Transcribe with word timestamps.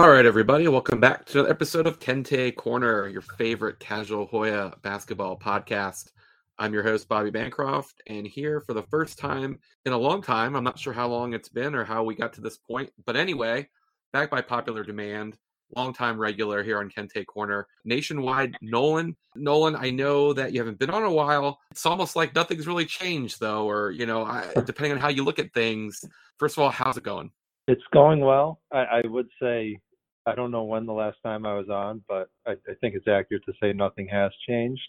All 0.00 0.08
right, 0.08 0.24
everybody, 0.24 0.66
welcome 0.66 0.98
back 0.98 1.26
to 1.26 1.40
another 1.40 1.50
episode 1.50 1.86
of 1.86 1.98
Kente 1.98 2.56
Corner, 2.56 3.06
your 3.06 3.20
favorite 3.20 3.78
casual 3.80 4.24
Hoya 4.24 4.72
basketball 4.80 5.38
podcast. 5.38 6.12
I'm 6.58 6.72
your 6.72 6.82
host, 6.82 7.06
Bobby 7.06 7.30
Bancroft, 7.30 8.00
and 8.06 8.26
here 8.26 8.62
for 8.62 8.72
the 8.72 8.84
first 8.84 9.18
time 9.18 9.58
in 9.84 9.92
a 9.92 9.98
long 9.98 10.22
time, 10.22 10.56
I'm 10.56 10.64
not 10.64 10.78
sure 10.78 10.94
how 10.94 11.06
long 11.06 11.34
it's 11.34 11.50
been 11.50 11.74
or 11.74 11.84
how 11.84 12.02
we 12.02 12.14
got 12.14 12.32
to 12.32 12.40
this 12.40 12.56
point, 12.56 12.88
but 13.04 13.14
anyway, 13.14 13.68
back 14.10 14.30
by 14.30 14.40
popular 14.40 14.84
demand, 14.84 15.36
longtime 15.76 16.18
regular 16.18 16.62
here 16.62 16.78
on 16.78 16.88
Kente 16.88 17.26
Corner, 17.26 17.66
nationwide, 17.84 18.56
Nolan. 18.62 19.14
Nolan, 19.36 19.76
I 19.76 19.90
know 19.90 20.32
that 20.32 20.54
you 20.54 20.60
haven't 20.60 20.78
been 20.78 20.88
on 20.88 21.02
a 21.02 21.12
while. 21.12 21.58
It's 21.72 21.84
almost 21.84 22.16
like 22.16 22.34
nothing's 22.34 22.66
really 22.66 22.86
changed, 22.86 23.38
though, 23.38 23.68
or, 23.68 23.90
you 23.90 24.06
know, 24.06 24.24
I, 24.24 24.50
depending 24.64 24.92
on 24.92 24.98
how 24.98 25.08
you 25.08 25.24
look 25.24 25.38
at 25.38 25.52
things. 25.52 26.02
First 26.38 26.56
of 26.56 26.62
all, 26.62 26.70
how's 26.70 26.96
it 26.96 27.04
going? 27.04 27.32
It's 27.68 27.84
going 27.92 28.20
well. 28.20 28.62
I, 28.72 28.78
I 28.78 29.02
would 29.04 29.28
say 29.40 29.78
I 30.26 30.34
don't 30.34 30.50
know 30.50 30.64
when 30.64 30.86
the 30.86 30.92
last 30.92 31.18
time 31.24 31.46
I 31.46 31.54
was 31.54 31.68
on, 31.68 32.02
but 32.08 32.28
I, 32.46 32.52
I 32.52 32.74
think 32.80 32.94
it's 32.94 33.08
accurate 33.08 33.44
to 33.46 33.52
say 33.62 33.72
nothing 33.72 34.08
has 34.08 34.30
changed. 34.48 34.82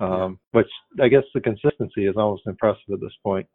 Um, 0.00 0.40
which 0.50 0.68
I 1.00 1.06
guess 1.06 1.22
the 1.32 1.40
consistency 1.40 2.06
is 2.06 2.16
almost 2.16 2.42
impressive 2.46 2.82
at 2.92 3.00
this 3.00 3.12
point. 3.22 3.46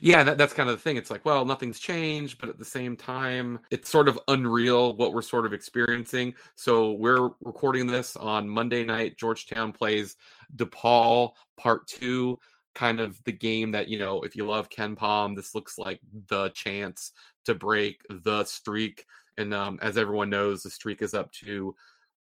Yeah, 0.00 0.24
that, 0.24 0.38
that's 0.38 0.54
kind 0.54 0.68
of 0.68 0.76
the 0.76 0.82
thing. 0.82 0.96
It's 0.96 1.10
like, 1.10 1.24
well, 1.24 1.44
nothing's 1.44 1.78
changed, 1.78 2.40
but 2.40 2.48
at 2.48 2.58
the 2.58 2.64
same 2.64 2.96
time, 2.96 3.60
it's 3.70 3.90
sort 3.90 4.08
of 4.08 4.18
unreal 4.28 4.96
what 4.96 5.12
we're 5.12 5.22
sort 5.22 5.46
of 5.46 5.52
experiencing. 5.52 6.34
So 6.56 6.92
we're 6.92 7.30
recording 7.42 7.86
this 7.86 8.16
on 8.16 8.48
Monday 8.48 8.84
night. 8.84 9.18
Georgetown 9.18 9.72
plays 9.72 10.16
DePaul 10.56 11.32
Part 11.58 11.86
Two, 11.86 12.38
kind 12.74 12.98
of 12.98 13.22
the 13.24 13.32
game 13.32 13.70
that 13.72 13.88
you 13.88 13.98
know. 13.98 14.22
If 14.22 14.34
you 14.34 14.46
love 14.46 14.70
KenPom, 14.70 15.36
this 15.36 15.54
looks 15.54 15.78
like 15.78 16.00
the 16.28 16.48
chance 16.50 17.12
to 17.44 17.54
break 17.54 18.00
the 18.08 18.44
streak. 18.44 19.04
And 19.38 19.52
um, 19.54 19.78
as 19.82 19.98
everyone 19.98 20.30
knows, 20.30 20.62
the 20.62 20.70
streak 20.70 21.02
is 21.02 21.14
up 21.14 21.32
to 21.44 21.74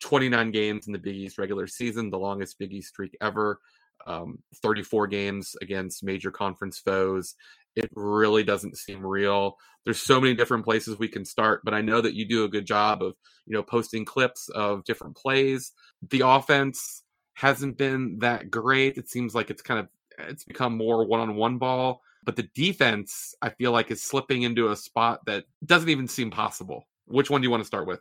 29 0.02 0.52
games 0.52 0.88
in 0.88 0.94
the 0.94 1.00
Big 1.00 1.16
East 1.16 1.38
regular 1.38 1.68
season, 1.68 2.10
the 2.10 2.20
longest 2.20 2.60
Big 2.60 2.74
East 2.74 2.90
streak 2.90 3.16
ever. 3.22 3.60
Um, 4.08 4.40
34 4.62 5.08
games 5.08 5.56
against 5.62 6.04
major 6.04 6.30
conference 6.30 6.78
foes. 6.78 7.36
It 7.76 7.90
really 7.96 8.44
doesn't 8.44 8.78
seem 8.78 9.06
real. 9.06 9.58
There's 9.84 10.02
so 10.02 10.20
many 10.20 10.36
different 10.36 10.66
places 10.66 11.00
we 11.00 11.08
can 11.08 11.26
start, 11.26 11.62
but 11.64 11.74
I 11.74 11.82
know 11.82 12.02
that 12.02 12.14
you 12.14 12.28
do 12.28 12.44
a 12.44 12.50
good 12.50 12.66
job 12.66 13.02
of, 13.02 13.16
you 13.46 13.54
know, 13.54 13.64
posting 13.64 14.06
clips 14.06 14.50
of 14.50 14.84
different 14.84 15.16
plays. 15.16 15.72
The 16.10 16.22
offense 16.26 17.04
hasn't 17.36 17.78
been 17.78 18.20
that 18.20 18.52
great. 18.52 18.98
It 18.98 19.10
seems 19.10 19.34
like 19.34 19.50
it's 19.50 19.62
kind 19.62 19.80
of 19.80 19.88
it's 20.20 20.44
become 20.44 20.78
more 20.78 21.06
one-on-one 21.06 21.58
ball 21.58 22.02
but 22.26 22.36
the 22.36 22.50
defense 22.56 23.36
I 23.42 23.50
feel 23.52 23.72
like 23.72 23.92
is 23.92 24.02
slipping 24.02 24.42
into 24.42 24.72
a 24.72 24.76
spot 24.76 25.22
that 25.28 25.46
doesn't 25.64 25.90
even 25.90 26.08
seem 26.08 26.32
possible. 26.32 26.88
Which 27.08 27.30
one 27.30 27.42
do 27.42 27.46
you 27.46 27.52
want 27.52 27.62
to 27.62 27.68
start 27.68 27.88
with? 27.88 28.00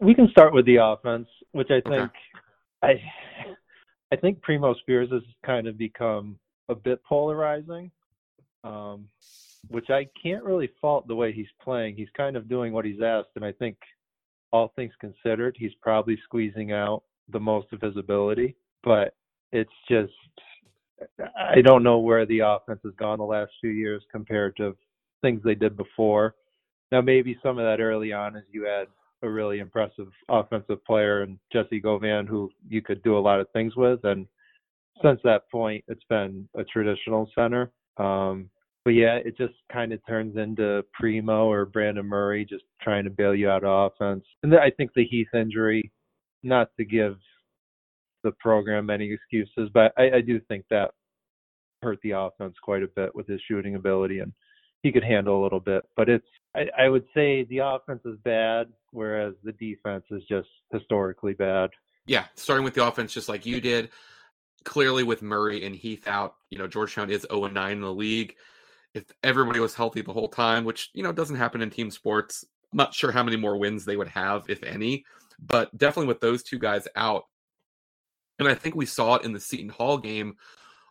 We 0.00 0.14
can 0.14 0.28
start 0.30 0.52
with 0.52 0.66
the 0.66 0.76
offense, 0.76 1.28
which 1.52 1.70
I 1.70 1.80
think 1.88 2.10
okay. 2.10 2.12
I 2.82 3.00
I 4.12 4.16
think 4.16 4.42
Primo 4.42 4.74
Spears 4.74 5.10
has 5.10 5.22
kind 5.44 5.66
of 5.66 5.78
become 5.78 6.38
a 6.68 6.74
bit 6.74 7.02
polarizing, 7.04 7.90
um, 8.62 9.08
which 9.68 9.88
I 9.88 10.06
can't 10.22 10.44
really 10.44 10.70
fault 10.80 11.08
the 11.08 11.14
way 11.14 11.32
he's 11.32 11.46
playing. 11.62 11.96
He's 11.96 12.10
kind 12.14 12.36
of 12.36 12.48
doing 12.48 12.72
what 12.72 12.84
he's 12.84 13.00
asked, 13.00 13.30
and 13.36 13.44
I 13.44 13.52
think 13.52 13.76
all 14.52 14.72
things 14.76 14.92
considered, 15.00 15.56
he's 15.58 15.72
probably 15.80 16.18
squeezing 16.24 16.72
out 16.72 17.04
the 17.30 17.40
most 17.40 17.72
of 17.72 17.80
his 17.80 17.96
ability. 17.96 18.54
But 18.84 19.14
it's 19.50 19.72
just 19.88 20.12
I 21.36 21.60
don't 21.62 21.82
know 21.82 21.98
where 21.98 22.26
the 22.26 22.40
offense 22.40 22.80
has 22.84 22.94
gone 22.96 23.18
the 23.18 23.24
last 23.24 23.52
few 23.60 23.70
years 23.70 24.02
compared 24.10 24.56
to 24.56 24.76
things 25.22 25.40
they 25.42 25.54
did 25.54 25.76
before. 25.76 26.34
Now, 26.92 27.00
maybe 27.00 27.38
some 27.42 27.58
of 27.58 27.64
that 27.64 27.80
early 27.80 28.12
on 28.12 28.36
is 28.36 28.44
you 28.52 28.64
had 28.64 28.86
a 29.22 29.28
really 29.28 29.60
impressive 29.60 30.08
offensive 30.28 30.84
player 30.84 31.22
and 31.22 31.38
Jessie 31.50 31.80
Govan 31.80 32.26
who 32.26 32.50
you 32.68 32.82
could 32.82 33.02
do 33.02 33.16
a 33.16 33.20
lot 33.20 33.40
of 33.40 33.50
things 33.52 33.74
with. 33.76 34.00
And 34.04 34.26
since 35.02 35.18
that 35.24 35.50
point, 35.50 35.82
it's 35.88 36.04
been 36.10 36.46
a 36.54 36.64
traditional 36.64 37.30
center. 37.34 37.72
Um, 37.96 38.50
but 38.84 38.90
yeah, 38.90 39.14
it 39.14 39.38
just 39.38 39.54
kind 39.72 39.94
of 39.94 40.04
turns 40.06 40.36
into 40.36 40.84
Primo 40.92 41.46
or 41.46 41.64
Brandon 41.64 42.04
Murray 42.04 42.44
just 42.44 42.64
trying 42.82 43.04
to 43.04 43.10
bail 43.10 43.34
you 43.34 43.48
out 43.48 43.64
of 43.64 43.92
offense. 43.92 44.24
And 44.42 44.54
I 44.54 44.70
think 44.70 44.90
the 44.94 45.04
Heath 45.04 45.28
injury, 45.32 45.90
not 46.42 46.68
to 46.76 46.84
give 46.84 47.16
the 48.22 48.32
program 48.32 48.90
any 48.90 49.10
excuses, 49.10 49.70
but 49.72 49.92
I, 49.96 50.16
I 50.16 50.20
do 50.20 50.40
think 50.40 50.66
that 50.68 50.90
hurt 51.80 52.00
the 52.02 52.10
offense 52.10 52.56
quite 52.62 52.82
a 52.82 52.88
bit 52.88 53.14
with 53.14 53.26
his 53.28 53.40
shooting 53.48 53.76
ability 53.76 54.18
and 54.18 54.32
he 54.82 54.92
could 54.92 55.04
handle 55.04 55.40
a 55.40 55.42
little 55.42 55.60
bit. 55.60 55.84
But 55.96 56.08
it's 56.08 56.26
I, 56.54 56.66
I 56.78 56.88
would 56.88 57.04
say 57.14 57.44
the 57.44 57.58
offense 57.58 58.02
is 58.04 58.18
bad, 58.24 58.68
whereas 58.90 59.34
the 59.42 59.52
defense 59.52 60.04
is 60.10 60.22
just 60.28 60.48
historically 60.70 61.32
bad. 61.32 61.70
Yeah, 62.06 62.26
starting 62.34 62.64
with 62.64 62.74
the 62.74 62.86
offense, 62.86 63.12
just 63.12 63.28
like 63.28 63.46
you 63.46 63.60
did. 63.60 63.90
Clearly, 64.64 65.02
with 65.02 65.22
Murray 65.22 65.64
and 65.64 65.74
Heath 65.74 66.06
out, 66.06 66.34
you 66.50 66.58
know 66.58 66.66
Georgetown 66.66 67.10
is 67.10 67.26
0 67.30 67.48
9 67.48 67.72
in 67.72 67.80
the 67.80 67.92
league. 67.92 68.36
If 68.94 69.04
everybody 69.24 69.60
was 69.60 69.74
healthy 69.74 70.02
the 70.02 70.12
whole 70.12 70.28
time, 70.28 70.64
which 70.64 70.90
you 70.94 71.02
know 71.02 71.12
doesn't 71.12 71.36
happen 71.36 71.62
in 71.62 71.70
team 71.70 71.90
sports, 71.90 72.44
I'm 72.72 72.76
not 72.76 72.94
sure 72.94 73.12
how 73.12 73.22
many 73.22 73.36
more 73.36 73.56
wins 73.56 73.84
they 73.84 73.96
would 73.96 74.08
have, 74.08 74.44
if 74.48 74.62
any. 74.62 75.04
But 75.40 75.76
definitely 75.76 76.08
with 76.08 76.20
those 76.20 76.42
two 76.42 76.58
guys 76.58 76.86
out, 76.94 77.24
and 78.38 78.46
I 78.46 78.54
think 78.54 78.74
we 78.74 78.86
saw 78.86 79.16
it 79.16 79.24
in 79.24 79.32
the 79.32 79.40
Seton 79.40 79.70
Hall 79.70 79.98
game, 79.98 80.36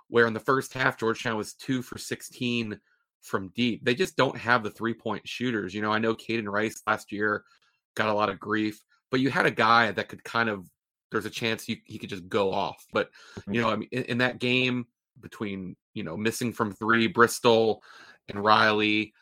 where 0.08 0.28
in 0.28 0.34
the 0.34 0.40
first 0.40 0.74
half 0.74 0.98
Georgetown 0.98 1.38
was 1.38 1.54
two 1.54 1.82
for 1.82 1.98
16 1.98 2.80
from 3.22 3.50
deep. 3.56 3.84
They 3.86 3.96
just 3.96 4.18
don't 4.18 4.38
have 4.38 4.64
the 4.64 4.72
three 4.72 4.94
point 4.94 5.28
shooters. 5.28 5.74
You 5.74 5.82
know, 5.82 5.92
I 5.92 6.00
know 6.00 6.16
Kaiden 6.16 6.48
Rice 6.48 6.82
last 6.88 7.12
year 7.12 7.44
got 7.96 8.10
a 8.10 8.14
lot 8.14 8.30
of 8.30 8.40
grief, 8.40 8.84
but 9.10 9.20
you 9.20 9.30
had 9.30 9.46
a 9.46 9.52
guy 9.52 9.92
that 9.92 10.10
could 10.10 10.24
kind 10.24 10.50
of 10.50 10.68
there's 11.12 11.26
a 11.26 11.30
chance 11.30 11.64
he, 11.64 11.82
he 11.86 11.98
could 11.98 12.10
just 12.10 12.28
go 12.30 12.52
off. 12.52 12.86
But 12.94 13.10
you 13.36 13.42
mm-hmm. 13.42 13.62
know, 13.62 13.70
I 13.70 13.76
mean, 13.76 13.90
in, 13.92 14.04
in 14.04 14.18
that 14.20 14.40
game 14.40 14.86
between 15.20 15.76
you 15.94 16.04
know 16.04 16.18
missing 16.18 16.54
from 16.54 16.72
three, 16.74 17.08
Bristol 17.08 17.84
and 18.30 18.44
Riley, 18.44 19.14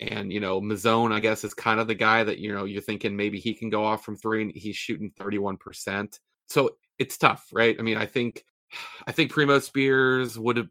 and 0.00 0.32
you 0.32 0.40
know 0.40 0.60
Mazzone, 0.60 1.12
I 1.12 1.20
guess 1.20 1.44
is 1.44 1.54
kind 1.54 1.80
of 1.80 1.88
the 1.88 1.94
guy 1.94 2.22
that 2.24 2.38
you 2.38 2.54
know 2.54 2.64
you're 2.64 2.82
thinking 2.82 3.16
maybe 3.16 3.40
he 3.40 3.54
can 3.54 3.70
go 3.70 3.84
off 3.84 4.04
from 4.04 4.16
three, 4.16 4.42
and 4.42 4.52
he's 4.54 4.76
shooting 4.76 5.10
31 5.18 5.56
percent. 5.56 6.20
So 6.46 6.70
it's 6.98 7.18
tough, 7.18 7.46
right? 7.52 7.76
I 7.78 7.82
mean, 7.82 7.96
I 7.96 8.06
think 8.06 8.44
I 9.06 9.12
think 9.12 9.32
Primo 9.32 9.58
Spears 9.58 10.38
would 10.38 10.58
have 10.58 10.68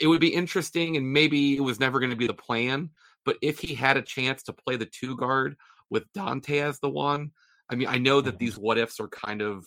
it 0.00 0.06
would 0.06 0.20
be 0.20 0.34
interesting 0.34 0.96
and 0.96 1.12
maybe 1.12 1.56
it 1.56 1.60
was 1.60 1.80
never 1.80 1.98
going 1.98 2.10
to 2.10 2.16
be 2.16 2.26
the 2.26 2.34
plan 2.34 2.90
but 3.24 3.36
if 3.42 3.58
he 3.58 3.74
had 3.74 3.96
a 3.96 4.02
chance 4.02 4.42
to 4.42 4.52
play 4.52 4.76
the 4.76 4.86
two 4.86 5.16
guard 5.16 5.56
with 5.90 6.10
dante 6.12 6.58
as 6.58 6.78
the 6.80 6.88
one 6.88 7.30
i 7.70 7.74
mean 7.74 7.88
i 7.88 7.98
know 7.98 8.20
that 8.20 8.34
mm-hmm. 8.34 8.44
these 8.44 8.58
what 8.58 8.78
ifs 8.78 9.00
are 9.00 9.08
kind 9.08 9.42
of 9.42 9.64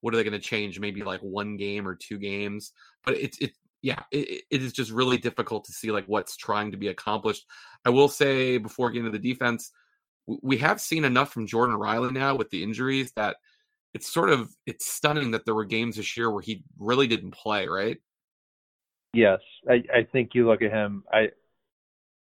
what 0.00 0.14
are 0.14 0.18
they 0.18 0.24
going 0.24 0.40
to 0.40 0.48
change? 0.48 0.78
Maybe 0.78 1.02
like 1.02 1.20
one 1.20 1.56
game 1.56 1.86
or 1.86 1.96
two 1.96 2.18
games 2.18 2.72
but 3.04 3.16
it's 3.16 3.38
it 3.38 3.52
yeah 3.82 4.02
it, 4.12 4.44
it 4.50 4.62
is 4.62 4.72
just 4.72 4.90
really 4.90 5.18
difficult 5.18 5.64
to 5.64 5.72
see 5.72 5.90
like 5.90 6.04
what's 6.06 6.36
trying 6.36 6.70
to 6.70 6.76
be 6.76 6.88
accomplished. 6.88 7.44
I 7.84 7.90
will 7.90 8.08
say 8.08 8.58
before 8.58 8.90
getting 8.90 9.10
to 9.10 9.18
the 9.18 9.32
defense 9.32 9.72
we 10.42 10.58
have 10.58 10.80
seen 10.80 11.04
enough 11.04 11.32
from 11.32 11.46
jordan 11.46 11.76
riley 11.76 12.10
now 12.10 12.34
with 12.34 12.50
the 12.50 12.60
injuries 12.60 13.12
that 13.14 13.36
it's 13.94 14.12
sort 14.12 14.28
of 14.28 14.50
it's 14.66 14.84
stunning 14.84 15.30
that 15.30 15.44
there 15.44 15.54
were 15.54 15.64
games 15.64 15.94
this 15.94 16.16
year 16.16 16.28
where 16.32 16.42
he 16.42 16.64
really 16.80 17.06
didn't 17.06 17.30
play 17.30 17.68
right 17.68 17.98
Yes, 19.16 19.40
I, 19.68 19.76
I 19.92 20.06
think 20.12 20.30
you 20.34 20.46
look 20.46 20.60
at 20.60 20.70
him. 20.70 21.02
I, 21.10 21.28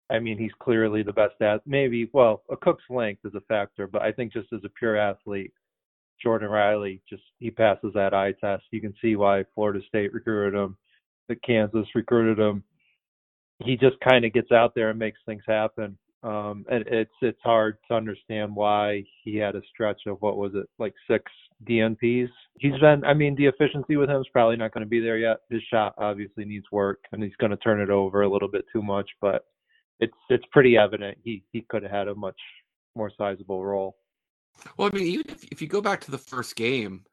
I 0.09 0.21
mean, 0.21 0.39
he's 0.39 0.53
clearly 0.61 1.03
the 1.03 1.13
best 1.13 1.35
at. 1.41 1.67
Maybe, 1.67 2.09
well, 2.13 2.43
Akok's 2.49 2.89
length 2.89 3.23
is 3.25 3.35
a 3.35 3.41
factor, 3.41 3.89
but 3.89 4.03
I 4.03 4.13
think 4.13 4.33
just 4.33 4.53
as 4.53 4.61
a 4.65 4.69
pure 4.69 4.97
athlete, 4.97 5.53
Jordan 6.23 6.49
Riley 6.49 7.03
just 7.11 7.25
he 7.41 7.51
passes 7.51 7.93
that 7.95 8.15
eye 8.15 8.33
test. 8.41 8.63
You 8.71 8.81
can 8.81 8.95
see 9.03 9.17
why 9.17 9.45
Florida 9.55 9.81
State 9.89 10.15
recruited 10.15 10.59
him, 10.59 10.77
that 11.29 11.43
Kansas 11.43 11.89
recruited 11.95 12.39
him. 12.39 12.63
He 13.65 13.77
just 13.77 13.97
kind 14.01 14.25
of 14.25 14.33
gets 14.33 14.53
out 14.53 14.75
there 14.75 14.91
and 14.91 14.99
makes 14.99 15.19
things 15.27 15.43
happen. 15.47 15.99
Um, 16.23 16.65
and 16.71 16.87
it's 16.87 17.11
it's 17.21 17.43
hard 17.43 17.79
to 17.89 17.95
understand 17.95 18.55
why 18.55 19.03
he 19.25 19.37
had 19.37 19.57
a 19.57 19.63
stretch 19.73 20.03
of 20.07 20.23
what 20.23 20.37
was 20.37 20.53
it 20.55 20.69
like 20.79 20.95
six 21.11 21.25
DNPs. 21.65 22.29
He's 22.59 22.79
been, 22.81 23.05
I 23.05 23.15
mean, 23.15 23.35
the 23.37 23.47
efficiency 23.47 23.97
with 23.97 24.11
him 24.11 24.21
is 24.21 24.29
probably 24.33 24.57
not 24.57 24.73
going 24.73 24.85
to 24.85 24.89
be 24.89 25.01
there 25.01 25.19
yet. 25.19 25.39
His 25.51 25.63
shot 25.71 25.95
obviously 25.99 26.45
needs 26.45 26.67
work, 26.71 27.01
and 27.13 27.23
he's 27.23 27.37
going 27.37 27.51
to 27.51 27.57
turn 27.57 27.81
it 27.81 27.91
over 27.91 28.23
a 28.23 28.31
little 28.31 28.49
bit 28.49 28.65
too 28.73 28.83
much. 28.83 29.09
But 29.21 29.45
it's 30.01 30.17
it's 30.29 30.45
pretty 30.53 30.77
evident 30.77 31.19
he 31.23 31.43
he 31.53 31.63
could 31.69 31.83
have 31.83 31.93
had 31.93 32.09
a 32.09 32.15
much 32.15 32.39
more 32.95 33.11
sizable 33.17 33.65
role. 33.65 33.97
Well, 34.77 34.91
I 34.93 34.97
mean, 34.97 35.07
even 35.07 35.27
if, 35.29 35.45
if 35.45 35.63
you 35.63 35.69
go 35.69 35.81
back 35.81 36.01
to 36.03 36.11
the 36.11 36.19
first 36.19 36.57
game 36.57 37.05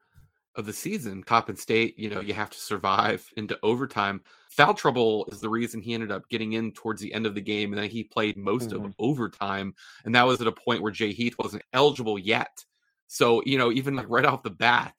of 0.55 0.65
the 0.65 0.73
season, 0.73 1.23
Coppin 1.23 1.55
State, 1.55 1.97
you 1.97 2.09
know, 2.09 2.21
you 2.21 2.33
have 2.33 2.51
to 2.51 2.59
survive 2.59 3.27
into 3.37 3.57
overtime. 3.63 4.21
Foul 4.49 4.73
trouble 4.73 5.27
is 5.31 5.39
the 5.39 5.49
reason 5.49 5.81
he 5.81 5.93
ended 5.93 6.11
up 6.11 6.29
getting 6.29 6.53
in 6.53 6.71
towards 6.71 7.01
the 7.01 7.13
end 7.13 7.25
of 7.25 7.33
the 7.33 7.41
game, 7.41 7.73
and 7.73 7.81
then 7.81 7.89
he 7.89 8.03
played 8.03 8.37
most 8.37 8.69
mm-hmm. 8.69 8.85
of 8.85 8.95
overtime, 8.99 9.73
and 10.05 10.13
that 10.13 10.27
was 10.27 10.41
at 10.41 10.47
a 10.47 10.51
point 10.51 10.81
where 10.81 10.91
Jay 10.91 11.11
Heath 11.11 11.35
wasn't 11.39 11.63
eligible 11.73 12.19
yet. 12.19 12.63
So, 13.07 13.44
you 13.45 13.57
know, 13.57 13.71
even 13.71 13.95
like 13.95 14.09
right 14.09 14.25
off 14.25 14.44
the 14.44 14.50
bat, 14.50 14.94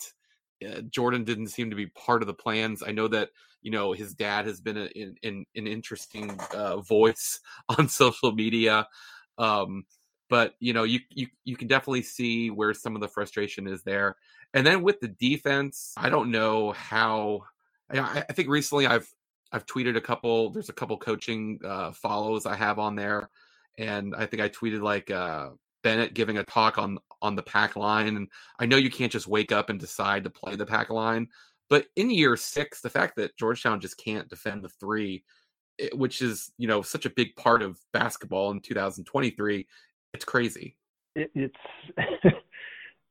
uh, 0.64 0.82
Jordan 0.82 1.24
didn't 1.24 1.48
seem 1.48 1.70
to 1.70 1.76
be 1.76 1.86
part 1.86 2.22
of 2.22 2.26
the 2.26 2.34
plans. 2.34 2.82
I 2.86 2.92
know 2.92 3.08
that 3.08 3.30
you 3.62 3.70
know 3.70 3.92
his 3.92 4.14
dad 4.14 4.46
has 4.46 4.60
been 4.60 4.76
a, 4.76 4.86
in, 4.86 5.16
an 5.54 5.66
interesting 5.66 6.38
uh, 6.54 6.78
voice 6.80 7.40
on 7.78 7.88
social 7.88 8.32
media, 8.32 8.86
um, 9.38 9.84
but 10.28 10.54
you 10.60 10.72
know, 10.72 10.84
you 10.84 11.00
you 11.10 11.28
you 11.44 11.56
can 11.56 11.68
definitely 11.68 12.02
see 12.02 12.50
where 12.50 12.74
some 12.74 12.94
of 12.94 13.00
the 13.00 13.08
frustration 13.08 13.66
is 13.66 13.82
there. 13.82 14.16
And 14.52 14.66
then 14.66 14.82
with 14.82 15.00
the 15.00 15.08
defense, 15.08 15.94
I 15.96 16.08
don't 16.08 16.30
know 16.30 16.72
how. 16.72 17.44
I, 17.90 18.24
I 18.28 18.32
think 18.32 18.48
recently 18.48 18.86
I've 18.86 19.08
I've 19.52 19.66
tweeted 19.66 19.96
a 19.96 20.00
couple. 20.00 20.50
There's 20.50 20.68
a 20.68 20.74
couple 20.74 20.96
coaching 20.96 21.60
uh, 21.64 21.92
follows 21.92 22.46
I 22.46 22.56
have 22.56 22.78
on 22.78 22.96
there, 22.96 23.30
and 23.78 24.14
I 24.16 24.26
think 24.26 24.42
I 24.42 24.48
tweeted 24.48 24.82
like 24.82 25.10
uh, 25.10 25.50
Bennett 25.84 26.14
giving 26.14 26.38
a 26.38 26.44
talk 26.44 26.78
on 26.78 26.98
on 27.22 27.36
the 27.36 27.42
pack 27.42 27.76
line. 27.76 28.16
And 28.16 28.28
I 28.58 28.66
know 28.66 28.76
you 28.76 28.90
can't 28.90 29.12
just 29.12 29.28
wake 29.28 29.52
up 29.52 29.70
and 29.70 29.78
decide 29.78 30.24
to 30.24 30.30
play 30.30 30.56
the 30.56 30.66
pack 30.66 30.90
line, 30.90 31.28
but 31.70 31.86
in 31.94 32.10
year 32.10 32.36
six, 32.36 32.80
the 32.80 32.90
fact 32.90 33.14
that 33.16 33.36
Georgetown 33.36 33.80
just 33.80 33.96
can't 33.98 34.28
defend 34.28 34.62
the 34.62 34.68
three, 34.68 35.22
which 35.92 36.20
is 36.22 36.50
you 36.58 36.66
know 36.66 36.82
such 36.82 37.06
a 37.06 37.10
big 37.10 37.36
part 37.36 37.62
of 37.62 37.78
basketball 37.92 38.50
in 38.50 38.60
2023, 38.60 39.66
it's 40.12 40.24
crazy. 40.24 40.76
It, 41.14 41.30
it's. 41.34 41.54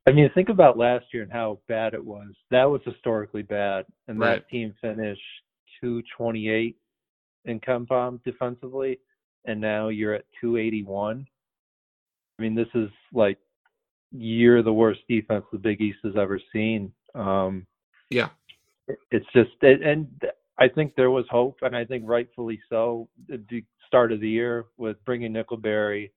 I 0.06 0.12
mean, 0.12 0.30
think 0.36 0.50
about 0.50 0.78
last 0.78 1.06
year 1.14 1.24
and 1.24 1.31
how 1.31 1.60
bad 1.69 1.94
it 1.94 2.04
was. 2.04 2.34
That 2.52 2.66
was 2.66 2.81
historically 2.84 3.44
bad, 3.44 3.86
and 4.10 4.19
right. 4.19 4.36
that 4.36 4.50
team 4.50 4.74
finished 4.81 5.22
228 5.81 6.76
in 7.46 7.60
KenPom 7.62 8.22
defensively, 8.26 9.00
and 9.46 9.62
now 9.62 9.88
you're 9.88 10.14
at 10.14 10.26
281. 10.42 11.26
I 12.38 12.41
mean, 12.41 12.56
this 12.56 12.68
is 12.74 12.89
like 13.13 13.38
you're 14.12 14.63
the 14.63 14.74
worst 14.74 15.01
defense 15.09 15.45
the 15.51 15.57
Big 15.57 15.81
East 15.81 16.00
has 16.03 16.13
ever 16.18 16.39
seen. 16.51 16.91
Um, 17.15 17.65
yeah, 18.09 18.30
it's 19.12 19.25
just, 19.33 19.51
it, 19.62 19.81
and 19.81 20.07
I 20.57 20.68
think 20.68 20.95
there 20.95 21.12
was 21.12 21.25
hope, 21.30 21.57
and 21.62 21.75
I 21.75 21.85
think 21.85 22.03
rightfully 22.07 22.59
so. 22.69 23.07
At 23.31 23.47
the 23.47 23.63
start 23.88 24.12
of 24.12 24.19
the 24.19 24.30
year 24.30 24.65
with 24.77 25.03
bringing 25.06 25.33
Nickelberry, 25.33 26.12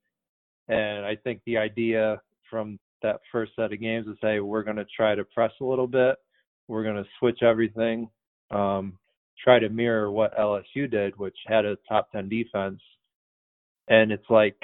and 0.68 1.04
I 1.04 1.16
think 1.16 1.40
the 1.46 1.58
idea 1.58 2.20
from 2.50 2.78
that 3.02 3.20
first 3.30 3.52
set 3.56 3.72
of 3.72 3.80
games 3.80 4.06
is 4.06 4.16
say 4.22 4.40
we're 4.40 4.62
going 4.62 4.76
to 4.76 4.86
try 4.96 5.14
to 5.14 5.24
press 5.24 5.52
a 5.60 5.64
little 5.64 5.86
bit, 5.86 6.16
we're 6.68 6.82
going 6.82 6.96
to 6.96 7.08
switch 7.18 7.42
everything, 7.42 8.08
um, 8.50 8.98
try 9.42 9.58
to 9.58 9.68
mirror 9.68 10.10
what 10.10 10.36
LSU 10.36 10.90
did, 10.90 11.16
which 11.18 11.36
had 11.46 11.64
a 11.64 11.76
top 11.88 12.10
ten 12.12 12.28
defense, 12.28 12.80
and 13.88 14.10
it's 14.12 14.28
like 14.28 14.56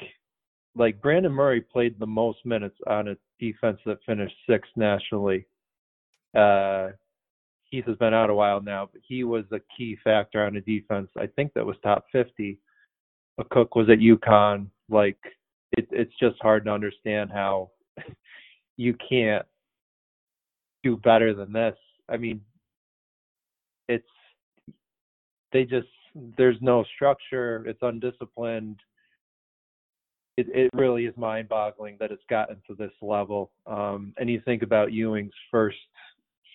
like 0.75 1.03
Brandon 1.03 1.33
Murray 1.33 1.61
played 1.61 1.99
the 1.99 2.07
most 2.07 2.45
minutes 2.45 2.77
on 2.87 3.09
a 3.09 3.17
defense 3.39 3.79
that 3.87 3.99
finished 4.07 4.35
sixth 4.49 4.71
nationally. 4.77 5.47
Uh, 6.35 6.91
Heath 7.71 7.87
has 7.87 7.97
been 7.97 8.15
out 8.15 8.31
a 8.31 8.35
while 8.35 8.61
now, 8.61 8.89
but 8.93 9.01
he 9.07 9.25
was 9.25 9.45
a 9.51 9.61
key 9.77 9.97
factor 10.05 10.45
on 10.45 10.57
a 10.57 10.61
defense. 10.61 11.09
I 11.19 11.27
think 11.27 11.53
that 11.55 11.65
was 11.65 11.77
top 11.83 12.05
50. 12.13 12.59
Akok 13.41 13.69
was 13.75 13.89
at 13.91 13.99
UConn. 13.99 14.67
Like 14.91 15.19
it, 15.77 15.89
it's 15.91 16.13
just 16.21 16.37
hard 16.41 16.65
to 16.67 16.71
understand 16.71 17.31
how 17.33 17.71
you 18.77 18.95
can't 19.09 19.47
do 20.83 20.97
better 20.99 21.35
than 21.35 21.53
this. 21.53 21.77
I 22.09 22.17
mean, 22.17 22.41
it's 23.89 24.05
they 25.53 25.65
just 25.65 25.89
there's 26.37 26.59
no 26.61 26.85
structure. 26.95 27.65
It's 27.67 27.81
undisciplined 27.83 28.81
it, 30.37 30.47
it 30.55 30.71
really 30.75 31.05
is 31.07 31.17
mind 31.17 31.49
boggling 31.49 31.97
that 32.01 32.11
it's 32.11 32.23
gotten 32.29 32.57
to 32.67 32.75
this 32.75 32.93
level. 33.03 33.53
Um, 33.67 34.15
and 34.19 34.31
you 34.31 34.41
think 34.45 34.63
about 34.63 34.93
Ewing's 34.93 35.35
first 35.51 35.77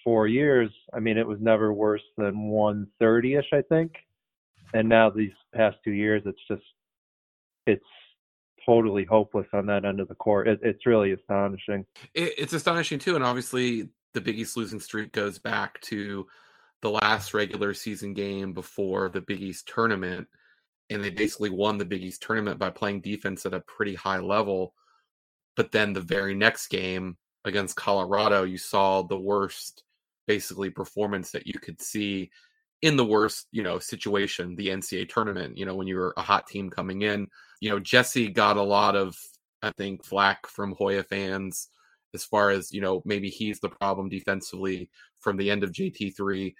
four 0.03 0.27
years, 0.27 0.69
I 0.93 0.99
mean, 0.99 1.17
it 1.17 1.27
was 1.27 1.39
never 1.39 1.73
worse 1.73 2.01
than 2.17 2.47
130 2.47 3.35
ish, 3.35 3.45
I 3.53 3.61
think. 3.69 3.93
And 4.73 4.89
now 4.89 5.09
these 5.09 5.31
past 5.53 5.77
two 5.83 5.91
years, 5.91 6.23
it's 6.25 6.39
just, 6.47 6.63
it's 7.65 7.83
totally 8.65 9.05
hopeless 9.05 9.47
on 9.53 9.65
that 9.67 9.85
end 9.85 9.99
of 9.99 10.07
the 10.07 10.15
court. 10.15 10.47
It, 10.47 10.59
it's 10.63 10.85
really 10.85 11.11
astonishing. 11.11 11.85
It, 12.13 12.33
it's 12.37 12.53
astonishing 12.53 12.99
too. 12.99 13.15
And 13.15 13.23
obviously, 13.23 13.89
the 14.13 14.21
Big 14.21 14.39
East 14.39 14.57
losing 14.57 14.79
streak 14.79 15.11
goes 15.11 15.37
back 15.37 15.79
to 15.81 16.25
the 16.81 16.89
last 16.89 17.33
regular 17.33 17.73
season 17.73 18.13
game 18.13 18.53
before 18.53 19.09
the 19.09 19.21
Big 19.21 19.41
East 19.41 19.67
tournament 19.73 20.27
and 20.89 21.03
they 21.03 21.09
basically 21.09 21.49
won 21.49 21.77
the 21.77 21.85
Big 21.85 22.03
East 22.03 22.21
tournament 22.21 22.59
by 22.59 22.69
playing 22.69 23.01
defense 23.01 23.45
at 23.45 23.53
a 23.53 23.61
pretty 23.61 23.95
high 23.95 24.19
level. 24.19 24.73
But 25.55 25.71
then 25.71 25.93
the 25.93 26.01
very 26.01 26.33
next 26.33 26.67
game 26.67 27.17
against 27.45 27.75
Colorado, 27.75 28.43
you 28.43 28.57
saw 28.57 29.01
the 29.01 29.19
worst 29.19 29.83
basically 30.27 30.69
performance 30.69 31.31
that 31.31 31.47
you 31.47 31.53
could 31.59 31.81
see 31.81 32.29
in 32.81 32.95
the 32.95 33.05
worst, 33.05 33.47
you 33.51 33.63
know, 33.63 33.79
situation, 33.79 34.55
the 34.55 34.67
NCAA 34.67 35.09
tournament, 35.09 35.57
you 35.57 35.65
know, 35.65 35.75
when 35.75 35.87
you 35.87 35.95
were 35.95 36.13
a 36.15 36.21
hot 36.21 36.47
team 36.47 36.69
coming 36.69 37.01
in. 37.01 37.27
You 37.59 37.71
know, 37.71 37.79
Jessie 37.79 38.29
got 38.29 38.57
a 38.57 38.61
lot 38.61 38.95
of, 38.95 39.17
I 39.63 39.71
think, 39.71 40.05
flack 40.05 40.45
from 40.45 40.75
Hoya 40.77 41.03
fans 41.03 41.69
as 42.13 42.23
far 42.23 42.51
as, 42.51 42.71
you 42.71 42.81
know, 42.81 43.01
maybe 43.03 43.29
he's 43.29 43.59
the 43.59 43.69
problem 43.69 44.09
defensively 44.09 44.89
from 45.19 45.37
the 45.37 45.49
end 45.49 45.63
of 45.63 45.71
JT3 45.71 46.53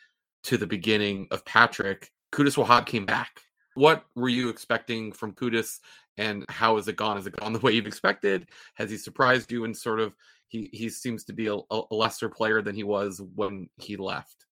to 0.44 0.58
the 0.58 0.68
beginning 0.68 1.28
of 1.30 1.46
Patrick. 1.46 2.12
Qudus 2.32 2.58
Wahab 2.58 2.86
came 2.86 3.06
back 3.06 3.42
what 3.78 4.06
were 4.16 4.28
you 4.28 4.50
expecting 4.50 5.12
from 5.12 5.34
Qudus 5.34 5.80
and 6.18 6.44
how 6.50 6.78
has 6.78 6.88
it 6.88 6.96
gone? 6.96 7.16
Has 7.18 7.28
it 7.28 7.36
gone 7.36 7.54
the 7.54 7.60
way 7.60 7.74
you've 7.74 7.86
expected? 7.86 8.48
Has 8.74 8.90
he 8.90 8.98
surprised 8.98 9.52
you 9.52 9.66
and 9.66 9.78
sort 9.78 10.00
of 10.00 10.16
he 10.48 10.70
he 10.74 10.90
seems 10.90 11.24
to 11.26 11.34
be 11.34 11.48
a, 11.48 11.58
a 11.70 11.84
lesser 11.92 12.28
player 12.28 12.62
than 12.62 12.76
he 12.76 12.84
was 12.84 13.22
when 13.36 13.70
he 13.78 13.96
left? 13.96 14.46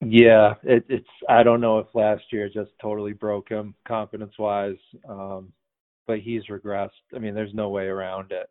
Yeah, 0.00 0.54
it, 0.62 0.84
it's 0.88 1.08
I 1.28 1.42
don't 1.42 1.60
know 1.60 1.80
if 1.80 1.94
last 1.94 2.24
year 2.32 2.48
just 2.48 2.70
totally 2.80 3.12
broke 3.12 3.50
him 3.50 3.74
confidence 3.86 4.38
wise, 4.38 4.78
um, 5.08 5.52
but 6.06 6.20
he's 6.20 6.46
regressed. 6.46 6.90
I 7.14 7.18
mean, 7.18 7.34
there's 7.34 7.54
no 7.54 7.68
way 7.68 7.86
around 7.86 8.32
it. 8.32 8.48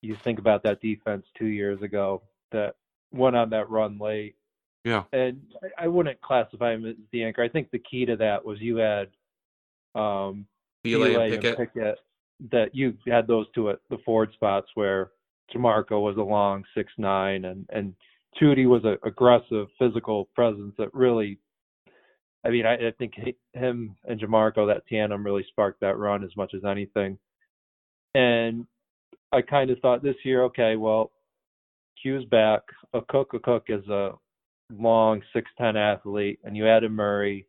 You 0.00 0.16
think 0.16 0.40
about 0.40 0.64
that 0.64 0.80
defense 0.80 1.26
two 1.38 1.46
years 1.46 1.80
ago 1.82 2.22
that 2.50 2.74
went 3.12 3.36
on 3.36 3.50
that 3.50 3.70
run 3.70 3.98
late 3.98 4.34
yeah. 4.84 5.04
And 5.12 5.40
I 5.78 5.88
wouldn't 5.88 6.20
classify 6.20 6.74
him 6.74 6.84
as 6.86 6.94
the 7.10 7.24
anchor. 7.24 7.42
I 7.42 7.48
think 7.48 7.70
the 7.70 7.78
key 7.78 8.04
to 8.06 8.16
that 8.16 8.44
was 8.44 8.60
you 8.60 8.76
had 8.76 9.08
um 9.94 10.46
and 10.84 11.32
Pickett. 11.32 11.58
and 11.58 11.72
Pickett 11.74 11.98
that 12.50 12.74
you 12.74 12.94
had 13.06 13.26
those 13.26 13.46
two 13.54 13.70
at 13.70 13.78
the 13.90 13.98
forward 14.04 14.30
spots 14.34 14.68
where 14.74 15.10
Jamorko 15.54 16.02
was 16.02 16.16
a 16.18 16.22
long 16.22 16.64
six 16.76 16.92
nine 16.98 17.46
and 17.46 17.66
and 17.70 17.94
Chudy 18.40 18.66
was 18.66 18.84
an 18.84 18.98
aggressive 19.04 19.68
physical 19.78 20.28
presence 20.34 20.74
that 20.78 20.92
really 20.92 21.38
I 22.44 22.50
mean 22.50 22.66
I, 22.66 22.74
I 22.74 22.90
think 22.98 23.14
he, 23.16 23.36
him 23.54 23.96
and 24.04 24.20
Jamorko 24.20 24.66
that 24.66 24.86
tandem 24.86 25.24
really 25.24 25.46
sparked 25.48 25.80
that 25.80 25.96
run 25.96 26.24
as 26.24 26.36
much 26.36 26.52
as 26.54 26.64
anything. 26.64 27.18
And 28.14 28.66
I 29.32 29.42
kind 29.42 29.70
of 29.70 29.80
thought 29.80 30.02
this 30.02 30.14
year, 30.24 30.44
okay, 30.44 30.76
well, 30.76 31.10
Q's 32.00 32.24
back. 32.26 32.60
Akok 32.94 33.30
Akok 33.34 33.62
is 33.68 33.88
a 33.88 34.12
long 34.70 35.22
six 35.32 35.50
ten 35.58 35.76
athlete 35.76 36.38
and 36.44 36.56
you 36.56 36.66
add 36.68 36.84
a 36.84 36.88
Murray, 36.88 37.46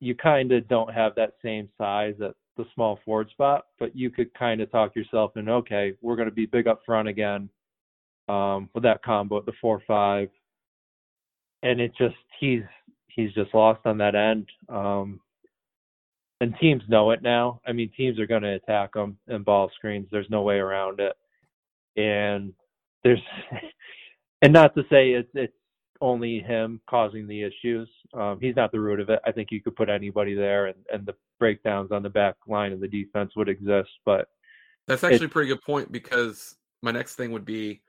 you 0.00 0.14
kind 0.14 0.52
of 0.52 0.66
don't 0.68 0.92
have 0.92 1.14
that 1.14 1.34
same 1.42 1.68
size 1.78 2.14
at 2.22 2.34
the 2.56 2.64
small 2.74 2.98
forward 3.04 3.30
spot, 3.30 3.66
but 3.78 3.96
you 3.96 4.10
could 4.10 4.32
kind 4.34 4.60
of 4.60 4.70
talk 4.70 4.94
yourself 4.94 5.36
in, 5.36 5.48
okay, 5.48 5.94
we're 6.02 6.16
going 6.16 6.28
to 6.28 6.34
be 6.34 6.46
big 6.46 6.66
up 6.66 6.82
front 6.84 7.08
again 7.08 7.48
um, 8.28 8.68
with 8.74 8.82
that 8.82 9.02
combo 9.02 9.38
at 9.38 9.46
the 9.46 9.52
four 9.60 9.82
five, 9.86 10.28
and 11.62 11.80
it 11.80 11.92
just 11.96 12.16
he's 12.38 12.62
he's 13.08 13.32
just 13.32 13.54
lost 13.54 13.80
on 13.84 13.98
that 13.98 14.14
end. 14.14 14.48
Um, 14.68 15.20
and 16.40 16.54
teams 16.60 16.82
know 16.88 17.12
it 17.12 17.22
now. 17.22 17.60
I 17.66 17.72
mean, 17.72 17.90
teams 17.96 18.18
are 18.18 18.26
going 18.26 18.42
to 18.42 18.54
attack 18.54 18.96
him 18.96 19.16
in 19.28 19.44
ball 19.44 19.70
screens. 19.76 20.08
There's 20.10 20.28
no 20.28 20.42
way 20.42 20.56
around 20.56 20.98
it. 20.98 21.12
And 21.96 22.52
there's, 23.04 23.22
and 24.42 24.52
not 24.52 24.74
to 24.74 24.82
say 24.90 25.12
it's 25.12 25.30
it's 25.34 25.52
only 26.02 26.40
him 26.40 26.80
causing 26.90 27.26
the 27.26 27.42
issues. 27.42 27.88
Um, 28.12 28.38
he's 28.40 28.56
not 28.56 28.72
the 28.72 28.80
root 28.80 29.00
of 29.00 29.08
it. 29.08 29.20
I 29.24 29.32
think 29.32 29.50
you 29.52 29.62
could 29.62 29.76
put 29.76 29.88
anybody 29.88 30.34
there, 30.34 30.66
and, 30.66 30.76
and 30.92 31.06
the 31.06 31.14
breakdowns 31.38 31.92
on 31.92 32.02
the 32.02 32.10
back 32.10 32.34
line 32.46 32.72
of 32.72 32.80
the 32.80 32.88
defense 32.88 33.32
would 33.36 33.48
exist. 33.48 33.88
But 34.04 34.28
that's 34.88 35.04
actually 35.04 35.26
a 35.26 35.30
pretty 35.30 35.48
good 35.48 35.62
point 35.62 35.92
because 35.92 36.56
my 36.82 36.90
next 36.90 37.14
thing 37.14 37.30
would 37.30 37.44
be 37.44 37.82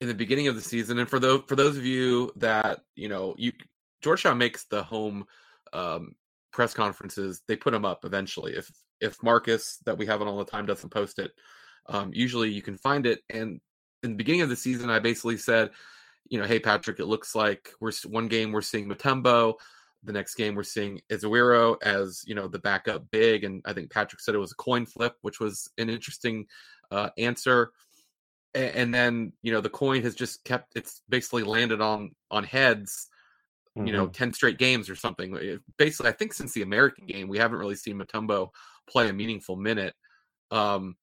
in 0.00 0.08
the 0.08 0.14
beginning 0.14 0.48
of 0.48 0.56
the 0.56 0.62
season, 0.62 0.98
and 0.98 1.08
for 1.08 1.20
those 1.20 1.42
for 1.46 1.54
those 1.54 1.76
of 1.76 1.84
you 1.84 2.32
that 2.36 2.80
you 2.96 3.08
know, 3.08 3.34
you 3.36 3.52
Georgetown 4.00 4.38
makes 4.38 4.64
the 4.64 4.82
home 4.82 5.26
um, 5.74 6.16
press 6.50 6.72
conferences. 6.72 7.42
They 7.46 7.56
put 7.56 7.72
them 7.72 7.84
up 7.84 8.06
eventually. 8.06 8.54
If 8.54 8.70
if 9.02 9.22
Marcus 9.22 9.78
that 9.84 9.98
we 9.98 10.06
have 10.06 10.22
it 10.22 10.26
all 10.26 10.38
the 10.38 10.46
time 10.46 10.64
doesn't 10.64 10.90
post 10.90 11.18
it, 11.18 11.30
um, 11.90 12.10
usually 12.14 12.50
you 12.50 12.62
can 12.62 12.78
find 12.78 13.04
it. 13.04 13.20
And 13.28 13.60
in 14.02 14.10
the 14.12 14.16
beginning 14.16 14.40
of 14.40 14.48
the 14.48 14.56
season, 14.56 14.88
I 14.88 14.98
basically 14.98 15.36
said 15.36 15.70
you 16.32 16.38
know, 16.38 16.46
hey 16.46 16.58
Patrick, 16.58 16.98
it 16.98 17.04
looks 17.04 17.34
like 17.34 17.74
we're 17.78 17.92
one 18.06 18.26
game 18.26 18.52
we're 18.52 18.62
seeing 18.62 18.88
Mutombo, 18.88 19.52
the 20.02 20.14
next 20.14 20.34
game 20.34 20.54
we're 20.54 20.62
seeing 20.62 21.02
Ezewiro 21.10 21.76
as 21.82 22.24
you 22.26 22.34
know 22.34 22.48
the 22.48 22.58
backup 22.58 23.04
big, 23.10 23.44
and 23.44 23.60
I 23.66 23.74
think 23.74 23.90
Patrick 23.90 24.22
said 24.22 24.34
it 24.34 24.38
was 24.38 24.52
a 24.52 24.56
coin 24.56 24.86
flip, 24.86 25.14
which 25.20 25.40
was 25.40 25.70
an 25.76 25.90
interesting 25.90 26.46
uh, 26.90 27.10
answer. 27.18 27.72
And, 28.54 28.74
and 28.74 28.94
then 28.94 29.32
you 29.42 29.52
know 29.52 29.60
the 29.60 29.68
coin 29.68 30.00
has 30.04 30.14
just 30.14 30.42
kept 30.44 30.72
it's 30.74 31.02
basically 31.06 31.42
landed 31.42 31.82
on 31.82 32.12
on 32.30 32.44
heads. 32.44 33.08
Mm-hmm. 33.76 33.86
You 33.86 33.92
know, 33.92 34.04
mm-hmm. 34.04 34.12
ten 34.12 34.32
straight 34.32 34.56
games 34.56 34.88
or 34.88 34.96
something. 34.96 35.36
It, 35.36 35.60
basically, 35.76 36.08
I 36.08 36.14
think 36.14 36.32
since 36.32 36.54
the 36.54 36.62
American 36.62 37.04
game, 37.04 37.28
we 37.28 37.36
haven't 37.36 37.58
really 37.58 37.76
seen 37.76 37.98
Mutombo 37.98 38.48
play 38.88 39.10
a 39.10 39.12
meaningful 39.12 39.56
minute. 39.56 39.94
Um, 40.50 40.96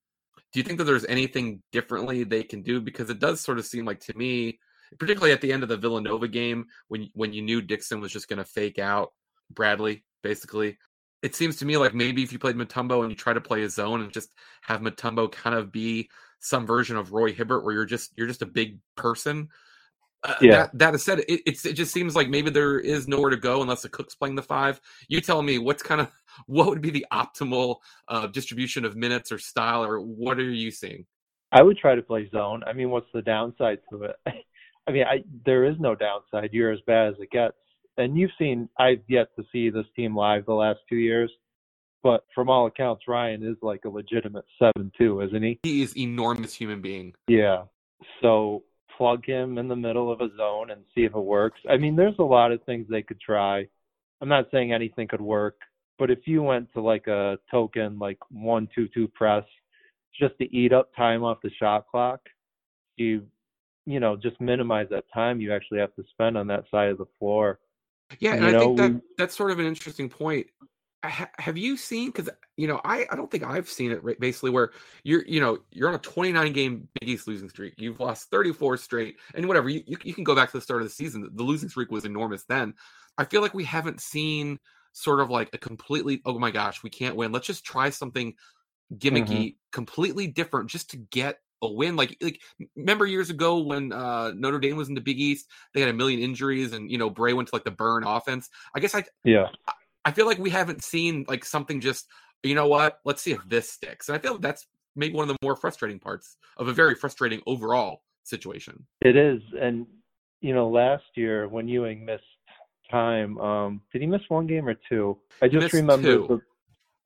do 0.52 0.58
you 0.58 0.64
think 0.64 0.78
that 0.78 0.84
there's 0.84 1.06
anything 1.06 1.62
differently 1.70 2.24
they 2.24 2.42
can 2.42 2.62
do? 2.62 2.80
Because 2.80 3.10
it 3.10 3.20
does 3.20 3.40
sort 3.40 3.60
of 3.60 3.66
seem 3.66 3.84
like 3.84 4.00
to 4.00 4.16
me, 4.16 4.58
particularly 4.98 5.32
at 5.32 5.40
the 5.40 5.52
end 5.52 5.62
of 5.62 5.68
the 5.68 5.76
Villanova 5.76 6.28
game, 6.28 6.66
when 6.88 7.08
when 7.14 7.32
you 7.32 7.42
knew 7.42 7.62
Dixon 7.62 8.00
was 8.00 8.12
just 8.12 8.28
going 8.28 8.38
to 8.38 8.44
fake 8.44 8.78
out 8.78 9.12
Bradley, 9.50 10.04
basically, 10.22 10.78
it 11.22 11.34
seems 11.34 11.56
to 11.56 11.64
me 11.64 11.76
like 11.76 11.94
maybe 11.94 12.22
if 12.22 12.32
you 12.32 12.38
played 12.38 12.56
Mutombo 12.56 13.02
and 13.02 13.10
you 13.10 13.16
try 13.16 13.32
to 13.32 13.40
play 13.40 13.62
a 13.62 13.68
zone 13.68 14.02
and 14.02 14.12
just 14.12 14.34
have 14.62 14.80
Mutombo 14.80 15.30
kind 15.30 15.56
of 15.56 15.70
be 15.70 16.08
some 16.40 16.66
version 16.66 16.96
of 16.96 17.12
Roy 17.12 17.32
Hibbert, 17.32 17.64
where 17.64 17.74
you're 17.74 17.84
just 17.84 18.12
you're 18.16 18.26
just 18.26 18.42
a 18.42 18.46
big 18.46 18.78
person. 18.96 19.48
Uh, 20.22 20.34
yeah. 20.42 20.50
That, 20.50 20.78
that 20.78 20.94
is 20.94 21.02
said, 21.02 21.20
it, 21.20 21.40
it 21.46 21.74
just 21.74 21.92
seems 21.92 22.14
like 22.14 22.28
maybe 22.28 22.50
there 22.50 22.78
is 22.78 23.08
nowhere 23.08 23.30
to 23.30 23.38
go 23.38 23.62
unless 23.62 23.86
Akok's 23.86 24.14
playing 24.14 24.34
the 24.34 24.42
five. 24.42 24.78
You 25.08 25.20
tell 25.22 25.40
me 25.40 25.56
what's 25.58 25.82
kind 25.82 26.00
of 26.00 26.10
what 26.46 26.68
would 26.68 26.82
be 26.82 26.90
the 26.90 27.06
optimal 27.12 27.76
uh, 28.08 28.26
distribution 28.26 28.84
of 28.84 28.96
minutes 28.96 29.32
or 29.32 29.38
style, 29.38 29.84
or 29.84 30.00
what 30.00 30.38
are 30.38 30.50
you 30.50 30.70
seeing? 30.70 31.06
I 31.52 31.62
would 31.62 31.78
try 31.78 31.94
to 31.94 32.02
play 32.02 32.28
zone. 32.30 32.62
I 32.66 32.72
mean, 32.72 32.90
what's 32.90 33.10
the 33.12 33.22
downside 33.22 33.78
to 33.90 34.04
it? 34.04 34.16
I 34.90 34.92
mean, 34.92 35.04
I 35.04 35.22
there 35.46 35.64
is 35.64 35.76
no 35.78 35.94
downside. 35.94 36.50
You're 36.52 36.72
as 36.72 36.80
bad 36.84 37.08
as 37.08 37.14
it 37.20 37.30
gets. 37.30 37.54
And 37.96 38.16
you've 38.16 38.32
seen, 38.38 38.68
I've 38.78 39.02
yet 39.08 39.28
to 39.36 39.44
see 39.52 39.70
this 39.70 39.86
team 39.94 40.16
live 40.16 40.46
the 40.46 40.54
last 40.54 40.80
two 40.88 40.96
years, 40.96 41.30
but 42.02 42.24
from 42.34 42.48
all 42.48 42.66
accounts, 42.66 43.04
Ryan 43.06 43.44
is 43.44 43.56
like 43.62 43.84
a 43.84 43.88
legitimate 43.88 44.46
seven 44.58 44.90
two, 44.98 45.20
isn't 45.20 45.42
he? 45.42 45.60
He 45.62 45.82
is 45.82 45.96
enormous 45.96 46.54
human 46.54 46.80
being. 46.80 47.14
Yeah. 47.28 47.64
So 48.20 48.64
plug 48.96 49.24
him 49.24 49.58
in 49.58 49.68
the 49.68 49.76
middle 49.76 50.10
of 50.10 50.20
a 50.20 50.28
zone 50.36 50.70
and 50.70 50.82
see 50.94 51.04
if 51.04 51.14
it 51.14 51.20
works. 51.20 51.60
I 51.68 51.76
mean, 51.76 51.94
there's 51.94 52.18
a 52.18 52.24
lot 52.24 52.50
of 52.50 52.62
things 52.64 52.86
they 52.88 53.02
could 53.02 53.20
try. 53.20 53.66
I'm 54.20 54.28
not 54.28 54.46
saying 54.50 54.72
anything 54.72 55.06
could 55.06 55.20
work, 55.20 55.56
but 56.00 56.10
if 56.10 56.26
you 56.26 56.42
went 56.42 56.72
to 56.72 56.80
like 56.80 57.06
a 57.06 57.38
token 57.50 57.98
like 57.98 58.18
one 58.30 58.68
two 58.74 58.88
two 58.92 59.06
press 59.06 59.44
just 60.18 60.36
to 60.38 60.44
eat 60.56 60.72
up 60.72 60.90
time 60.96 61.22
off 61.22 61.38
the 61.42 61.50
shot 61.60 61.86
clock, 61.88 62.20
you 62.96 63.26
you 63.86 64.00
know 64.00 64.16
just 64.16 64.40
minimize 64.40 64.88
that 64.90 65.04
time 65.12 65.40
you 65.40 65.52
actually 65.52 65.78
have 65.78 65.94
to 65.96 66.04
spend 66.10 66.36
on 66.36 66.46
that 66.48 66.64
side 66.70 66.90
of 66.90 66.98
the 66.98 67.06
floor. 67.18 67.58
Yeah, 68.18 68.34
and, 68.34 68.44
I 68.44 68.50
know, 68.50 68.60
think 68.60 68.76
that 68.78 68.92
we, 68.92 69.00
that's 69.18 69.36
sort 69.36 69.50
of 69.50 69.58
an 69.58 69.66
interesting 69.66 70.08
point. 70.08 70.48
have 71.02 71.56
you 71.56 71.76
seen? 71.76 72.10
Because 72.10 72.28
you 72.56 72.66
know, 72.66 72.80
I 72.84 73.06
I 73.10 73.16
don't 73.16 73.30
think 73.30 73.44
I've 73.44 73.68
seen 73.68 73.92
it. 73.92 74.20
Basically, 74.20 74.50
where 74.50 74.70
you're 75.04 75.24
you 75.26 75.40
know 75.40 75.58
you're 75.70 75.88
on 75.88 75.94
a 75.94 75.98
29 75.98 76.52
game 76.52 76.88
Big 77.00 77.08
East 77.08 77.28
losing 77.28 77.48
streak. 77.48 77.74
You've 77.78 78.00
lost 78.00 78.30
34 78.30 78.76
straight, 78.78 79.16
and 79.34 79.46
whatever. 79.46 79.68
You 79.68 79.82
you, 79.86 79.96
you 80.02 80.14
can 80.14 80.24
go 80.24 80.34
back 80.34 80.50
to 80.50 80.58
the 80.58 80.62
start 80.62 80.82
of 80.82 80.88
the 80.88 80.94
season. 80.94 81.28
The 81.32 81.42
losing 81.42 81.68
streak 81.68 81.90
was 81.90 82.04
enormous 82.04 82.44
then. 82.44 82.74
I 83.18 83.24
feel 83.24 83.42
like 83.42 83.54
we 83.54 83.64
haven't 83.64 84.00
seen 84.00 84.58
sort 84.92 85.20
of 85.20 85.30
like 85.30 85.50
a 85.52 85.58
completely 85.58 86.20
oh 86.24 86.38
my 86.38 86.50
gosh 86.50 86.82
we 86.82 86.90
can't 86.90 87.16
win 87.16 87.32
let's 87.32 87.46
just 87.46 87.64
try 87.64 87.90
something 87.90 88.34
gimmicky 88.94 89.28
mm-hmm. 89.28 89.56
completely 89.72 90.26
different 90.26 90.68
just 90.68 90.90
to 90.90 90.96
get 90.96 91.38
a 91.62 91.70
win 91.70 91.96
like 91.96 92.16
like 92.20 92.40
remember 92.76 93.06
years 93.06 93.30
ago 93.30 93.58
when 93.58 93.92
uh 93.92 94.32
Notre 94.34 94.58
Dame 94.58 94.76
was 94.76 94.88
in 94.88 94.94
the 94.94 95.00
Big 95.00 95.18
East 95.18 95.46
they 95.74 95.80
had 95.80 95.88
a 95.88 95.94
million 95.94 96.20
injuries 96.20 96.72
and 96.72 96.90
you 96.90 96.98
know 96.98 97.10
Brey 97.10 97.32
went 97.32 97.48
to 97.48 97.54
like 97.54 97.64
the 97.64 97.70
burn 97.70 98.04
offense 98.04 98.48
I 98.74 98.80
guess 98.80 98.94
I 98.94 99.04
yeah 99.24 99.48
I, 100.04 100.12
feel 100.12 100.26
like 100.26 100.38
we 100.38 100.50
haven't 100.50 100.82
seen 100.82 101.24
like 101.28 101.44
something 101.44 101.80
just 101.80 102.06
you 102.42 102.54
know 102.54 102.66
what 102.66 102.98
let's 103.04 103.22
see 103.22 103.32
if 103.32 103.40
this 103.48 103.70
sticks 103.70 104.08
and 104.08 104.16
I 104.16 104.18
feel 104.18 104.32
like 104.32 104.42
that's 104.42 104.66
maybe 104.96 105.14
one 105.14 105.28
of 105.28 105.36
the 105.36 105.44
more 105.44 105.56
frustrating 105.56 105.98
parts 105.98 106.36
of 106.56 106.68
a 106.68 106.72
very 106.72 106.94
frustrating 106.94 107.40
overall 107.46 108.02
situation 108.24 108.86
it 109.02 109.16
is 109.16 109.40
and 109.60 109.86
you 110.40 110.54
know 110.54 110.68
last 110.68 111.04
year 111.14 111.48
when 111.48 111.68
Ewing 111.68 112.04
missed 112.04 112.24
time. 112.90 113.38
Um, 113.38 113.80
did 113.92 114.02
he 114.02 114.06
miss 114.06 114.22
one 114.28 114.46
game 114.46 114.68
or 114.68 114.74
two? 114.88 115.16
I 115.40 115.48
just 115.48 115.72
remember. 115.72 116.26
The, 116.26 116.40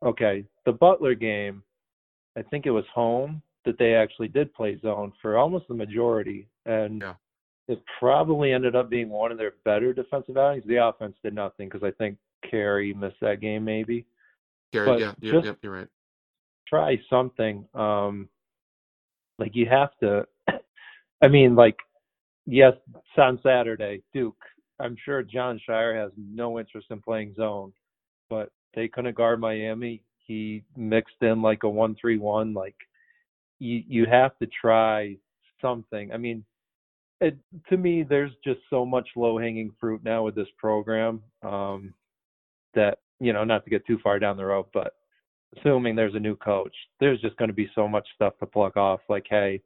okay, 0.05 0.45
the 0.65 0.73
Butler 0.73 1.15
game. 1.15 1.63
I 2.37 2.43
think 2.43 2.67
it 2.67 2.71
was 2.71 2.85
home 2.93 3.43
that 3.65 3.79
they 3.79 3.95
actually 3.95 4.29
did 4.29 4.53
play 4.55 4.79
zone 4.81 5.13
for 5.21 5.37
almost 5.37 5.69
the 5.69 5.75
majority, 5.75 6.49
and 6.67 7.03
yeah. 7.03 7.15
it 7.69 7.83
probably 7.99 8.53
ended 8.53 8.77
up 8.77 8.91
being 8.91 9.09
one 9.09 9.33
of 9.33 9.39
their 9.39 9.55
better 9.65 9.93
defensive 9.93 10.37
outings. 10.37 10.65
The 10.67 10.85
offense 10.85 11.17
did 11.23 11.35
nothing 11.35 11.69
because 11.69 11.83
I 11.83 11.91
think 11.93 12.17
Carey 12.49 12.93
missed 12.95 13.21
that 13.21 13.41
game, 13.41 13.65
maybe. 13.65 14.07
Carey, 14.73 15.01
yeah, 15.01 15.13
yeah, 15.21 15.41
yeah, 15.45 15.53
you're 15.63 15.73
right. 15.73 15.89
Try 16.69 17.01
something. 17.09 17.65
Um, 17.75 18.29
like 19.39 19.55
you 19.55 19.67
have 19.71 19.91
to. 20.01 20.27
I 21.23 21.29
mean, 21.29 21.55
like 21.55 21.77
yes, 22.47 22.75
on 23.17 23.39
Saturday, 23.43 24.03
Duke 24.13 24.37
I'm 24.81 24.97
sure 25.05 25.23
Jon 25.23 25.61
Scheyer 25.67 26.01
has 26.01 26.11
no 26.17 26.59
interest 26.59 26.89
in 26.91 27.01
playing 27.01 27.35
zone, 27.37 27.73
but 28.29 28.51
they 28.75 28.89
couldn't 28.89 29.17
guard 29.17 29.41
Miami. 29.41 30.03
He 30.19 30.65
mixed 30.77 31.23
in 31.23 31.43
like 31.43 31.63
a 31.63 31.69
one-three-one. 31.69 32.55
Like 32.55 32.75
you, 33.65 33.83
you 33.89 34.07
have 34.11 34.37
to 34.39 34.47
try 34.47 35.17
something. 35.61 36.13
I 36.13 36.17
mean, 36.17 36.45
it, 37.21 37.37
to 37.71 37.77
me, 37.77 38.03
there's 38.03 38.33
just 38.45 38.61
so 38.69 38.85
much 38.85 39.09
low-hanging 39.17 39.73
fruit 39.81 40.03
now 40.05 40.25
with 40.25 40.35
this 40.35 40.49
program 40.59 41.23
um, 41.43 41.95
that 42.75 42.99
you 43.21 43.33
know, 43.33 43.45
not 43.45 43.65
to 43.65 43.71
get 43.71 43.87
too 43.87 43.99
far 44.03 44.19
down 44.19 44.37
the 44.37 44.45
road, 44.45 44.67
but 44.75 44.95
assuming 45.57 45.95
there's 45.95 46.15
a 46.15 46.21
new 46.21 46.37
coach, 46.37 46.75
there's 47.01 47.21
just 47.21 47.37
going 47.37 47.49
to 47.49 47.55
be 47.55 47.71
so 47.75 47.89
much 47.89 48.07
stuff 48.15 48.35
to 48.39 48.47
pluck 48.47 48.77
off. 48.77 49.01
Like, 49.09 49.27
hey, 49.31 49.63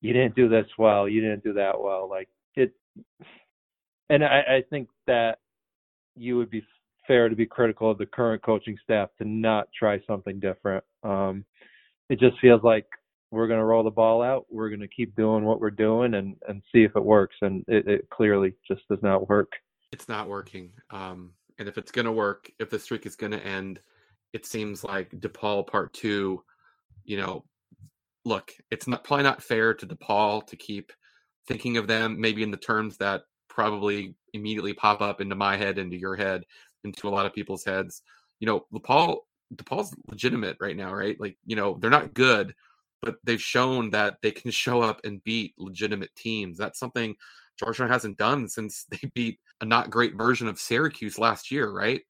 you 0.00 0.12
didn't 0.12 0.36
do 0.36 0.48
this 0.48 0.66
well, 0.78 1.08
you 1.08 1.20
didn't 1.20 1.42
do 1.42 1.54
that 1.54 1.80
well. 1.80 2.08
Like 2.08 2.28
it 2.54 2.72
and 4.08 4.24
I, 4.24 4.40
I 4.58 4.62
think 4.70 4.88
that 5.06 5.38
you 6.14 6.36
would 6.36 6.50
be 6.50 6.62
fair 7.06 7.28
to 7.28 7.36
be 7.36 7.46
critical 7.46 7.90
of 7.90 7.98
the 7.98 8.06
current 8.06 8.42
coaching 8.42 8.76
staff 8.82 9.08
to 9.18 9.24
not 9.26 9.68
try 9.78 10.00
something 10.06 10.38
different. 10.38 10.84
Um, 11.02 11.44
it 12.08 12.20
just 12.20 12.38
feels 12.40 12.62
like 12.62 12.86
we're 13.30 13.48
going 13.48 13.60
to 13.60 13.64
roll 13.64 13.82
the 13.82 13.90
ball 13.90 14.22
out. 14.22 14.46
We're 14.50 14.68
going 14.68 14.80
to 14.80 14.88
keep 14.88 15.16
doing 15.16 15.44
what 15.44 15.60
we're 15.60 15.70
doing 15.70 16.14
and, 16.14 16.36
and 16.48 16.62
see 16.72 16.84
if 16.84 16.94
it 16.96 17.04
works. 17.04 17.36
And 17.42 17.64
it, 17.68 17.86
it 17.88 18.10
clearly 18.10 18.54
just 18.66 18.82
does 18.88 19.02
not 19.02 19.28
work. 19.28 19.52
It's 19.92 20.08
not 20.08 20.28
working. 20.28 20.72
Um, 20.90 21.32
and 21.58 21.68
if 21.68 21.78
it's 21.78 21.90
going 21.90 22.04
to 22.04 22.12
work, 22.12 22.50
if 22.58 22.70
the 22.70 22.78
streak 22.78 23.06
is 23.06 23.16
going 23.16 23.32
to 23.32 23.44
end, 23.44 23.80
it 24.32 24.46
seems 24.46 24.84
like 24.84 25.10
DePaul 25.10 25.66
part 25.66 25.92
two, 25.92 26.42
you 27.04 27.16
know, 27.16 27.44
look, 28.24 28.52
it's 28.70 28.86
not 28.86 29.04
probably 29.04 29.24
not 29.24 29.42
fair 29.42 29.74
to 29.74 29.86
DePaul 29.86 30.46
to 30.46 30.56
keep 30.56 30.92
thinking 31.48 31.76
of 31.76 31.86
them 31.86 32.20
maybe 32.20 32.42
in 32.42 32.50
the 32.50 32.56
terms 32.56 32.96
that 32.98 33.22
probably 33.48 34.14
immediately 34.34 34.74
pop 34.74 35.00
up 35.00 35.20
into 35.20 35.34
my 35.34 35.56
head, 35.56 35.78
into 35.78 35.96
your 35.96 36.16
head, 36.16 36.44
into 36.84 37.08
a 37.08 37.10
lot 37.10 37.26
of 37.26 37.34
people's 37.34 37.64
heads. 37.64 38.02
You 38.40 38.46
know, 38.46 38.66
DePaul 38.74 39.18
DePaul's 39.54 39.94
legitimate 40.08 40.56
right 40.60 40.76
now, 40.76 40.92
right? 40.92 41.18
Like, 41.20 41.36
you 41.46 41.56
know, 41.56 41.78
they're 41.80 41.90
not 41.90 42.14
good, 42.14 42.54
but 43.02 43.16
they've 43.24 43.40
shown 43.40 43.90
that 43.90 44.16
they 44.22 44.30
can 44.30 44.50
show 44.50 44.82
up 44.82 45.00
and 45.04 45.22
beat 45.24 45.54
legitimate 45.58 46.14
teams. 46.16 46.58
That's 46.58 46.78
something 46.78 47.14
Georgetown 47.58 47.88
hasn't 47.88 48.18
done 48.18 48.48
since 48.48 48.84
they 48.90 49.10
beat 49.14 49.38
a 49.60 49.64
not 49.64 49.90
great 49.90 50.14
version 50.16 50.48
of 50.48 50.58
Syracuse 50.58 51.18
last 51.18 51.50
year, 51.50 51.70
right? 51.70 52.02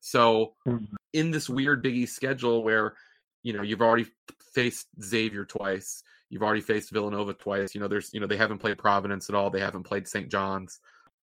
So, 0.00 0.54
mm-hmm. 0.66 0.94
in 1.12 1.30
this 1.30 1.48
weird 1.48 1.82
Big 1.82 1.94
East 1.94 2.16
schedule 2.16 2.64
where, 2.64 2.94
you 3.42 3.52
know, 3.52 3.62
you've 3.62 3.82
already 3.82 4.06
faced 4.52 4.88
Xavier 5.00 5.44
twice, 5.44 6.02
you've 6.28 6.42
already 6.42 6.60
faced 6.60 6.90
Villanova 6.90 7.34
twice, 7.34 7.74
you 7.74 7.80
know, 7.80 7.88
there's, 7.88 8.12
you 8.12 8.20
know, 8.20 8.26
they 8.26 8.36
haven't 8.36 8.58
played 8.58 8.78
Providence 8.78 9.28
at 9.28 9.36
all, 9.36 9.50
they 9.50 9.60
haven't 9.60 9.84
played 9.84 10.08
St. 10.08 10.28
John's 10.28 10.80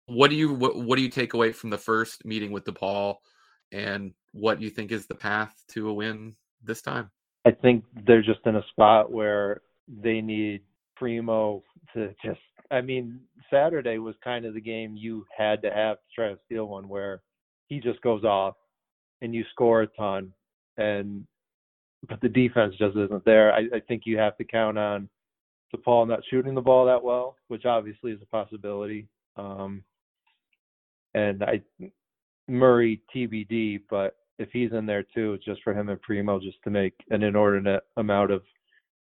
what 0.07 0.31
do 0.31 0.37
you 0.37 0.53
what, 0.53 0.77
what 0.77 0.97
do 0.97 1.03
you 1.03 1.09
take 1.09 1.35
away 1.35 1.53
from 1.53 1.71
the 1.71 1.79
first 1.79 2.25
meeting 2.25 2.53
with 2.53 2.65
DePaul 2.65 3.17
and 3.71 4.13
what 4.33 4.61
you 4.61 4.71
think 4.71 4.93
is 4.93 5.07
the 5.07 5.15
path 5.15 5.55
to 5.69 5.89
a 5.89 5.95
win 5.95 6.35
this 6.63 6.83
time? 6.83 7.11
I 7.45 7.51
think 7.51 7.85
they're 8.07 8.23
just 8.23 8.41
in 8.47 8.57
a 8.57 8.67
spot 8.71 9.11
where 9.11 9.63
they 9.89 10.21
need 10.21 10.63
Primo 10.97 11.63
to 11.95 12.15
just 12.25 12.41
I 12.71 12.81
mean, 12.81 13.21
Saturday 13.51 13.99
was 13.99 14.15
kind 14.25 14.47
of 14.47 14.55
the 14.55 14.61
game 14.61 14.97
you 14.97 15.27
had 15.37 15.61
to 15.63 15.71
have 15.71 15.99
to 15.99 16.03
try 16.15 16.29
to 16.29 16.39
steal 16.47 16.67
one 16.69 16.89
where 16.89 17.21
he 17.67 17.81
just 17.81 18.01
goes 18.01 18.25
off 18.25 18.55
and 19.21 19.35
you 19.35 19.45
score 19.53 19.83
a 19.83 19.87
ton 19.89 20.33
and 20.79 21.27
but 22.09 22.21
the 22.21 22.29
defense 22.29 22.75
just 22.79 22.97
isn't 22.97 23.25
there. 23.25 23.53
I, 23.53 23.61
I 23.75 23.81
think 23.87 24.03
you 24.07 24.19
have 24.19 24.37
to 24.39 24.45
count 24.45 24.77
on 24.77 25.09
DePaul 25.75 26.09
not 26.09 26.21
shooting 26.29 26.55
the 26.55 26.61
ball 26.61 26.87
that 26.87 27.03
well, 27.03 27.37
which 27.49 27.65
obviously 27.65 28.11
is 28.11 28.21
a 28.23 28.27
possibility. 28.27 29.07
Um, 29.37 29.85
and 31.15 31.45
I 31.45 31.61
Murray 32.49 33.01
TBD, 33.15 33.83
but 33.89 34.17
if 34.43 34.51
he's 34.53 34.73
in 34.73 34.87
there 34.87 35.05
too, 35.15 35.39
just 35.45 35.63
for 35.63 35.73
him 35.73 35.89
and 35.89 36.01
Primo 36.01 36.41
just 36.41 36.63
to 36.65 36.71
make 36.71 36.95
an 37.11 37.23
inordinate 37.23 37.83
amount 37.97 38.31
of 38.31 38.43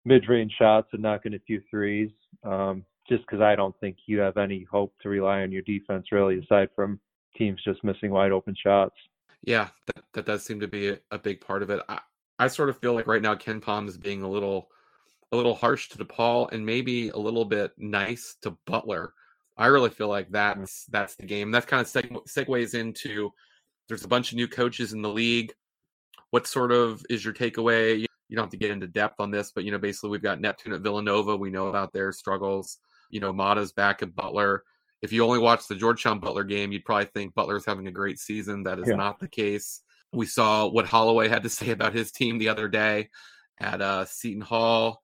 mid-range 0.06 0.54
shots 0.58 0.88
and 0.94 1.02
knocking 1.02 1.34
a 1.34 1.40
few 1.40 1.62
threes. 1.70 2.12
Um, 2.44 2.86
just 3.08 3.22
because 3.26 3.42
I 3.42 3.56
don't 3.56 3.76
think 3.80 3.98
you 4.08 4.20
have 4.20 4.38
any 4.38 4.66
hope 4.72 4.94
to 5.02 5.10
rely 5.10 5.42
on 5.42 5.52
your 5.52 5.62
defense 5.62 6.08
really, 6.12 6.40
aside 6.40 6.70
from 6.76 7.00
teams 7.38 7.62
just 7.64 7.84
missing 7.84 8.12
wide 8.12 8.32
open 8.32 8.56
shots. 8.56 8.96
Yeah, 9.44 9.68
that, 9.88 10.04
that 10.14 10.26
does 10.26 10.44
seem 10.44 10.60
to 10.62 10.68
be 10.68 10.90
a, 10.90 11.00
a 11.12 11.20
big 11.20 11.42
part 11.42 11.62
of 11.62 11.70
it. 11.70 11.82
I, 11.88 12.00
I 12.40 12.48
sort 12.48 12.70
of 12.70 12.80
feel 12.80 12.94
like 12.94 13.08
right 13.08 13.22
now 13.22 13.36
KenPom 13.36 13.88
is 13.88 13.98
being 13.98 14.24
a 14.24 14.30
little 14.30 14.70
a 15.32 15.36
little 15.36 15.56
harsh 15.56 15.90
to 15.90 15.98
DePaul 15.98 16.52
and 16.52 16.66
maybe 16.66 17.10
a 17.10 17.18
little 17.18 17.46
bit 17.46 17.72
nice 17.78 18.36
to 18.42 18.58
Butler. 18.66 19.14
I 19.58 19.68
really 19.68 19.90
feel 19.90 20.08
like 20.08 20.30
mm. 20.30 20.34
that's 20.34 20.86
that's 20.86 21.16
the 21.16 21.26
game. 21.26 21.52
That's 21.52 21.66
kind 21.66 21.82
of 21.82 21.88
seg- 21.88 22.28
segues 22.28 22.74
into 22.74 23.32
there's 23.88 24.06
a 24.06 24.10
bunch 24.10 24.32
of 24.32 24.36
new 24.36 24.48
coaches 24.48 24.94
in 24.94 25.02
the 25.02 25.10
league. 25.10 25.54
What 26.32 26.48
sort 26.48 26.72
of 26.72 27.06
is 27.10 27.24
your 27.24 27.34
takeaway? 27.34 28.06
you 28.28 28.36
don't 28.36 28.46
have 28.46 28.52
to 28.52 28.58
get 28.58 28.72
into 28.72 28.88
depth 28.88 29.20
on 29.20 29.32
this, 29.32 29.52
but 29.52 29.64
you 29.64 29.72
know, 29.72 29.78
basically 29.78 30.10
we've 30.10 30.22
got 30.22 30.42
Neptune 30.42 30.74
at 30.74 30.82
Villanova. 30.82 31.38
We 31.38 31.52
know 31.52 31.68
about 31.68 31.94
their 31.94 32.12
struggles. 32.12 32.80
You 33.10 33.20
know, 33.20 33.32
Matta's 33.32 33.72
back 33.72 34.02
at 34.02 34.16
Butler. 34.16 34.64
If 35.02 35.14
you 35.14 35.24
only 35.24 35.40
watch 35.40 35.68
the 35.68 35.76
Georgetown 35.76 36.20
Butler 36.20 36.44
game, 36.44 36.72
you'd 36.72 36.86
probably 36.86 37.06
think 37.06 37.36
Butler's 37.36 37.66
having 37.66 37.88
a 37.88 37.92
great 37.92 38.20
season. 38.20 38.64
That 38.64 38.80
is 38.80 38.88
yeah. 38.88 38.96
not 38.96 39.20
the 39.20 39.28
case. 39.28 39.82
We 40.12 40.26
saw 40.26 40.68
what 40.68 40.88
Holloway 40.88 41.28
had 41.28 41.44
to 41.44 41.50
say 41.50 41.70
about 41.70 41.94
his 41.94 42.12
team 42.12 42.38
the 42.40 42.50
other 42.50 42.68
day 42.68 43.10
at 43.60 43.82
uh, 43.82 44.06
Seton 44.06 44.42
Hall. 44.42 45.02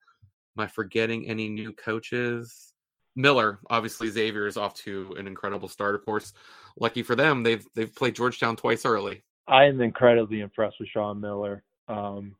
Am 0.57 0.63
I 0.63 0.67
forgetting 0.67 1.27
any 1.27 1.49
new 1.49 1.73
coaches? 1.73 2.73
Miller, 3.15 3.59
obviously 3.69 4.09
Xavier 4.09 4.47
is 4.47 4.57
off 4.57 4.73
to 4.75 5.15
an 5.17 5.27
incredible 5.27 5.67
start. 5.67 5.95
Of 5.95 6.05
course, 6.05 6.33
lucky 6.79 7.03
for 7.03 7.15
them, 7.15 7.43
they've 7.43 7.65
they've 7.75 7.93
played 7.93 8.15
Georgetown 8.15 8.55
twice 8.55 8.85
early. 8.85 9.23
I 9.47 9.65
am 9.65 9.81
incredibly 9.81 10.41
impressed 10.41 10.77
with 10.79 10.89
Sean 10.89 11.19
Miller. 11.19 11.63
Um, 11.87 12.35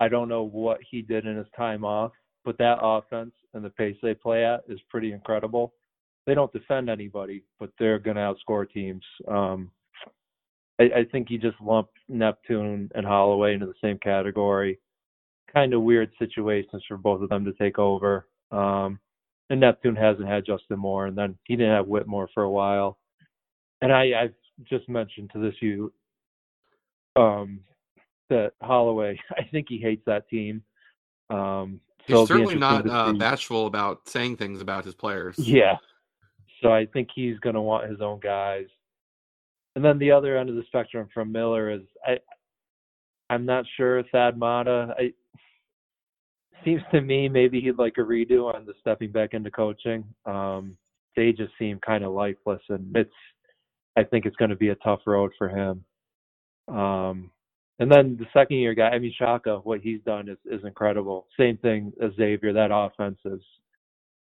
I 0.00 0.08
don't 0.08 0.28
know 0.28 0.44
what 0.44 0.78
he 0.88 1.02
did 1.02 1.26
in 1.26 1.36
his 1.36 1.46
time 1.56 1.84
off, 1.84 2.12
but 2.44 2.58
that 2.58 2.78
offense 2.80 3.32
and 3.54 3.64
the 3.64 3.70
pace 3.70 3.96
they 4.02 4.14
play 4.14 4.44
at 4.44 4.64
is 4.68 4.80
pretty 4.90 5.12
incredible. 5.12 5.72
They 6.26 6.34
don't 6.34 6.52
defend 6.52 6.88
anybody, 6.88 7.44
but 7.58 7.70
they're 7.78 7.98
going 7.98 8.16
to 8.16 8.22
outscore 8.22 8.70
teams. 8.70 9.02
Um, 9.28 9.70
I, 10.80 10.84
I 10.84 11.04
think 11.10 11.30
you 11.30 11.38
just 11.38 11.60
lump 11.60 11.88
Neptune 12.08 12.90
and 12.94 13.06
Holloway 13.06 13.54
into 13.54 13.66
the 13.66 13.74
same 13.82 13.98
category. 13.98 14.78
Kind 15.52 15.74
of 15.74 15.82
weird 15.82 16.10
situations 16.18 16.82
for 16.88 16.96
both 16.96 17.22
of 17.22 17.28
them 17.28 17.44
to 17.44 17.52
take 17.52 17.78
over. 17.78 18.26
Um, 18.50 18.98
and 19.50 19.60
Neptune 19.60 19.96
hasn't 19.96 20.28
had 20.28 20.46
Justin 20.46 20.78
Moore, 20.78 21.06
and 21.06 21.16
then 21.16 21.36
he 21.44 21.56
didn't 21.56 21.74
have 21.74 21.86
Whitmore 21.86 22.28
for 22.32 22.42
a 22.42 22.50
while. 22.50 22.98
And 23.84 23.92
I, 23.92 24.12
I've 24.18 24.34
just 24.66 24.88
mentioned 24.88 25.30
to 25.34 25.38
this 25.38 25.52
you 25.60 25.92
um, 27.16 27.60
that 28.30 28.52
Holloway, 28.62 29.20
I 29.36 29.42
think 29.52 29.66
he 29.68 29.76
hates 29.76 30.02
that 30.06 30.26
team. 30.30 30.62
Um, 31.28 31.80
so 32.08 32.20
he's 32.20 32.28
certainly 32.28 32.54
not 32.54 32.88
uh, 32.88 33.12
bashful 33.12 33.66
about 33.66 34.08
saying 34.08 34.38
things 34.38 34.62
about 34.62 34.86
his 34.86 34.94
players. 34.94 35.38
Yeah. 35.38 35.76
So 36.62 36.72
I 36.72 36.86
think 36.86 37.10
he's 37.14 37.38
going 37.40 37.56
to 37.56 37.60
want 37.60 37.90
his 37.90 38.00
own 38.00 38.20
guys. 38.20 38.68
And 39.76 39.84
then 39.84 39.98
the 39.98 40.12
other 40.12 40.38
end 40.38 40.48
of 40.48 40.56
the 40.56 40.64
spectrum 40.66 41.06
from 41.12 41.30
Miller 41.30 41.70
is 41.70 41.82
I, 42.06 42.16
I'm 43.28 43.44
not 43.44 43.66
sure 43.76 44.02
Thad 44.04 44.38
Matta. 44.38 44.94
I, 44.98 45.12
seems 46.64 46.80
to 46.90 47.02
me 47.02 47.28
maybe 47.28 47.60
he'd 47.60 47.78
like 47.78 47.98
a 47.98 48.00
redo 48.00 48.54
on 48.54 48.64
the 48.64 48.72
stepping 48.80 49.12
back 49.12 49.34
into 49.34 49.50
coaching. 49.50 50.04
Um, 50.24 50.78
they 51.16 51.32
just 51.32 51.52
seem 51.58 51.80
kind 51.84 52.02
of 52.02 52.14
lifeless, 52.14 52.62
and 52.70 52.96
it's. 52.96 53.12
I 53.96 54.04
think 54.04 54.26
it's 54.26 54.36
going 54.36 54.50
to 54.50 54.56
be 54.56 54.70
a 54.70 54.74
tough 54.76 55.00
road 55.06 55.32
for 55.38 55.48
him. 55.48 55.84
Um, 56.68 57.30
and 57.78 57.90
then 57.90 58.16
the 58.18 58.26
second 58.32 58.58
year 58.58 58.74
guy, 58.74 58.88
I 58.90 58.98
mean 58.98 59.14
Shaka, 59.18 59.58
what 59.64 59.80
he's 59.80 60.00
done 60.02 60.28
is 60.28 60.38
is 60.44 60.64
incredible. 60.64 61.26
Same 61.38 61.56
thing 61.58 61.92
as 62.02 62.12
Xavier. 62.16 62.52
That 62.52 62.70
offense 62.72 63.18
is. 63.24 63.40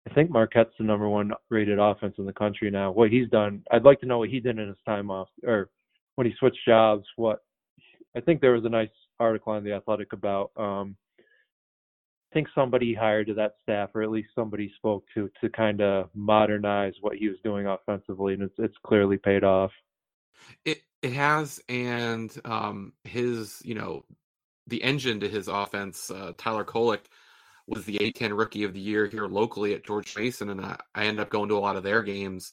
I 0.08 0.14
think 0.14 0.30
Marquette's 0.30 0.72
the 0.78 0.84
number 0.84 1.08
one 1.08 1.32
rated 1.50 1.78
offense 1.78 2.14
in 2.18 2.24
the 2.24 2.32
country 2.32 2.70
now. 2.70 2.90
What 2.90 3.10
he's 3.10 3.28
done, 3.28 3.62
I'd 3.70 3.84
like 3.84 4.00
to 4.00 4.06
know 4.06 4.18
what 4.18 4.30
he 4.30 4.40
did 4.40 4.58
in 4.58 4.68
his 4.68 4.76
time 4.86 5.10
off, 5.10 5.28
or 5.44 5.68
when 6.14 6.26
he 6.26 6.34
switched 6.38 6.64
jobs. 6.66 7.04
What 7.16 7.42
I 8.16 8.20
think 8.20 8.40
there 8.40 8.52
was 8.52 8.64
a 8.64 8.70
nice 8.70 8.88
article 9.18 9.52
on 9.52 9.64
the 9.64 9.72
Athletic 9.72 10.12
about. 10.12 10.50
Um, 10.56 10.96
think 12.32 12.48
somebody 12.54 12.94
hired 12.94 13.26
to 13.28 13.34
that 13.34 13.54
staff, 13.62 13.90
or 13.94 14.02
at 14.02 14.10
least 14.10 14.28
somebody 14.34 14.72
spoke 14.76 15.04
to 15.14 15.30
to 15.40 15.48
kind 15.48 15.80
of 15.80 16.10
modernize 16.14 16.94
what 17.00 17.16
he 17.16 17.28
was 17.28 17.38
doing 17.42 17.66
offensively, 17.66 18.34
and 18.34 18.42
it's 18.42 18.54
it's 18.58 18.76
clearly 18.84 19.16
paid 19.16 19.44
off. 19.44 19.72
It 20.64 20.82
it 21.02 21.12
has, 21.12 21.60
and 21.68 22.34
um, 22.44 22.92
his 23.04 23.60
you 23.64 23.74
know 23.74 24.04
the 24.66 24.82
engine 24.82 25.20
to 25.20 25.28
his 25.28 25.48
offense, 25.48 26.10
uh, 26.10 26.32
Tyler 26.36 26.64
Kolek 26.64 27.00
was 27.66 27.84
the 27.84 27.98
A10 27.98 28.36
Rookie 28.36 28.64
of 28.64 28.72
the 28.72 28.80
Year 28.80 29.06
here 29.06 29.26
locally 29.26 29.74
at 29.74 29.84
George 29.84 30.16
Mason, 30.16 30.50
and 30.50 30.60
I, 30.60 30.78
I 30.94 31.04
ended 31.04 31.20
up 31.20 31.30
going 31.30 31.48
to 31.50 31.56
a 31.56 31.60
lot 31.60 31.76
of 31.76 31.82
their 31.82 32.02
games. 32.02 32.52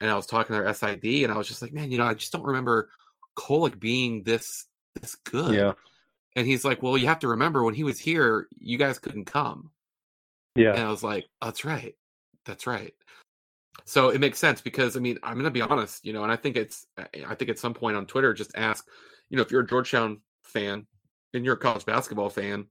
And 0.00 0.10
I 0.10 0.14
was 0.14 0.26
talking 0.26 0.56
to 0.56 0.62
their 0.62 0.72
SID, 0.72 1.04
and 1.24 1.32
I 1.32 1.36
was 1.36 1.46
just 1.46 1.60
like, 1.60 1.72
man, 1.72 1.90
you 1.90 1.98
know, 1.98 2.06
I 2.06 2.14
just 2.14 2.32
don't 2.32 2.46
remember 2.46 2.88
Kolek 3.36 3.78
being 3.78 4.22
this 4.22 4.66
this 5.00 5.14
good. 5.14 5.54
Yeah. 5.54 5.72
And 6.36 6.46
he's 6.46 6.64
like, 6.64 6.82
well, 6.82 6.96
you 6.96 7.06
have 7.06 7.18
to 7.20 7.28
remember 7.28 7.64
when 7.64 7.74
he 7.74 7.84
was 7.84 7.98
here, 7.98 8.46
you 8.58 8.78
guys 8.78 8.98
couldn't 8.98 9.24
come. 9.24 9.70
Yeah. 10.54 10.72
And 10.72 10.80
I 10.80 10.90
was 10.90 11.02
like, 11.02 11.26
oh, 11.42 11.46
that's 11.46 11.64
right. 11.64 11.94
That's 12.44 12.66
right. 12.66 12.94
So 13.84 14.10
it 14.10 14.20
makes 14.20 14.38
sense 14.38 14.60
because 14.60 14.96
I 14.96 15.00
mean, 15.00 15.18
I'm 15.22 15.34
going 15.34 15.44
to 15.44 15.50
be 15.50 15.62
honest, 15.62 16.04
you 16.04 16.12
know, 16.12 16.22
and 16.22 16.32
I 16.32 16.36
think 16.36 16.56
it's, 16.56 16.86
I 16.98 17.34
think 17.34 17.50
at 17.50 17.58
some 17.58 17.74
point 17.74 17.96
on 17.96 18.06
Twitter, 18.06 18.32
just 18.32 18.52
ask, 18.56 18.86
you 19.28 19.36
know, 19.36 19.42
if 19.42 19.50
you're 19.50 19.62
a 19.62 19.66
Georgetown 19.66 20.20
fan 20.42 20.86
and 21.34 21.44
you're 21.44 21.54
a 21.54 21.58
college 21.58 21.86
basketball 21.86 22.30
fan, 22.30 22.66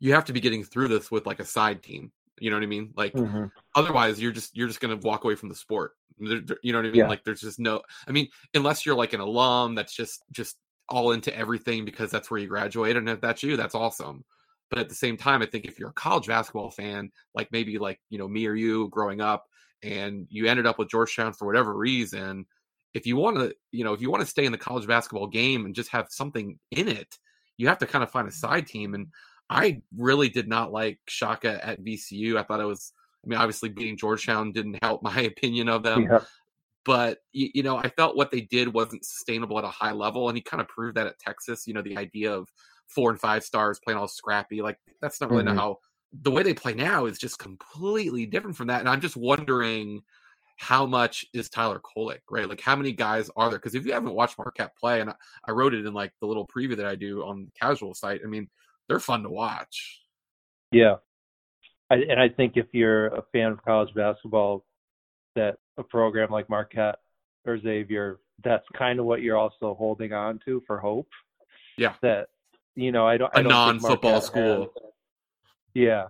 you 0.00 0.12
have 0.14 0.24
to 0.26 0.32
be 0.32 0.40
getting 0.40 0.62
through 0.62 0.88
this 0.88 1.10
with 1.10 1.26
like 1.26 1.40
a 1.40 1.44
side 1.44 1.82
team. 1.82 2.12
You 2.40 2.50
know 2.50 2.56
what 2.56 2.62
I 2.62 2.66
mean? 2.66 2.92
Like, 2.96 3.14
mm-hmm. 3.14 3.46
otherwise, 3.74 4.20
you're 4.20 4.32
just 4.32 4.56
you're 4.56 4.68
just 4.68 4.80
going 4.80 4.96
to 4.96 5.06
walk 5.06 5.24
away 5.24 5.34
from 5.34 5.48
the 5.48 5.54
sport. 5.56 5.92
you 6.20 6.44
know 6.72 6.78
what 6.78 6.86
I 6.86 6.90
mean? 6.90 6.94
Yeah. 6.94 7.08
Like, 7.08 7.24
there's 7.24 7.40
just 7.40 7.58
no. 7.58 7.82
I 8.06 8.12
mean, 8.12 8.28
unless 8.54 8.86
you're 8.86 8.94
like 8.94 9.12
an 9.12 9.20
alum 9.20 9.74
that's 9.74 9.92
just 9.92 10.22
just 10.30 10.56
all 10.88 11.12
into 11.12 11.36
everything 11.36 11.84
because 11.84 12.10
that's 12.10 12.30
where 12.30 12.40
you 12.40 12.48
graduate. 12.48 12.96
and 12.96 13.08
if 13.08 13.20
that's 13.20 13.42
you, 13.42 13.56
that's 13.56 13.74
awesome. 13.74 14.24
But 14.70 14.80
at 14.80 14.88
the 14.88 14.94
same 14.94 15.16
time, 15.16 15.42
I 15.42 15.46
think 15.46 15.64
if 15.64 15.78
you're 15.78 15.90
a 15.90 15.94
college 15.94 16.26
basketball 16.26 16.70
fan, 16.70 17.10
like 17.34 17.48
maybe 17.52 17.78
like 17.78 18.00
you 18.10 18.18
know 18.18 18.28
me 18.28 18.46
or 18.46 18.54
you 18.54 18.88
growing 18.88 19.20
up, 19.20 19.46
and 19.82 20.26
you 20.30 20.46
ended 20.46 20.66
up 20.66 20.78
with 20.78 20.90
Georgetown 20.90 21.32
for 21.32 21.46
whatever 21.46 21.74
reason, 21.74 22.46
if 22.94 23.06
you 23.06 23.16
want 23.16 23.36
to, 23.36 23.54
you 23.70 23.84
know, 23.84 23.92
if 23.92 24.00
you 24.00 24.10
want 24.10 24.22
to 24.22 24.28
stay 24.28 24.44
in 24.44 24.52
the 24.52 24.58
college 24.58 24.86
basketball 24.86 25.26
game 25.26 25.64
and 25.64 25.74
just 25.74 25.90
have 25.90 26.06
something 26.10 26.58
in 26.70 26.88
it, 26.88 27.16
you 27.56 27.68
have 27.68 27.78
to 27.78 27.86
kind 27.86 28.02
of 28.02 28.10
find 28.10 28.28
a 28.28 28.32
side 28.32 28.66
team. 28.66 28.94
And 28.94 29.08
I 29.50 29.82
really 29.96 30.28
did 30.28 30.48
not 30.48 30.72
like 30.72 30.98
Shaka 31.06 31.64
at 31.64 31.82
VCU. 31.82 32.36
I 32.36 32.42
thought 32.42 32.60
it 32.60 32.64
was, 32.64 32.92
I 33.24 33.28
mean, 33.28 33.38
obviously 33.38 33.68
beating 33.68 33.96
Georgetown 33.96 34.52
didn't 34.52 34.78
help 34.82 35.02
my 35.02 35.20
opinion 35.22 35.68
of 35.68 35.82
them. 35.82 36.02
Yeah. 36.02 36.20
But 36.88 37.18
you 37.32 37.62
know, 37.62 37.76
I 37.76 37.90
felt 37.90 38.16
what 38.16 38.30
they 38.30 38.40
did 38.40 38.72
wasn't 38.72 39.04
sustainable 39.04 39.58
at 39.58 39.64
a 39.64 39.68
high 39.68 39.92
level, 39.92 40.30
and 40.30 40.38
he 40.38 40.42
kind 40.42 40.62
of 40.62 40.68
proved 40.68 40.96
that 40.96 41.06
at 41.06 41.18
Texas. 41.18 41.66
You 41.66 41.74
know, 41.74 41.82
the 41.82 41.98
idea 41.98 42.32
of 42.32 42.48
four 42.86 43.10
and 43.10 43.20
five 43.20 43.44
stars 43.44 43.78
playing 43.84 43.98
all 43.98 44.08
scrappy, 44.08 44.62
like 44.62 44.78
that's 45.02 45.20
not 45.20 45.30
really 45.30 45.44
mm-hmm. 45.44 45.58
how 45.58 45.76
the 46.22 46.30
way 46.30 46.42
they 46.42 46.54
play 46.54 46.72
now 46.72 47.04
is 47.04 47.18
just 47.18 47.38
completely 47.38 48.24
different 48.24 48.56
from 48.56 48.68
that. 48.68 48.80
And 48.80 48.88
I'm 48.88 49.02
just 49.02 49.18
wondering 49.18 50.00
how 50.56 50.86
much 50.86 51.26
is 51.34 51.50
Tyler 51.50 51.78
Kolek, 51.78 52.20
right? 52.30 52.48
Like 52.48 52.62
how 52.62 52.74
many 52.74 52.92
guys 52.92 53.28
are 53.36 53.50
there? 53.50 53.58
Because 53.58 53.74
if 53.74 53.84
you 53.84 53.92
haven't 53.92 54.14
watched 54.14 54.38
Marquette 54.38 54.74
play, 54.74 55.02
and 55.02 55.10
I, 55.10 55.14
I, 55.46 55.50
wrote 55.50 55.74
it 55.74 55.84
in 55.84 55.92
like 55.92 56.14
the 56.22 56.26
little 56.26 56.46
preview 56.46 56.78
that 56.78 56.86
I 56.86 56.94
do 56.94 57.22
on 57.22 57.44
the 57.44 57.50
casual 57.60 57.92
site, 57.92 58.22
I 58.24 58.28
mean, 58.28 58.48
they're 58.88 58.98
fun 58.98 59.24
to 59.24 59.28
watch. 59.28 60.00
Yeah. 60.72 60.96
I, 61.90 61.96
and 61.96 62.18
I 62.18 62.30
think 62.30 62.54
if 62.56 62.68
you're 62.72 63.08
a 63.08 63.22
fan 63.30 63.52
of 63.52 63.62
college 63.62 63.92
basketball, 63.94 64.64
that 65.34 65.58
a 65.78 65.82
program 65.82 66.30
like 66.30 66.50
Marquette 66.50 66.98
or 67.46 67.58
Xavier, 67.58 68.18
that's 68.44 68.66
kind 68.76 68.98
of 68.98 69.06
what 69.06 69.22
you're 69.22 69.36
also 69.36 69.74
holding 69.74 70.12
on 70.12 70.40
to 70.44 70.62
for 70.66 70.78
hope. 70.78 71.08
Yeah. 71.76 71.94
That, 72.02 72.28
you 72.74 72.92
know, 72.92 73.06
I 73.06 73.16
don't, 73.16 73.32
a 73.34 73.38
I 73.38 73.42
don't 73.42 73.50
non-football 73.50 74.20
school. 74.20 74.60
Has, 74.60 74.68
yeah. 75.74 76.04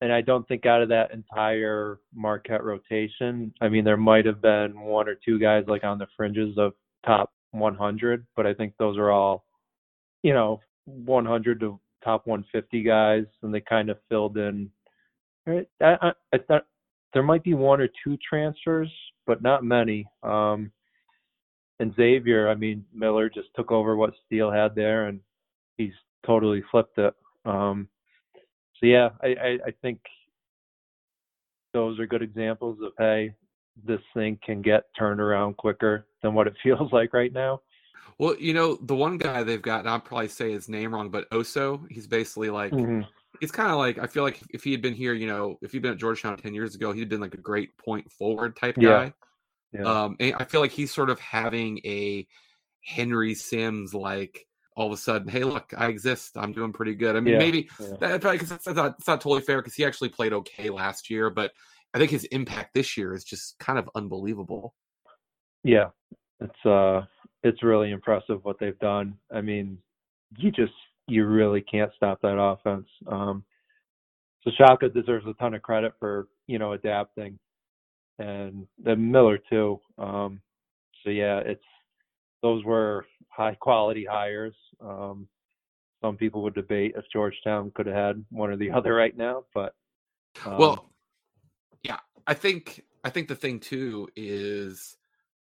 And 0.00 0.12
I 0.12 0.20
don't 0.20 0.46
think 0.48 0.66
out 0.66 0.82
of 0.82 0.88
that 0.88 1.12
entire 1.12 2.00
Marquette 2.14 2.64
rotation, 2.64 3.52
I 3.60 3.68
mean, 3.68 3.84
there 3.84 3.96
might 3.96 4.26
have 4.26 4.40
been 4.42 4.80
one 4.80 5.08
or 5.08 5.14
two 5.14 5.38
guys 5.38 5.64
like 5.68 5.84
on 5.84 5.98
the 5.98 6.08
fringes 6.16 6.58
of 6.58 6.72
top 7.06 7.32
100, 7.52 8.26
but 8.34 8.46
I 8.46 8.54
think 8.54 8.74
those 8.78 8.98
are 8.98 9.10
all, 9.10 9.44
you 10.22 10.32
know, 10.32 10.60
100 10.86 11.60
to 11.60 11.78
top 12.04 12.26
150 12.26 12.82
guys, 12.82 13.24
and 13.42 13.54
they 13.54 13.60
kind 13.60 13.90
of 13.90 13.98
filled 14.08 14.36
in. 14.38 14.70
Right? 15.46 15.68
I, 15.80 16.12
I, 16.32 16.38
I 16.50 16.60
there 17.12 17.22
might 17.22 17.42
be 17.42 17.54
one 17.54 17.80
or 17.80 17.88
two 18.04 18.16
transfers, 18.28 18.90
but 19.26 19.42
not 19.42 19.64
many. 19.64 20.06
Um, 20.22 20.72
and 21.78 21.94
Xavier, 21.96 22.48
I 22.48 22.54
mean, 22.54 22.84
Miller 22.94 23.28
just 23.28 23.48
took 23.56 23.72
over 23.72 23.96
what 23.96 24.14
Steele 24.26 24.50
had 24.50 24.74
there, 24.74 25.06
and 25.08 25.20
he's 25.76 25.92
totally 26.24 26.62
flipped 26.70 26.98
it. 26.98 27.14
Um, 27.44 27.88
so 28.78 28.86
yeah, 28.86 29.10
I, 29.22 29.26
I, 29.28 29.58
I 29.66 29.70
think 29.82 30.00
those 31.72 31.98
are 31.98 32.06
good 32.06 32.22
examples 32.22 32.78
of 32.82 32.92
hey, 32.98 33.34
this 33.84 34.00
thing 34.14 34.38
can 34.44 34.62
get 34.62 34.84
turned 34.98 35.20
around 35.20 35.56
quicker 35.56 36.06
than 36.22 36.34
what 36.34 36.46
it 36.46 36.54
feels 36.62 36.92
like 36.92 37.12
right 37.12 37.32
now. 37.32 37.60
Well, 38.18 38.36
you 38.38 38.54
know, 38.54 38.76
the 38.80 38.94
one 38.94 39.18
guy 39.18 39.42
they've 39.42 39.60
got, 39.60 39.80
and 39.80 39.88
I'll 39.88 40.00
probably 40.00 40.28
say 40.28 40.52
his 40.52 40.68
name 40.68 40.94
wrong, 40.94 41.10
but 41.10 41.28
Oso, 41.30 41.84
he's 41.90 42.06
basically 42.06 42.50
like, 42.50 42.72
mm-hmm. 42.72 43.00
It's 43.42 43.52
kind 43.52 43.72
of 43.72 43.76
like, 43.76 43.98
I 43.98 44.06
feel 44.06 44.22
like 44.22 44.40
if 44.50 44.62
he 44.62 44.70
had 44.70 44.80
been 44.80 44.94
here, 44.94 45.12
you 45.12 45.26
know, 45.26 45.58
if 45.62 45.72
he'd 45.72 45.82
been 45.82 45.90
at 45.90 45.98
Georgetown 45.98 46.36
10 46.36 46.54
years 46.54 46.76
ago, 46.76 46.92
he'd 46.92 47.08
been 47.08 47.20
like 47.20 47.34
a 47.34 47.38
great 47.38 47.76
point 47.76 48.10
forward 48.10 48.56
type 48.56 48.76
guy. 48.76 49.12
Yeah. 49.72 49.80
yeah. 49.80 50.04
Um, 50.04 50.16
I 50.20 50.44
feel 50.44 50.60
like 50.60 50.70
he's 50.70 50.94
sort 50.94 51.10
of 51.10 51.18
having 51.18 51.80
a 51.84 52.24
Henry 52.84 53.34
Sims 53.34 53.94
like 53.94 54.46
all 54.76 54.86
of 54.86 54.92
a 54.92 54.96
sudden, 54.96 55.26
hey, 55.26 55.42
look, 55.42 55.74
I 55.76 55.88
exist. 55.88 56.36
I'm 56.36 56.52
doing 56.52 56.72
pretty 56.72 56.94
good. 56.94 57.16
I 57.16 57.20
mean, 57.20 57.34
yeah, 57.34 57.38
maybe 57.40 57.68
yeah. 57.80 57.96
that, 58.00 58.24
it's, 58.24 58.66
not, 58.66 58.94
it's 58.96 59.08
not 59.08 59.20
totally 59.20 59.42
fair 59.42 59.60
because 59.60 59.74
he 59.74 59.84
actually 59.84 60.10
played 60.10 60.32
okay 60.32 60.70
last 60.70 61.10
year, 61.10 61.28
but 61.28 61.50
I 61.92 61.98
think 61.98 62.12
his 62.12 62.24
impact 62.26 62.74
this 62.74 62.96
year 62.96 63.12
is 63.12 63.24
just 63.24 63.58
kind 63.58 63.76
of 63.76 63.90
unbelievable. 63.96 64.72
Yeah, 65.64 65.88
it's 66.40 66.66
uh, 66.66 67.02
it's 67.42 67.62
really 67.62 67.90
impressive 67.90 68.44
what 68.44 68.58
they've 68.60 68.78
done. 68.78 69.18
I 69.32 69.40
mean, 69.40 69.78
you 70.38 70.52
just 70.52 70.72
you 71.08 71.26
really 71.26 71.60
can't 71.60 71.92
stop 71.96 72.20
that 72.22 72.38
offense. 72.38 72.86
Um, 73.06 73.44
so 74.44 74.50
Shaka 74.56 74.88
deserves 74.88 75.26
a 75.26 75.34
ton 75.34 75.54
of 75.54 75.62
credit 75.62 75.92
for 75.98 76.28
you 76.46 76.58
know 76.58 76.72
adapting, 76.72 77.38
and 78.18 78.66
then 78.82 79.10
Miller 79.10 79.38
too. 79.50 79.80
Um, 79.98 80.40
so 81.04 81.10
yeah, 81.10 81.38
it's 81.38 81.64
those 82.42 82.64
were 82.64 83.06
high 83.28 83.54
quality 83.54 84.04
hires. 84.04 84.54
Um, 84.80 85.28
some 86.02 86.16
people 86.16 86.42
would 86.42 86.54
debate 86.54 86.94
if 86.96 87.04
Georgetown 87.12 87.70
could 87.74 87.86
have 87.86 87.94
had 87.94 88.24
one 88.30 88.50
or 88.50 88.56
the 88.56 88.70
other 88.76 88.94
right 88.94 89.16
now, 89.16 89.44
but 89.54 89.74
um, 90.44 90.58
well, 90.58 90.90
yeah, 91.82 92.00
I 92.26 92.34
think 92.34 92.84
I 93.04 93.10
think 93.10 93.28
the 93.28 93.36
thing 93.36 93.60
too 93.60 94.08
is 94.16 94.96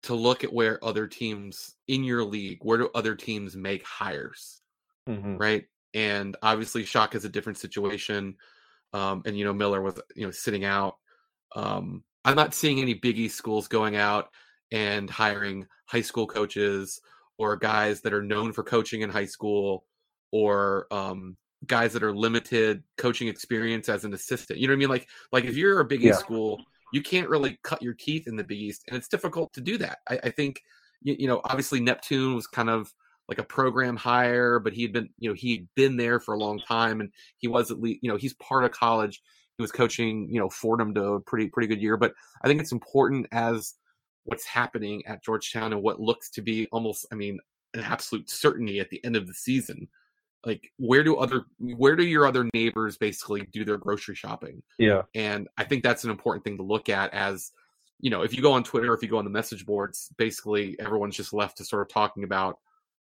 to 0.03 0.15
look 0.15 0.45
at 0.45 0.53
where 0.53 0.83
other 0.85 1.07
teams 1.07 1.77
in 1.89 2.05
your 2.05 2.25
league, 2.25 2.59
where 2.63 2.79
do 2.79 2.91
other 2.95 3.15
teams 3.15 3.57
make 3.57 3.85
hires, 3.85 4.60
mm-hmm. 5.09 5.37
right? 5.37 5.65
And 5.95 6.37
obviously, 6.43 6.85
Shaka 6.85 7.17
is 7.17 7.25
a 7.25 7.29
different 7.29 7.59
situation. 7.59 8.37
Um, 8.93 9.23
and 9.25 9.39
you 9.39 9.45
know, 9.45 9.53
Miller 9.53 9.81
was 9.81 10.01
you 10.15 10.25
know 10.25 10.31
sitting 10.31 10.65
out. 10.65 10.97
Um, 11.55 12.05
I'm 12.25 12.37
not 12.37 12.55
seeing 12.55 12.81
any 12.81 12.95
Big 12.95 13.19
East 13.19 13.37
schools 13.37 13.69
going 13.69 13.97
out 13.97 14.29
and 14.73 15.09
hiring 15.09 15.67
high 15.87 16.03
school 16.03 16.27
coaches 16.27 17.01
or 17.39 17.57
guys 17.57 18.03
that 18.03 18.13
are 18.13 18.23
known 18.23 18.53
for 18.53 18.63
coaching 18.63 19.01
in 19.01 19.11
high 19.11 19.27
school 19.27 19.85
or 20.33 20.87
um, 20.91 21.37
guys 21.67 21.93
that 21.93 22.03
are 22.03 22.15
limited 22.15 22.83
coaching 22.99 23.29
experience 23.29 23.89
as 23.89 24.05
an 24.05 24.15
assistant. 24.15 24.59
You 24.59 24.69
know 24.69 24.73
what 24.73 24.77
I 24.77 24.81
mean? 24.81 24.89
Like 24.89 25.09
like 25.33 25.45
if 25.45 25.57
you're 25.57 25.81
a 25.81 25.85
Big 25.85 26.05
East 26.05 26.21
school, 26.21 26.61
you 26.93 27.03
can't 27.03 27.29
really 27.29 27.59
cut 27.63 27.83
your 27.83 27.95
teeth 27.95 28.27
in 28.27 28.37
the 28.37 28.45
Big 28.45 28.59
East, 28.59 28.85
and 28.89 28.97
it's 28.97 29.09
difficult 29.09 29.53
to 29.55 29.61
do 29.61 29.79
that. 29.79 29.99
I, 30.09 30.21
I 30.25 30.31
think 30.31 30.61
you, 31.03 31.17
you, 31.19 31.29
know 31.29 31.41
obviously 31.45 31.81
Neptune 31.81 32.35
was 32.35 32.47
kind 32.47 32.71
of 32.71 32.93
like 33.31 33.39
a 33.39 33.45
program 33.45 33.97
hire, 33.97 34.59
but 34.59 34.73
he 34.73 34.83
had 34.83 34.93
been 34.93 35.09
you 35.19 35.31
know 35.31 35.35
he'd 35.35 35.69
been 35.75 35.97
there 35.97 36.21
for 36.21 36.35
a 36.35 36.39
long 36.39 36.59
time, 36.59 37.01
and 37.01 37.11
he 37.39 37.49
was 37.49 37.71
at 37.71 37.81
least 37.81 38.01
you 38.03 38.11
know 38.11 38.17
he's 38.17 38.35
part 38.35 38.65
of 38.65 38.73
college. 38.73 39.23
He 39.57 39.63
was 39.63 39.73
coaching 39.73 40.29
you 40.31 40.41
know 40.41 40.51
Fordham 40.51 40.93
to 40.95 41.05
a 41.05 41.21
pretty 41.21 41.49
pretty 41.49 41.69
good 41.69 41.81
year, 41.81 41.97
but 41.97 42.13
I 42.43 42.49
think 42.49 42.61
it's 42.61 42.73
important 42.73 43.27
as 43.33 43.75
what's 44.25 44.45
happening 44.45 45.03
at 45.07 45.25
Georgetown 45.25 45.73
and 45.73 45.83
what 45.83 46.01
looks 46.01 46.29
to 46.33 46.43
be 46.43 46.67
almost 46.73 47.07
I 47.11 47.15
mean 47.15 47.39
an 47.73 47.81
absolute 47.81 48.29
certainty 48.29 48.81
at 48.81 48.91
the 48.91 49.03
end 49.05 49.17
of 49.17 49.29
the 49.29 49.35
season 49.35 49.89
like 50.45 50.71
where 50.79 51.05
do 51.05 51.17
other 51.17 51.45
where 51.59 51.97
do 51.97 52.05
your 52.05 52.27
other 52.27 52.49
neighbors 52.55 52.97
basically 52.97 53.47
do 53.53 53.65
their 53.65 53.77
grocery 53.77 54.15
shopping? 54.15 54.63
Yeah. 54.79 55.03
And 55.15 55.49
i 55.57 55.65
think 55.65 55.83
that's 55.83 56.05
an 56.05 56.11
important 56.11 56.45
thing 56.45 56.57
to 56.57 56.63
look 56.63 56.89
at 56.89 57.13
as 57.13 57.53
you 58.01 58.11
know 58.11 58.23
if 58.23 58.35
you 58.35 58.43
go 58.43 58.53
on 58.53 58.65
twitter 58.65 58.95
if 58.95 59.03
you 59.03 59.09
go 59.09 59.19
on 59.19 59.25
the 59.25 59.31
message 59.31 59.67
boards 59.67 60.09
basically 60.17 60.77
everyone's 60.81 61.17
just 61.17 61.33
left 61.33 61.59
to 61.59 61.65
sort 61.65 61.83
of 61.83 61.89
talking 61.89 62.25
about 62.25 62.59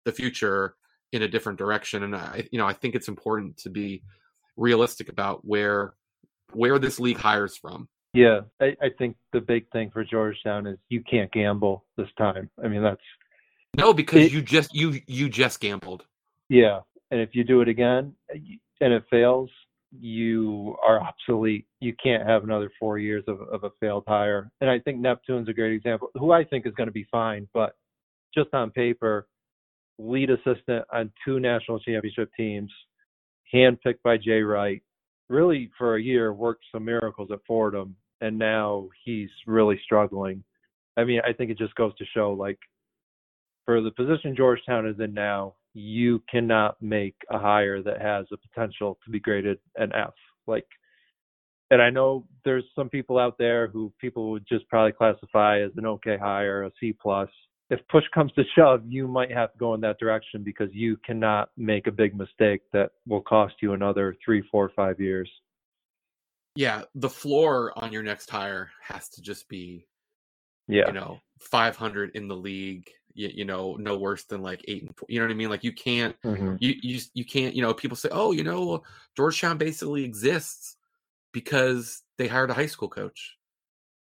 the 0.06 0.12
future 0.12 0.76
in 1.12 1.24
a 1.24 1.28
different 1.28 1.58
direction 1.58 2.04
and 2.04 2.16
i 2.16 2.48
you 2.52 2.58
know 2.58 2.66
i 2.66 2.74
think 2.74 2.96
it's 2.96 3.08
important 3.08 3.56
to 3.58 3.70
be 3.70 4.02
realistic 4.58 5.10
about 5.10 5.46
where 5.46 5.94
where 6.54 6.80
this 6.80 7.00
league 7.00 7.18
hires 7.18 7.58
from 7.58 7.88
yeah 8.14 8.42
i, 8.62 8.76
I 8.82 8.90
think 8.98 9.18
the 9.34 9.42
big 9.42 9.70
thing 9.72 9.90
for 9.92 10.04
georgetown 10.04 10.68
is 10.68 10.78
you 10.90 11.02
can't 11.02 11.32
gamble 11.32 11.86
this 11.98 12.10
time 12.18 12.50
i 12.64 12.68
mean 12.68 12.82
that's 12.82 13.02
no 13.76 13.94
because 13.94 14.22
it, 14.22 14.32
you 14.32 14.42
just 14.42 14.74
you 14.74 15.00
you 15.08 15.30
just 15.30 15.60
gambled 15.60 16.06
yeah 16.50 16.80
and 17.12 17.22
if 17.22 17.30
you 17.34 17.44
do 17.44 17.62
it 17.62 17.68
again 17.68 18.14
and 18.82 18.94
it 18.94 19.04
fails, 19.10 19.50
you 19.92 20.76
are 20.86 21.02
obsolete. 21.02 21.66
You 21.80 21.94
can't 22.02 22.28
have 22.28 22.44
another 22.44 22.72
four 22.80 22.98
years 22.98 23.24
of, 23.28 23.42
of 23.42 23.64
a 23.64 23.70
failed 23.80 24.04
hire. 24.08 24.52
And 24.62 24.70
I 24.70 24.80
think 24.80 25.00
Neptune's 25.00 25.48
a 25.48 25.54
great 25.54 25.74
example, 25.74 26.10
who 26.16 26.32
I 26.32 26.44
think 26.44 26.66
is 26.66 26.74
going 26.74 26.88
to 26.88 26.94
be 26.94 27.08
fine, 27.12 27.48
but 27.54 27.76
just 28.34 28.54
on 28.54 28.72
paper, 28.72 29.28
lead 29.98 30.30
assistant 30.30 30.86
on 30.92 31.12
two 31.24 31.40
national 31.40 31.80
championship 31.80 32.30
teams, 32.36 32.72
handpicked 33.54 34.02
by 34.04 34.18
Jay 34.18 34.42
Wright, 34.42 34.82
really 35.30 35.72
for 35.78 35.96
a 35.96 36.02
year 36.02 36.34
worked 36.34 36.66
some 36.72 36.86
miracles 36.86 37.30
at 37.32 37.40
Fordham, 37.48 37.96
and 38.22 38.38
now 38.38 38.88
he's 39.04 39.30
really 39.48 39.80
struggling. 39.84 40.44
I 40.98 41.04
mean, 41.04 41.22
I 41.28 41.34
think 41.34 41.52
it 41.52 41.58
just 41.58 41.76
goes 41.76 41.96
to 41.98 42.06
show 42.14 42.34
like 42.34 42.60
for 43.66 43.82
the 43.82 43.92
position 43.92 44.36
Georgetown 44.36 44.88
is 44.88 45.00
in 45.00 45.14
now, 45.14 45.56
you 45.74 46.24
cannot 46.30 46.82
make 46.82 47.16
a 47.32 47.40
hire 47.40 47.82
that 47.82 48.02
has 48.02 48.26
a 48.32 48.38
potential 48.38 48.98
to 49.04 49.12
be 49.12 49.20
graded 49.20 49.58
an 49.76 49.92
F. 49.94 50.14
Like, 50.48 50.68
and 51.72 51.82
I 51.82 51.90
know 51.90 52.26
there's 52.46 52.64
some 52.76 52.90
people 52.90 53.18
out 53.18 53.38
there 53.38 53.68
who 53.68 53.92
people 54.00 54.32
would 54.32 54.46
just 54.48 54.68
probably 54.70 54.92
classify 54.92 55.62
as 55.62 55.72
an 55.76 55.86
okay 55.86 56.18
hire, 56.18 56.64
a 56.64 56.72
C 56.80 56.94
plus. 56.94 57.30
If 57.70 57.80
push 57.88 58.04
comes 58.14 58.32
to 58.34 58.44
shove, 58.56 58.84
you 58.88 59.08
might 59.08 59.32
have 59.32 59.52
to 59.54 59.58
go 59.58 59.74
in 59.74 59.82
that 59.82 60.00
direction 60.00 60.44
because 60.44 60.70
you 60.72 60.98
cannot 60.98 61.50
make 61.58 61.88
a 61.88 61.92
big 61.92 62.16
mistake 62.16 62.62
that 62.74 62.92
will 63.08 63.22
cost 63.22 63.56
you 63.62 63.74
another 63.74 64.16
three, 64.24 64.44
four, 64.52 64.72
five 64.76 65.00
years. 65.00 65.30
Yeah, 66.56 66.84
the 66.94 67.10
floor 67.10 67.74
on 67.76 67.92
your 67.92 68.04
next 68.04 68.30
hire 68.30 68.70
has 68.82 69.10
to 69.10 69.22
just 69.22 69.50
be, 69.50 69.88
yeah, 70.68 70.88
you 70.88 70.94
know, 70.94 71.20
500 71.40 72.12
in 72.16 72.28
the 72.28 72.36
league 72.36 72.90
you, 73.16 73.32
you, 73.34 73.46
know 73.46 73.76
no 73.80 73.98
worse 73.98 74.26
than 74.26 74.42
like 74.42 74.64
eight 74.68 74.84
and 74.84 74.96
four, 74.96 75.08
you 75.10 75.20
know 75.20 75.26
what 75.26 75.32
i 75.32 75.36
mean 75.36 75.50
like 75.50 75.64
you 75.64 75.72
can't 75.72 76.20
mm-hmm. 76.22 76.56
you, 76.60 76.76
you 76.82 77.00
you 77.14 77.26
can't 77.26 77.56
you 77.56 77.62
know 77.62 77.74
people 77.74 77.98
say 77.98 78.10
oh 78.12 78.32
you 78.32 78.44
know 78.44 78.84
georgetown 79.16 79.58
basically 79.58 80.04
exists 80.04 80.76
because 81.32 82.04
they 82.18 82.28
hired 82.28 82.50
a 82.50 82.54
high 82.54 82.66
school 82.66 82.90
coach 82.90 83.36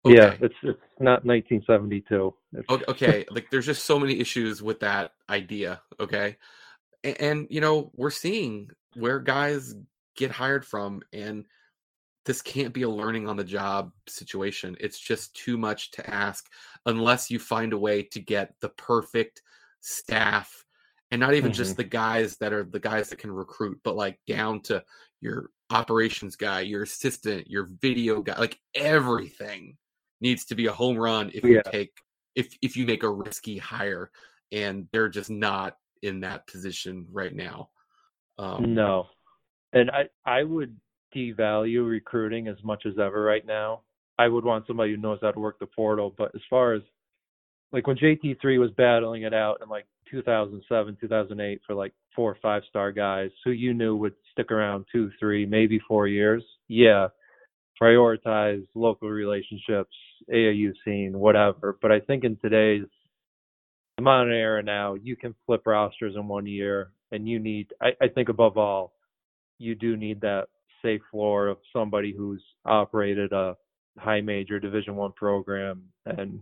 okay. 0.06 0.16
yeah 0.16 0.36
it's 0.42 0.56
it's 0.64 0.80
not 1.00 1.26
1972 1.26 2.28
it's... 2.28 2.38
okay 2.70 3.26
like 3.30 3.50
there's 3.50 3.66
just 3.66 3.86
so 3.86 3.98
many 3.98 4.20
issues 4.20 4.62
with 4.62 4.80
that 4.82 5.12
idea 5.30 5.82
okay 6.00 6.36
and, 7.04 7.22
and 7.22 7.48
you 7.50 7.62
know 7.62 7.92
we're 7.96 8.10
seeing 8.10 8.70
where 8.96 9.20
guys 9.20 9.74
get 10.16 10.32
hired 10.32 10.66
from 10.66 11.02
and 11.14 11.46
this 12.26 12.42
can't 12.42 12.74
be 12.74 12.84
a 12.84 12.90
learning 12.90 13.28
on 13.28 13.36
the 13.36 13.44
job 13.44 13.92
situation. 14.08 14.78
It's 14.80 15.00
just 15.00 15.36
too 15.36 15.58
much 15.58 15.92
to 15.92 16.10
ask 16.10 16.48
unless 16.86 17.32
you 17.32 17.40
find 17.40 17.74
a 17.74 17.78
way 17.78 18.04
to 18.04 18.20
get 18.20 18.54
the 18.62 18.70
perfect 18.70 19.42
staff 19.80 20.66
and 21.10 21.20
not 21.20 21.34
even 21.34 21.52
mm-hmm. 21.52 21.58
just 21.58 21.78
the 21.78 21.84
guys 21.84 22.38
that 22.38 22.54
are 22.54 22.64
the 22.64 22.80
guys 22.80 23.10
that 23.10 23.20
can 23.20 23.32
recruit, 23.32 23.80
but 23.84 23.96
like 23.96 24.20
down 24.28 24.62
to 24.62 24.84
your 25.20 25.50
operations 25.72 26.36
guy, 26.36 26.62
your 26.62 26.84
assistant, 26.84 27.48
your 27.48 27.68
video 27.82 28.22
guy, 28.22 28.38
like 28.38 28.60
everything 28.76 29.78
needs 30.22 30.46
to 30.46 30.56
be 30.56 30.68
a 30.68 30.72
home 30.72 30.98
run 30.98 31.32
if 31.34 31.44
yeah. 31.44 31.50
you 31.50 31.62
take 31.72 31.92
if 32.36 32.58
if 32.62 32.76
you 32.76 32.86
make 32.86 33.04
a 33.04 33.10
risky 33.10 33.58
hire 33.58 34.12
and 34.52 34.88
they're 34.92 35.10
just 35.10 35.30
not 35.30 35.78
in 36.02 36.22
that 36.22 36.48
position 36.48 37.06
right 37.12 37.34
now. 37.34 37.70
Um, 38.38 38.74
no. 38.74 39.08
And 39.74 39.90
I 39.92 40.10
I 40.26 40.44
would 40.44 40.76
devalue 41.16 41.88
recruiting 41.88 42.48
as 42.48 42.58
much 42.64 42.86
as 42.86 42.98
ever 43.00 43.22
right 43.22 43.46
now. 43.46 43.82
I 44.18 44.28
would 44.28 44.46
want 44.46 44.68
somebody 44.68 44.92
who 44.92 44.98
knows 44.98 45.20
how 45.22 45.32
to 45.32 45.40
work 45.40 45.60
the 45.60 45.66
portal. 45.66 46.14
But 46.18 46.32
as 46.36 46.42
far 46.50 46.74
as 46.74 46.82
like 47.72 47.88
when 47.88 47.98
JT3 47.98 48.60
was 48.60 48.72
battling 48.78 49.24
it 49.24 49.34
out 49.34 49.60
in 49.64 49.70
like 49.70 49.86
2007, 50.10 50.98
2008 51.00 51.62
for 51.66 51.74
like 51.74 51.94
four 52.16 52.32
or 52.32 52.38
five 52.42 52.64
star 52.70 52.92
guys 52.92 53.32
who 53.44 53.52
you 53.52 53.74
knew 53.74 53.96
would 53.96 54.14
stick 54.32 54.52
around 54.52 54.86
two, 54.92 55.10
three, 55.20 55.46
maybe 55.46 55.80
four 55.88 56.08
years, 56.08 56.44
yeah, 56.68 57.08
prioritize 57.82 58.66
local 58.76 59.10
relationships, 59.10 59.96
AAU 60.32 60.74
scene, 60.86 61.18
whatever. 61.18 61.78
But 61.82 61.92
I 61.92 62.00
think 62.00 62.24
in 62.24 62.38
today's 62.38 62.86
modern 64.00 64.34
era 64.34 64.62
now, 64.62 64.96
you 64.96 65.16
can 65.16 65.34
flip 65.46 65.64
rosters 65.66 66.16
in 66.16 66.28
one 66.28 66.46
year, 66.46 66.92
and 67.12 67.28
you 67.28 67.40
need, 67.40 67.74
I, 67.82 67.90
I 68.02 68.08
think 68.08 68.30
above 68.30 68.58
all, 68.58 68.94
you 69.58 69.76
do 69.76 69.98
need 69.98 70.22
that 70.22 70.48
safe 70.82 71.02
floor 71.12 71.48
of 71.48 71.58
somebody 71.74 72.14
who's 72.16 72.44
operated 72.66 73.32
a 73.32 73.56
high 73.98 74.22
major 74.22 74.60
division 74.60 74.96
one 74.96 75.12
program 75.12 75.84
and 76.06 76.42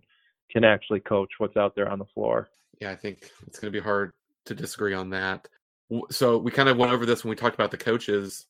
can 0.52 0.64
actually 0.64 1.00
coach 1.00 1.30
what's 1.38 1.58
out 1.58 1.76
there 1.76 1.90
on 1.90 2.00
the 2.00 2.06
floor. 2.14 2.50
Yeah 2.80 2.92
i 2.92 2.96
think 2.96 3.30
it's 3.46 3.60
going 3.60 3.72
to 3.72 3.78
be 3.78 3.84
hard 3.84 4.14
to 4.46 4.56
disagree 4.56 4.94
on 4.94 5.12
that. 5.12 5.48
So 6.12 6.38
we 6.38 6.52
kind 6.52 6.70
of 6.70 6.78
went 6.78 6.92
over 6.92 7.06
this 7.06 7.24
when 7.24 7.30
we 7.30 7.36
talked 7.36 7.56
about 7.56 7.72
the 7.72 7.78
coaches 7.78 8.46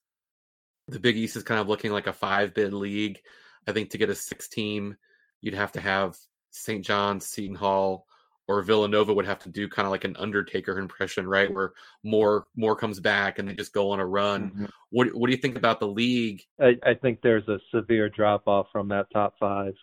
the 0.91 0.99
big 0.99 1.17
east 1.17 1.35
is 1.35 1.43
kind 1.43 1.59
of 1.59 1.67
looking 1.67 1.91
like 1.91 2.07
a 2.07 2.13
five 2.13 2.53
bid 2.53 2.73
league 2.73 3.19
i 3.67 3.71
think 3.71 3.89
to 3.89 3.97
get 3.97 4.09
a 4.09 4.15
six 4.15 4.47
team 4.47 4.95
you'd 5.41 5.53
have 5.53 5.71
to 5.71 5.81
have 5.81 6.17
st 6.51 6.85
john's 6.85 7.25
seton 7.25 7.55
hall 7.55 8.05
or 8.49 8.63
Villanova 8.63 9.13
would 9.13 9.27
have 9.27 9.37
to 9.43 9.49
do 9.49 9.69
kind 9.69 9.85
of 9.85 9.91
like 9.91 10.05
an 10.05 10.15
Undertaker 10.17 10.79
impression, 10.79 11.27
right? 11.27 11.53
Where 11.53 11.73
more 12.03 12.47
more 12.55 12.75
comes 12.75 12.99
back 12.99 13.37
and 13.37 13.47
they 13.47 13.53
just 13.53 13.73
go 13.73 13.91
on 13.91 13.99
a 13.99 14.05
run. 14.05 14.49
Mm-hmm. 14.49 14.65
What 14.89 15.13
what 15.13 15.27
do 15.27 15.31
you 15.33 15.41
think 15.41 15.55
about 15.55 15.79
the 15.79 15.87
league? 15.87 16.41
I, 16.59 16.73
I 16.83 16.95
think 16.95 17.19
there's 17.21 17.47
a 17.47 17.59
severe 17.71 18.09
drop 18.09 18.47
off 18.47 18.65
from 18.71 18.87
that 18.87 19.05
top 19.13 19.35
five. 19.39 19.75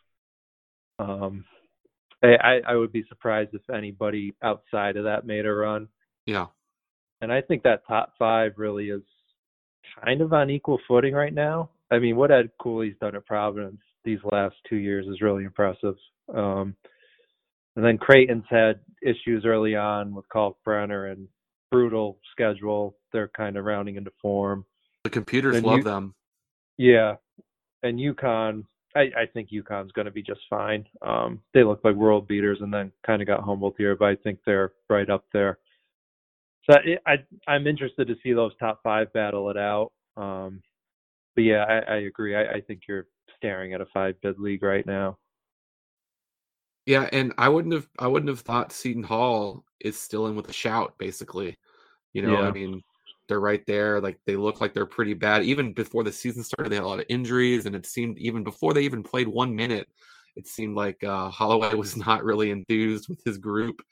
Um, 0.99 1.45
I 2.25 2.61
I 2.67 2.75
would 2.75 2.91
be 2.91 3.05
surprised 3.09 3.51
if 3.55 3.71
anybody 3.71 4.35
outside 4.43 4.97
of 4.97 5.05
that 5.05 5.25
made 5.25 5.47
a 5.47 5.53
run. 5.53 5.87
Yeah, 6.27 6.47
and 7.21 7.33
I 7.33 7.43
think 7.43 7.63
that 7.63 7.87
top 7.87 8.15
five 8.19 8.55
really 8.57 8.91
is 8.91 9.03
kind 10.05 10.21
of 10.21 10.33
on 10.33 10.51
equal 10.51 10.79
footing 10.87 11.15
right 11.15 11.35
now. 11.35 11.71
I 11.91 11.99
mean, 11.99 12.17
what 12.17 12.31
Ed 12.31 12.51
Cooley's 12.61 12.97
done 13.01 13.17
at 13.17 13.27
Providence 13.27 13.81
these 14.05 14.19
last 14.31 14.55
two 14.69 14.77
years 14.77 15.07
is 15.07 15.21
really 15.21 15.45
impressive. 15.45 15.97
Um, 16.35 16.75
and 17.77 17.85
then 17.85 17.99
Creighton's 17.99 18.45
had 18.49 18.81
issues 19.03 19.45
early 19.45 19.77
on 19.77 20.15
with 20.15 20.25
Kalkbrenner 20.29 21.13
and 21.13 21.29
brutal 21.71 22.19
schedule. 22.33 22.97
they're 23.13 23.29
kind 23.29 23.57
of 23.57 23.65
rounding 23.65 23.97
into 23.97 24.13
form. 24.23 24.65
The 25.05 25.11
computers 25.11 25.63
love 25.63 25.79
you, 25.79 25.85
them. 25.85 26.15
Yeah, 26.79 27.17
and 27.83 27.99
UConn, 27.99 28.65
I, 28.95 29.01
I 29.01 29.27
think 29.33 29.51
UConn's 29.51 29.93
going 29.93 30.07
to 30.07 30.11
be 30.11 30.23
just 30.23 30.41
fine. 30.49 30.87
Um, 31.03 31.41
they 31.55 31.65
look 31.65 31.81
like 31.85 31.95
world 31.95 32.27
beaters, 32.27 32.59
and 32.61 32.73
then 32.73 32.93
kind 33.07 33.23
of 33.23 33.29
got 33.29 33.43
humbled 33.43 33.75
here, 33.79 33.95
but 33.97 34.07
I 34.07 34.17
think 34.17 34.41
they're 34.45 34.73
right 34.89 35.09
up 35.09 35.25
there. 35.33 35.59
So 36.69 36.77
I, 36.77 37.13
I 37.13 37.17
I'm 37.47 37.67
interested 37.67 38.09
to 38.09 38.17
see 38.23 38.33
those 38.33 38.53
top 38.59 38.81
five 38.83 39.13
battle 39.13 39.51
it 39.51 39.57
out. 39.57 39.93
Um, 40.17 40.63
but 41.35 41.45
yeah, 41.45 41.65
I, 41.65 41.93
I 41.93 41.97
agree. 41.99 42.35
I, 42.35 42.55
I 42.55 42.61
think 42.61 42.83
you're 42.89 43.07
staring 43.37 43.75
at 43.75 43.81
a 43.81 43.87
five 43.87 44.21
bid 44.23 44.39
league 44.39 44.63
right 44.63 44.87
now. 44.87 45.19
Yeah, 46.87 47.09
and 47.13 47.33
I 47.37 47.49
wouldn't 47.49 47.75
have 47.75 47.89
I 47.99 48.07
wouldn't 48.07 48.31
have 48.31 48.41
thought 48.41 48.73
Seton 48.73 49.03
Hall 49.03 49.65
is 49.81 50.01
still 50.01 50.27
in 50.27 50.37
with 50.37 50.49
a 50.49 50.53
shout, 50.53 50.95
basically. 50.99 51.57
You 52.13 52.23
know, 52.23 52.41
yeah. 52.41 52.49
I 52.49 52.53
mean, 52.53 52.81
they're 53.29 53.41
right 53.41 53.65
there. 53.67 54.01
Like 54.01 54.19
they 54.27 54.37
look 54.37 54.61
like 54.61 54.73
they're 54.73 54.87
pretty 54.87 55.15
bad. 55.15 55.43
Even 55.43 55.73
before 55.73 56.05
the 56.05 56.13
season 56.13 56.43
started, 56.43 56.71
they 56.71 56.77
had 56.77 56.85
a 56.85 56.89
lot 56.89 57.01
of 57.01 57.07
injuries, 57.09 57.67
and 57.67 57.77
it 57.77 57.87
seemed 57.87 58.19
even 58.19 58.45
before 58.45 58.73
they 58.73 58.83
even 58.83 59.03
played 59.03 59.29
one 59.29 59.55
minute, 59.55 59.89
it 60.37 60.47
seemed 60.47 60.77
like 60.77 61.03
uh, 61.05 61.29
Holloway 61.29 61.75
was 61.75 61.97
not 61.97 62.25
really 62.25 62.51
enthused 62.51 63.09
with 63.09 63.23
his 63.25 63.39
group. 63.39 63.83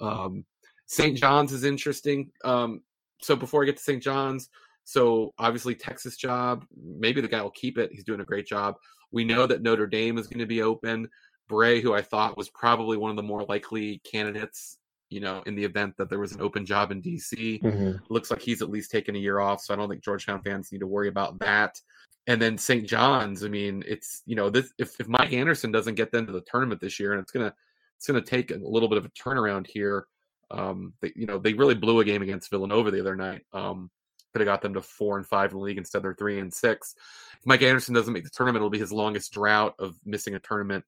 Um, 0.00 0.44
St. 0.92 1.16
John's 1.16 1.54
is 1.54 1.64
interesting. 1.64 2.30
Um, 2.44 2.82
so 3.22 3.34
before 3.34 3.62
I 3.62 3.66
get 3.66 3.78
to 3.78 3.82
St. 3.82 4.02
John's, 4.02 4.50
so 4.84 5.32
obviously 5.38 5.74
Texas 5.74 6.18
job, 6.18 6.66
maybe 6.76 7.22
the 7.22 7.28
guy 7.28 7.40
will 7.40 7.50
keep 7.50 7.78
it. 7.78 7.90
He's 7.92 8.04
doing 8.04 8.20
a 8.20 8.26
great 8.26 8.46
job. 8.46 8.74
We 9.10 9.24
know 9.24 9.46
that 9.46 9.62
Notre 9.62 9.86
Dame 9.86 10.18
is 10.18 10.26
going 10.26 10.40
to 10.40 10.46
be 10.46 10.60
open. 10.60 11.08
Brey, 11.48 11.80
who 11.80 11.94
I 11.94 12.02
thought 12.02 12.36
was 12.36 12.50
probably 12.50 12.98
one 12.98 13.08
of 13.08 13.16
the 13.16 13.22
more 13.22 13.44
likely 13.44 14.02
candidates, 14.04 14.76
you 15.08 15.20
know, 15.20 15.42
in 15.46 15.54
the 15.54 15.64
event 15.64 15.96
that 15.96 16.10
there 16.10 16.18
was 16.18 16.32
an 16.32 16.42
open 16.42 16.66
job 16.66 16.90
in 16.90 17.00
DC. 17.00 17.62
Mm-hmm. 17.62 17.92
Looks 18.10 18.30
like 18.30 18.42
he's 18.42 18.60
at 18.60 18.68
least 18.68 18.90
taken 18.90 19.16
a 19.16 19.18
year 19.18 19.40
off, 19.40 19.62
so 19.62 19.72
I 19.72 19.78
don't 19.78 19.88
think 19.88 20.04
Georgetown 20.04 20.42
fans 20.42 20.72
need 20.72 20.80
to 20.80 20.86
worry 20.86 21.08
about 21.08 21.38
that. 21.38 21.80
And 22.26 22.40
then 22.40 22.58
St. 22.58 22.86
John's, 22.86 23.44
I 23.44 23.48
mean, 23.48 23.82
it's 23.86 24.22
you 24.26 24.36
know, 24.36 24.50
this 24.50 24.70
if, 24.78 25.00
if 25.00 25.08
Mike 25.08 25.32
Anderson 25.32 25.72
doesn't 25.72 25.94
get 25.94 26.12
them 26.12 26.26
to 26.26 26.32
the 26.32 26.42
tournament 26.42 26.82
this 26.82 27.00
year, 27.00 27.12
and 27.12 27.22
it's 27.22 27.32
gonna 27.32 27.54
it's 27.96 28.06
gonna 28.06 28.20
take 28.20 28.50
a 28.50 28.58
little 28.60 28.90
bit 28.90 28.98
of 28.98 29.06
a 29.06 29.10
turnaround 29.10 29.66
here. 29.66 30.06
Um, 30.52 30.92
they, 31.00 31.12
you 31.16 31.26
know, 31.26 31.38
they 31.38 31.54
really 31.54 31.74
blew 31.74 32.00
a 32.00 32.04
game 32.04 32.22
against 32.22 32.50
Villanova 32.50 32.90
the 32.90 33.00
other 33.00 33.16
night. 33.16 33.42
Um, 33.52 33.90
could 34.32 34.40
have 34.40 34.46
got 34.46 34.62
them 34.62 34.74
to 34.74 34.82
four 34.82 35.16
and 35.16 35.26
five 35.26 35.50
in 35.50 35.58
the 35.58 35.62
league 35.62 35.78
instead 35.78 36.04
of 36.04 36.16
three 36.16 36.38
and 36.38 36.52
six. 36.52 36.94
If 37.38 37.46
Mike 37.46 37.62
Anderson 37.62 37.94
doesn't 37.94 38.12
make 38.12 38.24
the 38.24 38.30
tournament, 38.30 38.60
it'll 38.60 38.70
be 38.70 38.78
his 38.78 38.92
longest 38.92 39.32
drought 39.32 39.74
of 39.78 39.98
missing 40.04 40.34
a 40.34 40.38
tournament 40.38 40.84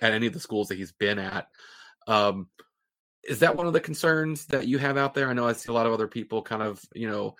at 0.00 0.12
any 0.12 0.26
of 0.26 0.32
the 0.32 0.40
schools 0.40 0.68
that 0.68 0.78
he's 0.78 0.92
been 0.92 1.18
at. 1.18 1.48
Um, 2.06 2.48
is 3.24 3.40
that 3.40 3.56
one 3.56 3.66
of 3.66 3.72
the 3.72 3.80
concerns 3.80 4.46
that 4.46 4.66
you 4.66 4.78
have 4.78 4.96
out 4.96 5.14
there? 5.14 5.28
I 5.28 5.34
know 5.34 5.46
I 5.46 5.52
see 5.52 5.70
a 5.70 5.74
lot 5.74 5.86
of 5.86 5.92
other 5.92 6.08
people 6.08 6.42
kind 6.42 6.62
of, 6.62 6.80
you 6.94 7.10
know, 7.10 7.36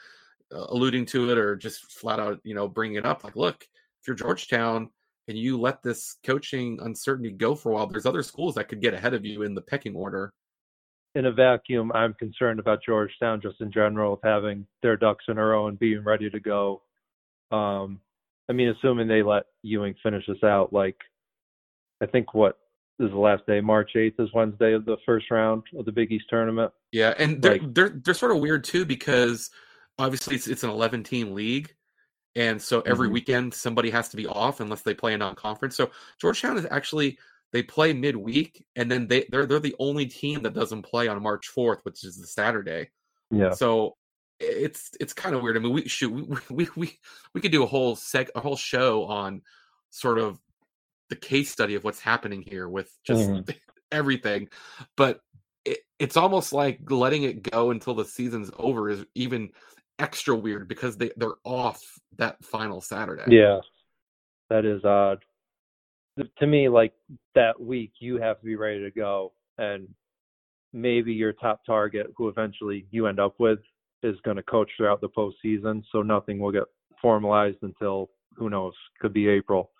uh, 0.53 0.67
alluding 0.69 1.07
to 1.07 1.31
it 1.31 1.38
or 1.38 1.57
just 1.57 1.93
flat 1.93 2.21
out, 2.21 2.41
you 2.45 2.55
know, 2.55 2.69
bringing 2.69 2.97
it 2.97 3.07
up. 3.07 3.25
Like, 3.25 3.37
look, 3.37 3.62
if 3.62 4.07
you're 4.07 4.17
Georgetown 4.17 4.91
and 5.27 5.38
you 5.38 5.59
let 5.59 5.83
this 5.83 6.17
coaching 6.25 6.79
uncertainty 6.83 7.31
go 7.31 7.55
for 7.55 7.71
a 7.71 7.75
while, 7.75 7.87
there's 7.87 8.07
other 8.07 8.23
schools 8.23 8.55
that 8.57 8.69
could 8.69 8.83
get 8.83 8.95
ahead 8.95 9.14
of 9.14 9.25
you 9.25 9.43
in 9.43 9.55
the 9.55 9.62
pecking 9.62 9.95
order. 9.95 10.33
In 11.19 11.27
a 11.27 11.33
vacuum, 11.33 11.91
I'm 11.97 12.15
concerned 12.15 12.61
about 12.61 12.79
Georgetown 12.87 13.41
just 13.41 13.61
in 13.61 13.73
general 13.73 14.13
of 14.13 14.21
having 14.23 14.65
their 14.83 14.97
ducks 14.97 15.25
in 15.27 15.37
a 15.37 15.45
row 15.45 15.67
and 15.67 15.77
being 15.77 16.05
ready 16.05 16.31
to 16.31 16.39
go. 16.39 16.83
Um, 17.51 17.99
I 18.49 18.53
mean, 18.53 18.69
assuming 18.69 19.09
they 19.09 19.25
let 19.25 19.47
Ewing 19.63 19.97
finish 20.01 20.25
this 20.29 20.45
out, 20.45 20.73
like 20.73 20.95
I 22.01 22.07
think 22.07 22.35
what 22.35 22.61
is 23.01 23.11
the 23.11 23.19
last 23.19 23.45
day, 23.49 23.61
March 23.61 23.97
eighth 23.97 24.21
is 24.21 24.29
Wednesday 24.33 24.75
of 24.75 24.85
the 24.85 24.97
first 25.05 25.29
round 25.33 25.65
of 25.77 25.87
the 25.87 25.91
Big 25.91 26.13
East 26.13 26.27
tournament. 26.31 26.71
Yeah, 26.93 27.15
and 27.19 27.43
they're 27.43 27.59
like, 27.59 27.75
they're 27.75 28.01
they're 28.05 28.15
sort 28.15 28.31
of 28.31 28.39
weird 28.39 28.63
too 28.63 28.85
because 28.85 29.51
obviously 29.99 30.37
it's 30.37 30.47
it's 30.47 30.63
an 30.63 30.71
eleven 30.71 31.03
team 31.03 31.35
league, 31.35 31.75
and 32.37 32.63
so 32.63 32.81
every 32.83 33.09
mm-hmm. 33.09 33.15
weekend 33.15 33.55
somebody 33.55 33.91
has 33.91 34.09
to 34.11 34.17
be 34.17 34.29
off 34.29 34.61
unless 34.61 34.83
they 34.83 34.95
play 34.95 35.15
a 35.15 35.19
non 35.19 35.35
conference. 35.35 35.75
So 35.75 35.91
Georgetown 36.21 36.57
is 36.59 36.67
actually 36.71 37.19
they 37.53 37.63
play 37.63 37.93
midweek, 37.93 38.65
and 38.77 38.91
then 38.91 39.07
they 39.07 39.27
they're 39.31 39.47
they're 39.47 39.61
the 39.61 39.77
only 39.79 40.07
team 40.07 40.43
that 40.43 40.55
doesn't 40.55 40.83
play 40.83 41.09
on 41.09 41.23
March 41.23 41.49
fourth, 41.49 41.81
which 41.85 42.05
is 42.05 42.17
the 42.17 42.27
Saturday. 42.27 42.91
Yeah. 43.31 43.51
So 43.51 43.97
it's 44.41 44.91
it's 45.01 45.13
kind 45.13 45.35
of 45.35 45.43
weird. 45.43 45.57
I 45.57 45.61
mean, 45.61 45.73
we 45.73 45.89
shoot 45.89 46.13
we 46.13 46.39
we 46.51 46.69
we, 46.77 46.99
we 47.35 47.41
could 47.41 47.53
do 47.53 47.63
a 47.63 47.67
whole 47.67 47.97
sec 47.97 48.31
a 48.35 48.41
whole 48.41 48.57
show 48.57 49.05
on 49.05 49.43
sort 49.91 50.19
of 50.19 50.39
the 51.11 51.17
case 51.17 51.51
study 51.51 51.75
of 51.75 51.85
what's 51.85 52.01
happening 52.01 52.43
here 52.43 52.69
with 52.69 52.95
just 53.05 53.29
mm. 53.29 53.57
everything. 53.93 54.49
But 54.97 55.21
it, 55.65 55.79
it's 55.99 56.17
almost 56.17 56.53
like 56.53 56.81
letting 56.91 57.23
it 57.23 57.43
go 57.43 57.71
until 57.71 57.95
the 57.95 58.05
season's 58.05 58.51
over 58.59 58.91
is 58.91 59.05
even 59.15 59.51
extra 59.99 60.37
weird 60.37 60.69
because 60.69 60.97
they 60.97 61.11
they're 61.17 61.37
off 61.45 61.83
that 62.17 62.45
final 62.45 62.81
Saturday. 62.81 63.25
Yeah, 63.29 63.61
that 64.51 64.65
is 64.65 64.85
odd. 64.85 65.25
To 66.39 66.47
me, 66.47 66.69
like 66.69 66.93
that 67.35 67.61
week, 67.61 67.93
you 68.01 68.21
have 68.21 68.39
to 68.41 68.45
be 68.45 68.57
ready 68.57 68.81
to 68.83 68.91
go, 68.91 69.33
and 69.59 69.89
maybe 70.73 71.13
your 71.13 71.33
top 71.33 71.65
target, 71.65 72.09
who 72.17 72.29
eventually 72.29 72.87
you 72.91 73.07
end 73.07 73.21
up 73.21 73.35
with, 73.39 73.61
is 74.03 74.17
going 74.25 74.37
to 74.37 74.43
coach 74.43 74.71
throughout 74.77 75.01
the 75.01 75.09
postseason. 75.09 75.83
So 75.93 76.03
nothing 76.03 76.39
will 76.39 76.53
get 76.53 76.65
formalized 77.01 77.59
until 77.63 78.11
who 78.37 78.51
knows, 78.51 78.75
could 79.01 79.13
be 79.13 79.29
April 79.29 79.71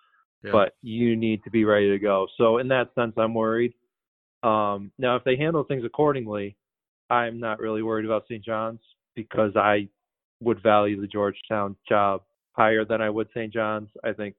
yeah. 0.43 0.51
but 0.51 0.75
you 0.81 1.15
need 1.15 1.43
to 1.43 1.51
be 1.51 1.65
ready 1.65 1.89
to 1.89 1.99
go. 1.99 2.27
So 2.37 2.57
in 2.57 2.67
that 2.69 2.93
sense, 2.95 3.13
I'm 3.17 3.33
worried. 3.33 3.73
Um, 4.43 4.91
now, 4.97 5.15
if 5.15 5.23
they 5.23 5.35
handle 5.35 5.63
things 5.63 5.83
accordingly, 5.83 6.55
I'm 7.09 7.39
not 7.39 7.59
really 7.59 7.83
worried 7.83 8.05
about 8.05 8.23
St. 8.29 8.43
John's 8.43 8.79
because 9.15 9.51
I 9.55 9.89
would 10.41 10.63
value 10.63 11.01
the 11.01 11.07
Georgetown 11.07 11.75
job 11.87 12.21
higher 12.53 12.85
than 12.85 13.01
I 13.01 13.09
would 13.09 13.27
St. 13.33 13.51
John's. 13.51 13.89
I 14.03 14.13
think 14.13 14.35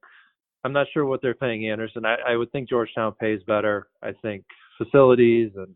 I'm 0.65 0.73
not 0.73 0.87
sure 0.93 1.05
what 1.07 1.23
they're 1.23 1.35
paying 1.35 1.69
Anderson. 1.69 2.05
I, 2.05 2.17
I 2.29 2.37
would 2.37 2.53
think 2.53 2.69
Georgetown 2.69 3.15
pays 3.19 3.41
better. 3.47 3.89
I 4.03 4.13
think 4.23 4.45
facilities 4.79 5.53
and 5.57 5.75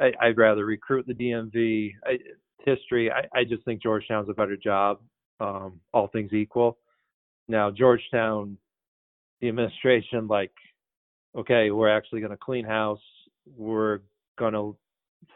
I, 0.00 0.28
would 0.28 0.38
rather 0.38 0.64
recruit 0.64 1.06
the 1.06 1.14
DMV 1.14 1.92
I, 2.04 2.18
history. 2.64 3.10
I, 3.10 3.26
I 3.38 3.44
just 3.44 3.64
think 3.64 3.82
Georgetown's 3.82 4.30
a 4.30 4.34
better 4.34 4.56
job, 4.56 5.00
um, 5.40 5.80
all 5.92 6.08
things 6.08 6.32
equal. 6.32 6.78
Now 7.48 7.70
Georgetown 7.70 8.56
the 9.42 9.48
administration 9.48 10.28
like, 10.28 10.52
okay, 11.36 11.70
we're 11.70 11.94
actually 11.94 12.20
going 12.20 12.30
to 12.30 12.38
clean 12.38 12.64
house. 12.64 13.00
We're 13.56 14.00
going 14.38 14.54
to 14.54 14.76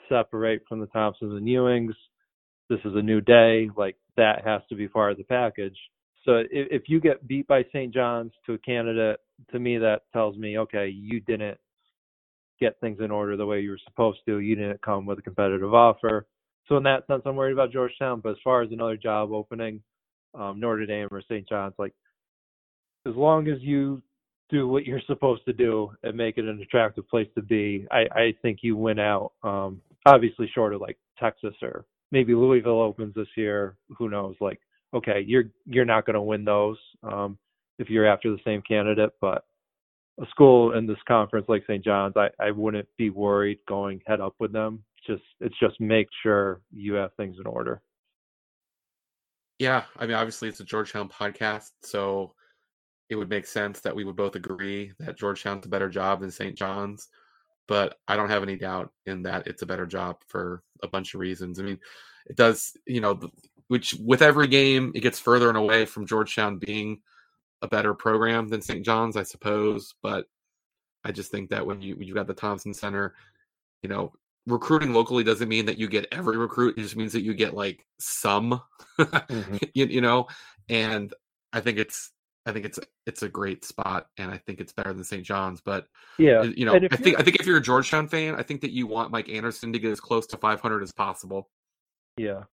separate 0.08 0.62
from 0.68 0.80
the 0.80 0.86
Thompsons 0.86 1.32
and 1.32 1.46
Ewings. 1.46 1.94
This 2.70 2.78
is 2.84 2.94
a 2.94 3.02
new 3.02 3.20
day. 3.20 3.68
Like 3.76 3.96
that 4.16 4.44
has 4.46 4.62
to 4.70 4.76
be 4.76 4.88
part 4.88 5.12
of 5.12 5.18
the 5.18 5.24
package. 5.24 5.76
So 6.26 6.38
if, 6.38 6.46
if 6.50 6.82
you 6.88 7.00
get 7.00 7.26
beat 7.26 7.46
by 7.46 7.64
St. 7.72 7.94
John's 7.94 8.32
to 8.44 8.54
a 8.54 8.58
candidate, 8.58 9.20
to 9.52 9.58
me 9.58 9.78
that 9.78 10.02
tells 10.12 10.36
me, 10.36 10.58
okay, 10.58 10.88
you 10.88 11.20
didn't 11.20 11.58
get 12.60 12.78
things 12.80 12.98
in 13.00 13.10
order 13.10 13.36
the 13.36 13.46
way 13.46 13.60
you 13.60 13.70
were 13.70 13.80
supposed 13.84 14.18
to. 14.26 14.40
You 14.40 14.56
didn't 14.56 14.82
come 14.82 15.06
with 15.06 15.18
a 15.18 15.22
competitive 15.22 15.72
offer. 15.72 16.26
So 16.68 16.76
in 16.76 16.82
that 16.82 17.06
sense, 17.06 17.22
I'm 17.24 17.36
worried 17.36 17.52
about 17.52 17.72
Georgetown. 17.72 18.20
But 18.20 18.30
as 18.30 18.38
far 18.42 18.62
as 18.62 18.72
another 18.72 18.96
job 18.96 19.30
opening, 19.30 19.82
um, 20.34 20.58
Notre 20.58 20.84
Dame 20.84 21.08
or 21.10 21.22
St. 21.22 21.48
John's, 21.48 21.74
like 21.78 21.94
as 23.06 23.14
long 23.14 23.48
as 23.48 23.58
you 23.60 24.02
do 24.50 24.68
what 24.68 24.84
you're 24.84 25.00
supposed 25.06 25.44
to 25.44 25.52
do 25.52 25.90
and 26.02 26.16
make 26.16 26.38
it 26.38 26.44
an 26.44 26.60
attractive 26.60 27.08
place 27.08 27.28
to 27.34 27.42
be, 27.42 27.86
I, 27.90 28.06
I 28.12 28.34
think 28.42 28.58
you 28.62 28.76
win 28.76 28.98
out. 28.98 29.32
Um, 29.42 29.80
obviously, 30.04 30.50
short 30.54 30.74
of 30.74 30.80
like 30.80 30.98
Texas 31.18 31.54
or 31.62 31.84
maybe 32.10 32.34
Louisville 32.34 32.80
opens 32.80 33.14
this 33.14 33.28
year. 33.36 33.76
Who 33.96 34.08
knows? 34.08 34.36
Like, 34.40 34.60
okay, 34.96 35.24
you're 35.26 35.44
you're 35.66 35.84
not 35.84 36.06
going 36.06 36.14
to 36.14 36.22
win 36.22 36.44
those 36.44 36.78
um, 37.02 37.38
if 37.78 37.90
you're 37.90 38.06
after 38.06 38.30
the 38.30 38.40
same 38.44 38.62
candidate. 38.62 39.10
But 39.20 39.44
a 40.20 40.26
school 40.30 40.72
in 40.72 40.86
this 40.86 40.98
conference 41.06 41.46
like 41.48 41.64
St. 41.66 41.84
John's, 41.84 42.16
I, 42.16 42.30
I 42.40 42.50
wouldn't 42.50 42.88
be 42.96 43.10
worried 43.10 43.58
going 43.68 44.00
head 44.06 44.20
up 44.20 44.34
with 44.38 44.52
them. 44.52 44.82
Just 45.06 45.22
it's 45.40 45.58
just 45.60 45.80
make 45.80 46.08
sure 46.22 46.60
you 46.72 46.94
have 46.94 47.14
things 47.14 47.36
in 47.38 47.46
order. 47.46 47.82
Yeah, 49.58 49.84
I 49.98 50.06
mean, 50.06 50.16
obviously 50.16 50.48
it's 50.48 50.60
a 50.60 50.64
Georgetown 50.64 51.08
podcast, 51.08 51.70
so 51.82 52.34
it 53.08 53.16
would 53.16 53.30
make 53.30 53.46
sense 53.46 53.80
that 53.80 53.94
we 53.94 54.04
would 54.04 54.16
both 54.16 54.34
agree 54.34 54.92
that 54.98 55.16
Georgetown's 55.16 55.64
a 55.64 55.68
better 55.68 55.88
job 55.88 56.20
than 56.20 56.30
St. 56.30 56.56
John's. 56.56 57.08
But 57.68 57.96
I 58.06 58.16
don't 58.16 58.30
have 58.30 58.42
any 58.42 58.56
doubt 58.56 58.92
in 59.06 59.22
that 59.22 59.46
it's 59.46 59.62
a 59.62 59.66
better 59.66 59.86
job 59.86 60.16
for 60.28 60.62
a 60.82 60.88
bunch 60.88 61.14
of 61.14 61.20
reasons. 61.20 61.58
I 61.58 61.62
mean, 61.62 61.78
it 62.26 62.36
does, 62.36 62.76
you 62.86 63.00
know, 63.00 63.18
which 63.68 63.94
with 63.94 64.22
every 64.22 64.46
game, 64.46 64.92
it 64.94 65.00
gets 65.00 65.18
further 65.18 65.48
and 65.48 65.58
away 65.58 65.84
from 65.86 66.06
Georgetown 66.06 66.58
being 66.58 67.00
a 67.62 67.68
better 67.68 67.94
program 67.94 68.48
than 68.48 68.62
St. 68.62 68.84
John's, 68.84 69.16
I 69.16 69.22
suppose. 69.22 69.94
But 70.02 70.26
I 71.04 71.12
just 71.12 71.30
think 71.30 71.50
that 71.50 71.66
when 71.66 71.80
you 71.80 71.96
you 72.00 72.14
got 72.14 72.26
the 72.26 72.34
Thompson 72.34 72.74
Center, 72.74 73.14
you 73.82 73.88
know, 73.88 74.12
recruiting 74.46 74.92
locally 74.92 75.24
doesn't 75.24 75.48
mean 75.48 75.66
that 75.66 75.78
you 75.78 75.88
get 75.88 76.08
every 76.12 76.36
recruit. 76.36 76.78
It 76.78 76.82
just 76.82 76.96
means 76.96 77.12
that 77.12 77.22
you 77.22 77.34
get 77.34 77.54
like 77.54 77.84
some, 77.98 78.60
mm-hmm. 78.98 79.56
you, 79.74 79.86
you 79.86 80.00
know. 80.00 80.26
And 80.68 81.12
I 81.52 81.60
think 81.60 81.78
it's 81.78 82.12
I 82.46 82.52
think 82.52 82.64
it's 82.64 82.78
it's 83.06 83.22
a 83.22 83.28
great 83.28 83.64
spot, 83.64 84.06
and 84.18 84.30
I 84.30 84.38
think 84.38 84.60
it's 84.60 84.72
better 84.72 84.92
than 84.92 85.04
St. 85.04 85.24
John's. 85.24 85.60
But 85.60 85.86
yeah, 86.18 86.42
you 86.42 86.64
know, 86.64 86.74
I 86.74 86.96
think 86.96 87.18
I 87.18 87.22
think 87.22 87.40
if 87.40 87.46
you're 87.46 87.58
a 87.58 87.62
Georgetown 87.62 88.06
fan, 88.06 88.36
I 88.36 88.42
think 88.42 88.60
that 88.60 88.70
you 88.70 88.86
want 88.86 89.10
Mike 89.10 89.28
Anderson 89.28 89.72
to 89.72 89.78
get 89.78 89.90
as 89.90 90.00
close 90.00 90.26
to 90.28 90.36
500 90.36 90.82
as 90.82 90.92
possible. 90.92 91.50
Yeah, 92.16 92.44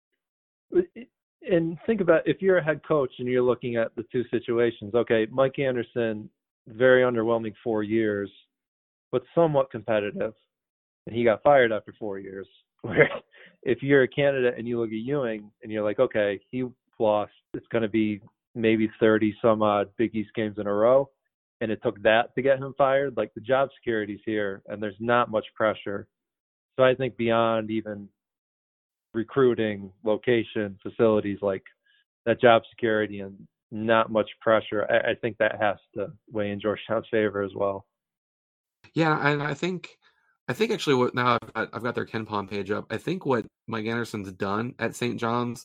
and 1.51 1.79
think 1.87 2.01
about 2.01 2.23
if 2.27 2.41
you're 2.41 2.59
a 2.59 2.65
head 2.65 2.81
coach 2.87 3.11
and 3.19 3.29
you're 3.29 3.43
looking 3.43 3.77
at 3.77 3.95
the 3.97 4.05
two 4.13 4.25
situations. 4.31 4.95
Okay, 4.95 5.27
Mike 5.31 5.59
Anderson, 5.59 6.29
very 6.69 7.03
underwhelming 7.03 7.55
four 7.63 7.83
years, 7.83 8.31
but 9.11 9.23
somewhat 9.35 9.71
competitive, 9.71 10.35
and 11.07 11.17
he 11.17 11.25
got 11.25 11.43
fired 11.43 11.73
after 11.73 11.95
four 11.99 12.19
years. 12.19 12.47
Where 12.83 13.09
if 13.63 13.81
you're 13.81 14.03
a 14.03 14.09
candidate 14.09 14.55
and 14.59 14.67
you 14.67 14.81
look 14.81 14.89
at 14.89 14.97
Ewing 14.97 15.51
and 15.63 15.71
you're 15.71 15.85
like, 15.85 16.01
okay, 16.01 16.41
he 16.51 16.65
lost, 16.99 17.33
it's 17.55 17.67
going 17.69 17.83
to 17.83 17.89
be 17.89 18.21
maybe 18.57 18.91
30 18.99 19.37
some 19.41 19.63
odd 19.63 19.89
Big 19.97 20.15
East 20.15 20.31
games 20.35 20.57
in 20.59 20.67
a 20.67 20.73
row, 20.73 21.09
and 21.61 21.71
it 21.71 21.81
took 21.83 22.01
that 22.03 22.35
to 22.35 22.43
get 22.43 22.59
him 22.59 22.75
fired. 22.77 23.17
Like 23.17 23.33
the 23.35 23.41
job 23.41 23.69
security's 23.79 24.21
here, 24.27 24.63
and 24.67 24.83
there's 24.83 24.97
not 24.99 25.31
much 25.31 25.47
pressure. 25.55 26.09
So 26.77 26.85
I 26.85 26.95
think 26.95 27.17
beyond 27.17 27.71
even 27.71 28.09
recruiting, 29.15 29.93
location, 30.05 30.79
facilities, 30.83 31.39
like 31.43 31.63
that 32.27 32.41
job 32.41 32.63
security 32.71 33.21
and 33.21 33.37
not 33.71 34.11
much 34.11 34.29
pressure. 34.41 34.87
I, 34.91 35.11
I 35.11 35.15
think 35.15 35.39
that 35.39 35.61
has 35.61 35.77
to 35.95 36.13
weigh 36.31 36.51
in 36.51 36.61
Georgetown's 36.61 37.07
favor 37.11 37.43
as 37.43 37.53
well. 37.55 37.87
Yeah, 38.95 39.19
and 39.27 39.43
I 39.43 39.55
think 39.55 39.97
I 40.49 40.53
think 40.53 40.71
actually 40.71 40.97
what 40.97 41.15
now 41.15 41.39
I've 41.41 41.53
got, 41.55 41.69
I've 41.73 41.83
got 41.83 41.95
their 41.95 42.07
KenPom 42.07 42.51
page 42.51 42.71
up. 42.71 42.87
I 42.91 42.99
think 42.99 43.25
what 43.25 43.47
Mike 43.67 43.87
Anderson's 43.87 44.33
done 44.33 44.75
at 44.79 44.95
St. 44.95 45.19
John's 45.19 45.65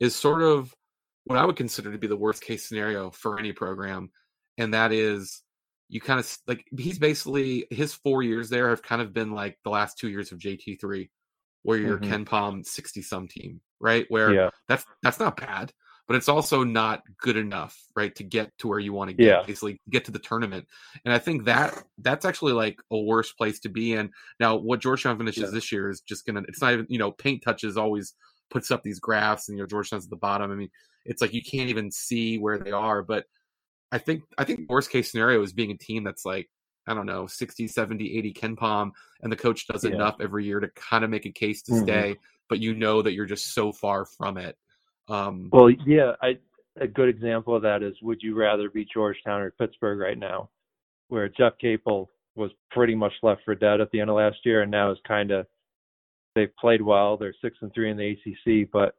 is 0.00 0.16
sort 0.16 0.42
of 0.42 0.74
what 1.24 1.38
I 1.38 1.44
would 1.44 1.56
consider 1.56 1.92
to 1.92 1.98
be 1.98 2.06
the 2.06 2.16
worst 2.16 2.42
case 2.42 2.64
scenario 2.64 3.10
for 3.10 3.38
any 3.38 3.52
program, 3.52 4.10
and 4.58 4.74
that 4.74 4.92
is 4.92 5.42
you 5.88 6.00
kind 6.00 6.18
of 6.18 6.38
like 6.46 6.64
he's 6.76 6.98
basically 6.98 7.66
his 7.70 7.94
four 7.94 8.22
years 8.22 8.48
there 8.50 8.70
have 8.70 8.82
kind 8.82 9.00
of 9.00 9.12
been 9.12 9.32
like 9.32 9.58
the 9.62 9.70
last 9.70 9.98
two 9.98 10.08
years 10.08 10.32
of 10.32 10.38
JT 10.38 10.80
three, 10.80 11.10
where 11.66 11.78
you're 11.78 11.98
mm-hmm. 11.98 12.24
KenPom 12.24 12.64
sixty 12.64 13.02
some 13.02 13.26
team, 13.26 13.60
right? 13.80 14.06
Where 14.08 14.32
yeah. 14.32 14.50
that's 14.68 14.84
that's 15.02 15.18
not 15.18 15.36
bad, 15.36 15.72
but 16.06 16.14
it's 16.14 16.28
also 16.28 16.62
not 16.62 17.02
good 17.20 17.36
enough, 17.36 17.76
right, 17.96 18.14
to 18.14 18.22
get 18.22 18.56
to 18.58 18.68
where 18.68 18.78
you 18.78 18.92
want 18.92 19.10
to 19.10 19.16
get, 19.16 19.26
yeah. 19.26 19.42
basically 19.44 19.80
get 19.90 20.04
to 20.04 20.12
the 20.12 20.20
tournament. 20.20 20.64
And 21.04 21.12
I 21.12 21.18
think 21.18 21.46
that 21.46 21.82
that's 21.98 22.24
actually 22.24 22.52
like 22.52 22.78
a 22.92 22.98
worse 23.00 23.32
place 23.32 23.58
to 23.60 23.68
be 23.68 23.94
in. 23.94 24.10
Now, 24.38 24.54
what 24.54 24.78
Georgetown 24.78 25.18
finishes 25.18 25.42
yeah. 25.42 25.50
this 25.50 25.72
year 25.72 25.90
is 25.90 26.00
just 26.02 26.24
gonna. 26.24 26.42
It's 26.46 26.62
not 26.62 26.72
even 26.72 26.86
you 26.88 27.00
know 27.00 27.10
paint 27.10 27.42
touches 27.44 27.76
always 27.76 28.14
puts 28.48 28.70
up 28.70 28.84
these 28.84 29.00
graphs, 29.00 29.48
and 29.48 29.58
you 29.58 29.64
know 29.64 29.66
Georgetown's 29.66 30.04
at 30.04 30.10
the 30.10 30.16
bottom. 30.16 30.52
I 30.52 30.54
mean, 30.54 30.70
it's 31.04 31.20
like 31.20 31.34
you 31.34 31.42
can't 31.42 31.68
even 31.68 31.90
see 31.90 32.38
where 32.38 32.58
they 32.58 32.72
are, 32.72 33.02
but. 33.02 33.24
I 33.92 33.98
think 33.98 34.24
I 34.36 34.42
think 34.42 34.68
worst 34.68 34.90
case 34.90 35.12
scenario 35.12 35.40
is 35.42 35.52
being 35.52 35.70
a 35.70 35.78
team 35.78 36.02
that's 36.02 36.24
like 36.24 36.50
I 36.86 36.94
don't 36.94 37.06
know, 37.06 37.26
60, 37.26 37.68
70, 37.68 38.18
80 38.18 38.32
KenPom, 38.32 38.90
and 39.22 39.32
the 39.32 39.36
coach 39.36 39.66
does 39.66 39.84
yeah. 39.84 39.92
enough 39.92 40.16
every 40.20 40.44
year 40.44 40.60
to 40.60 40.68
kind 40.68 41.04
of 41.04 41.10
make 41.10 41.26
a 41.26 41.32
case 41.32 41.62
to 41.62 41.72
mm-hmm. 41.72 41.84
stay, 41.84 42.16
but 42.48 42.60
you 42.60 42.74
know 42.74 43.02
that 43.02 43.12
you're 43.12 43.26
just 43.26 43.54
so 43.54 43.72
far 43.72 44.04
from 44.04 44.38
it. 44.38 44.56
Um, 45.08 45.48
well, 45.52 45.70
yeah, 45.70 46.12
I, 46.22 46.38
a 46.80 46.86
good 46.86 47.08
example 47.08 47.54
of 47.54 47.62
that 47.62 47.82
is 47.82 47.94
would 48.02 48.22
you 48.22 48.34
rather 48.36 48.70
be 48.70 48.86
Georgetown 48.92 49.40
or 49.40 49.50
Pittsburgh 49.52 49.98
right 49.98 50.18
now, 50.18 50.50
where 51.08 51.28
Jeff 51.28 51.54
Capel 51.60 52.10
was 52.34 52.50
pretty 52.70 52.94
much 52.94 53.12
left 53.22 53.42
for 53.44 53.54
dead 53.54 53.80
at 53.80 53.90
the 53.90 54.00
end 54.00 54.10
of 54.10 54.16
last 54.16 54.38
year, 54.44 54.62
and 54.62 54.70
now 54.70 54.90
is 54.90 54.98
kind 55.06 55.30
of 55.30 55.46
they've 56.34 56.54
played 56.56 56.82
well. 56.82 57.16
They're 57.16 57.34
six 57.42 57.56
and 57.62 57.72
three 57.72 57.90
in 57.90 57.96
the 57.96 58.10
ACC, 58.10 58.68
but 58.72 58.94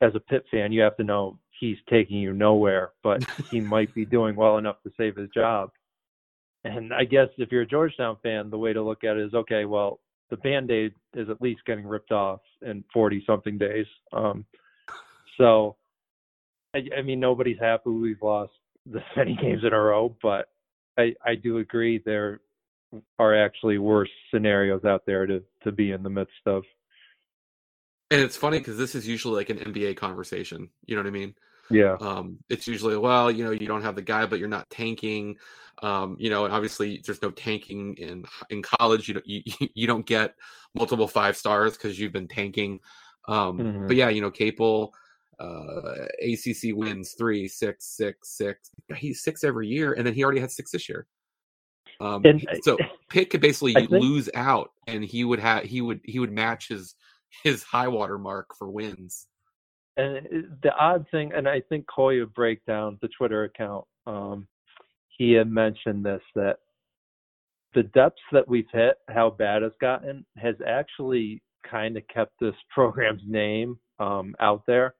as 0.00 0.14
a 0.14 0.20
Pitt 0.20 0.44
fan, 0.50 0.72
you 0.72 0.82
have 0.82 0.96
to 0.96 1.04
know 1.04 1.38
he's 1.58 1.78
taking 1.88 2.18
you 2.18 2.32
nowhere, 2.32 2.92
but 3.02 3.24
he 3.50 3.60
might 3.60 3.92
be 3.94 4.04
doing 4.04 4.36
well 4.36 4.58
enough 4.58 4.82
to 4.82 4.92
save 4.96 5.16
his 5.16 5.28
job. 5.30 5.70
And 6.66 6.92
I 6.92 7.04
guess 7.04 7.28
if 7.38 7.50
you're 7.52 7.62
a 7.62 7.66
Georgetown 7.66 8.16
fan, 8.22 8.50
the 8.50 8.58
way 8.58 8.72
to 8.72 8.82
look 8.82 9.04
at 9.04 9.16
it 9.16 9.26
is 9.26 9.34
okay, 9.34 9.64
well, 9.64 10.00
the 10.30 10.36
band 10.36 10.70
aid 10.70 10.92
is 11.14 11.28
at 11.30 11.40
least 11.40 11.64
getting 11.66 11.86
ripped 11.86 12.12
off 12.12 12.40
in 12.62 12.84
40 12.92 13.22
something 13.26 13.58
days. 13.58 13.86
Um, 14.12 14.44
so, 15.38 15.76
I, 16.74 16.82
I 16.98 17.02
mean, 17.02 17.20
nobody's 17.20 17.58
happy 17.60 17.90
we've 17.90 18.22
lost 18.22 18.52
this 18.84 19.02
many 19.16 19.36
games 19.36 19.62
in 19.64 19.72
a 19.72 19.80
row, 19.80 20.14
but 20.22 20.48
I, 20.98 21.14
I 21.24 21.34
do 21.34 21.58
agree 21.58 22.02
there 22.04 22.40
are 23.18 23.34
actually 23.34 23.78
worse 23.78 24.10
scenarios 24.32 24.84
out 24.84 25.04
there 25.06 25.26
to, 25.26 25.42
to 25.64 25.72
be 25.72 25.92
in 25.92 26.02
the 26.02 26.10
midst 26.10 26.32
of. 26.46 26.64
And 28.10 28.20
it's 28.20 28.36
funny 28.36 28.58
because 28.58 28.78
this 28.78 28.94
is 28.94 29.06
usually 29.06 29.34
like 29.34 29.50
an 29.50 29.58
NBA 29.58 29.96
conversation. 29.96 30.70
You 30.86 30.96
know 30.96 31.02
what 31.02 31.08
I 31.08 31.12
mean? 31.12 31.34
Yeah. 31.70 31.96
Um, 32.00 32.38
it's 32.48 32.66
usually 32.66 32.96
well, 32.96 33.30
you 33.30 33.44
know, 33.44 33.50
you 33.50 33.66
don't 33.66 33.82
have 33.82 33.96
the 33.96 34.02
guy, 34.02 34.26
but 34.26 34.38
you're 34.38 34.48
not 34.48 34.68
tanking. 34.70 35.36
Um, 35.82 36.16
you 36.18 36.30
know, 36.30 36.46
and 36.46 36.54
obviously 36.54 37.02
there's 37.04 37.20
no 37.22 37.30
tanking 37.30 37.94
in 37.94 38.24
in 38.50 38.62
college. 38.62 39.08
You 39.08 39.14
don't 39.14 39.26
you, 39.26 39.42
you 39.74 39.86
don't 39.86 40.06
get 40.06 40.34
multiple 40.74 41.08
five 41.08 41.36
stars 41.36 41.76
because 41.76 41.98
you've 41.98 42.12
been 42.12 42.28
tanking. 42.28 42.80
Um, 43.28 43.58
mm-hmm. 43.58 43.86
But 43.86 43.96
yeah, 43.96 44.08
you 44.08 44.20
know, 44.20 44.30
Capel, 44.30 44.94
uh, 45.38 46.06
ACC 46.22 46.74
wins 46.74 47.14
three, 47.18 47.48
six, 47.48 47.96
six, 47.96 48.36
six. 48.36 48.70
He's 48.96 49.22
six 49.22 49.44
every 49.44 49.68
year, 49.68 49.92
and 49.92 50.06
then 50.06 50.14
he 50.14 50.24
already 50.24 50.40
had 50.40 50.50
six 50.50 50.70
this 50.70 50.88
year. 50.88 51.06
Um, 52.00 52.24
and, 52.24 52.46
so 52.62 52.76
Pitt 53.10 53.30
could 53.30 53.40
basically 53.40 53.74
think, 53.74 53.90
lose 53.90 54.28
out, 54.34 54.70
and 54.86 55.04
he 55.04 55.24
would 55.24 55.40
have 55.40 55.64
he 55.64 55.80
would 55.80 56.00
he 56.04 56.18
would 56.18 56.32
match 56.32 56.68
his 56.68 56.94
his 57.42 57.62
high 57.62 57.88
water 57.88 58.18
mark 58.18 58.54
for 58.56 58.70
wins. 58.70 59.26
And 59.96 60.58
the 60.62 60.74
odd 60.78 61.06
thing, 61.10 61.32
and 61.34 61.48
I 61.48 61.60
think 61.60 61.86
Hoya 61.88 62.26
breakdown 62.26 62.98
the 63.00 63.08
Twitter 63.08 63.44
account, 63.44 63.84
um, 64.06 64.46
he 65.08 65.32
had 65.32 65.50
mentioned 65.50 66.04
this 66.04 66.20
that 66.34 66.58
the 67.74 67.84
depths 67.84 68.20
that 68.32 68.46
we've 68.46 68.68
hit, 68.72 68.96
how 69.08 69.30
bad 69.30 69.62
it's 69.62 69.76
gotten, 69.80 70.24
has 70.36 70.54
actually 70.66 71.42
kind 71.68 71.96
of 71.96 72.06
kept 72.08 72.32
this 72.40 72.54
program's 72.74 73.22
name 73.26 73.78
um, 73.98 74.34
out 74.40 74.64
there 74.66 74.94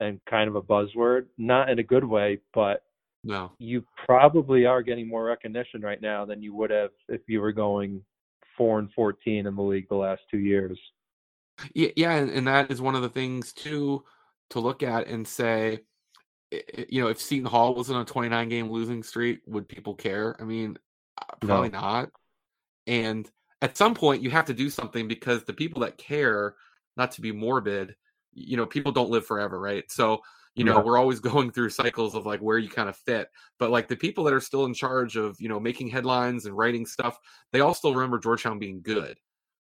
and 0.00 0.20
kind 0.28 0.48
of 0.48 0.56
a 0.56 0.62
buzzword, 0.62 1.26
not 1.36 1.68
in 1.68 1.78
a 1.78 1.82
good 1.82 2.04
way, 2.04 2.38
but 2.54 2.82
no. 3.22 3.52
you 3.58 3.84
probably 4.06 4.64
are 4.64 4.82
getting 4.82 5.06
more 5.06 5.24
recognition 5.24 5.82
right 5.82 6.00
now 6.00 6.24
than 6.24 6.42
you 6.42 6.54
would 6.54 6.70
have 6.70 6.90
if 7.08 7.20
you 7.26 7.42
were 7.42 7.52
going 7.52 8.02
four 8.56 8.78
and 8.78 8.90
fourteen 8.94 9.46
in 9.46 9.54
the 9.54 9.62
league 9.62 9.88
the 9.90 9.94
last 9.94 10.22
two 10.30 10.38
years. 10.38 10.78
Yeah, 11.74 11.90
yeah, 11.96 12.12
and, 12.12 12.30
and 12.30 12.46
that 12.46 12.70
is 12.70 12.80
one 12.80 12.94
of 12.94 13.02
the 13.02 13.10
things 13.10 13.52
too 13.52 14.02
to 14.50 14.60
look 14.60 14.82
at 14.82 15.06
and 15.06 15.26
say, 15.26 15.80
you 16.88 17.02
know, 17.02 17.08
if 17.08 17.20
Seton 17.20 17.46
Hall 17.46 17.74
was 17.74 17.90
on 17.90 18.00
a 18.00 18.04
29 18.04 18.48
game 18.48 18.70
losing 18.70 19.02
streak, 19.02 19.40
would 19.46 19.68
people 19.68 19.94
care? 19.94 20.36
I 20.40 20.44
mean, 20.44 20.78
uh, 21.18 21.34
probably 21.40 21.70
no. 21.70 21.80
not. 21.80 22.10
And 22.86 23.30
at 23.62 23.76
some 23.76 23.94
point, 23.94 24.22
you 24.22 24.30
have 24.30 24.46
to 24.46 24.54
do 24.54 24.70
something 24.70 25.06
because 25.06 25.44
the 25.44 25.52
people 25.52 25.82
that 25.82 25.98
care, 25.98 26.54
not 26.96 27.12
to 27.12 27.20
be 27.20 27.32
morbid, 27.32 27.94
you 28.32 28.56
know, 28.56 28.66
people 28.66 28.92
don't 28.92 29.10
live 29.10 29.26
forever, 29.26 29.60
right? 29.60 29.84
So, 29.90 30.22
you 30.56 30.64
know, 30.64 30.78
yeah. 30.78 30.82
we're 30.82 30.98
always 30.98 31.20
going 31.20 31.52
through 31.52 31.70
cycles 31.70 32.14
of 32.14 32.26
like 32.26 32.40
where 32.40 32.58
you 32.58 32.68
kind 32.68 32.88
of 32.88 32.96
fit. 32.96 33.28
But 33.58 33.70
like 33.70 33.86
the 33.86 33.96
people 33.96 34.24
that 34.24 34.34
are 34.34 34.40
still 34.40 34.64
in 34.64 34.74
charge 34.74 35.16
of, 35.16 35.40
you 35.40 35.48
know, 35.48 35.60
making 35.60 35.88
headlines 35.88 36.46
and 36.46 36.56
writing 36.56 36.86
stuff, 36.86 37.16
they 37.52 37.60
all 37.60 37.74
still 37.74 37.94
remember 37.94 38.18
Georgetown 38.18 38.58
being 38.58 38.82
good. 38.82 39.16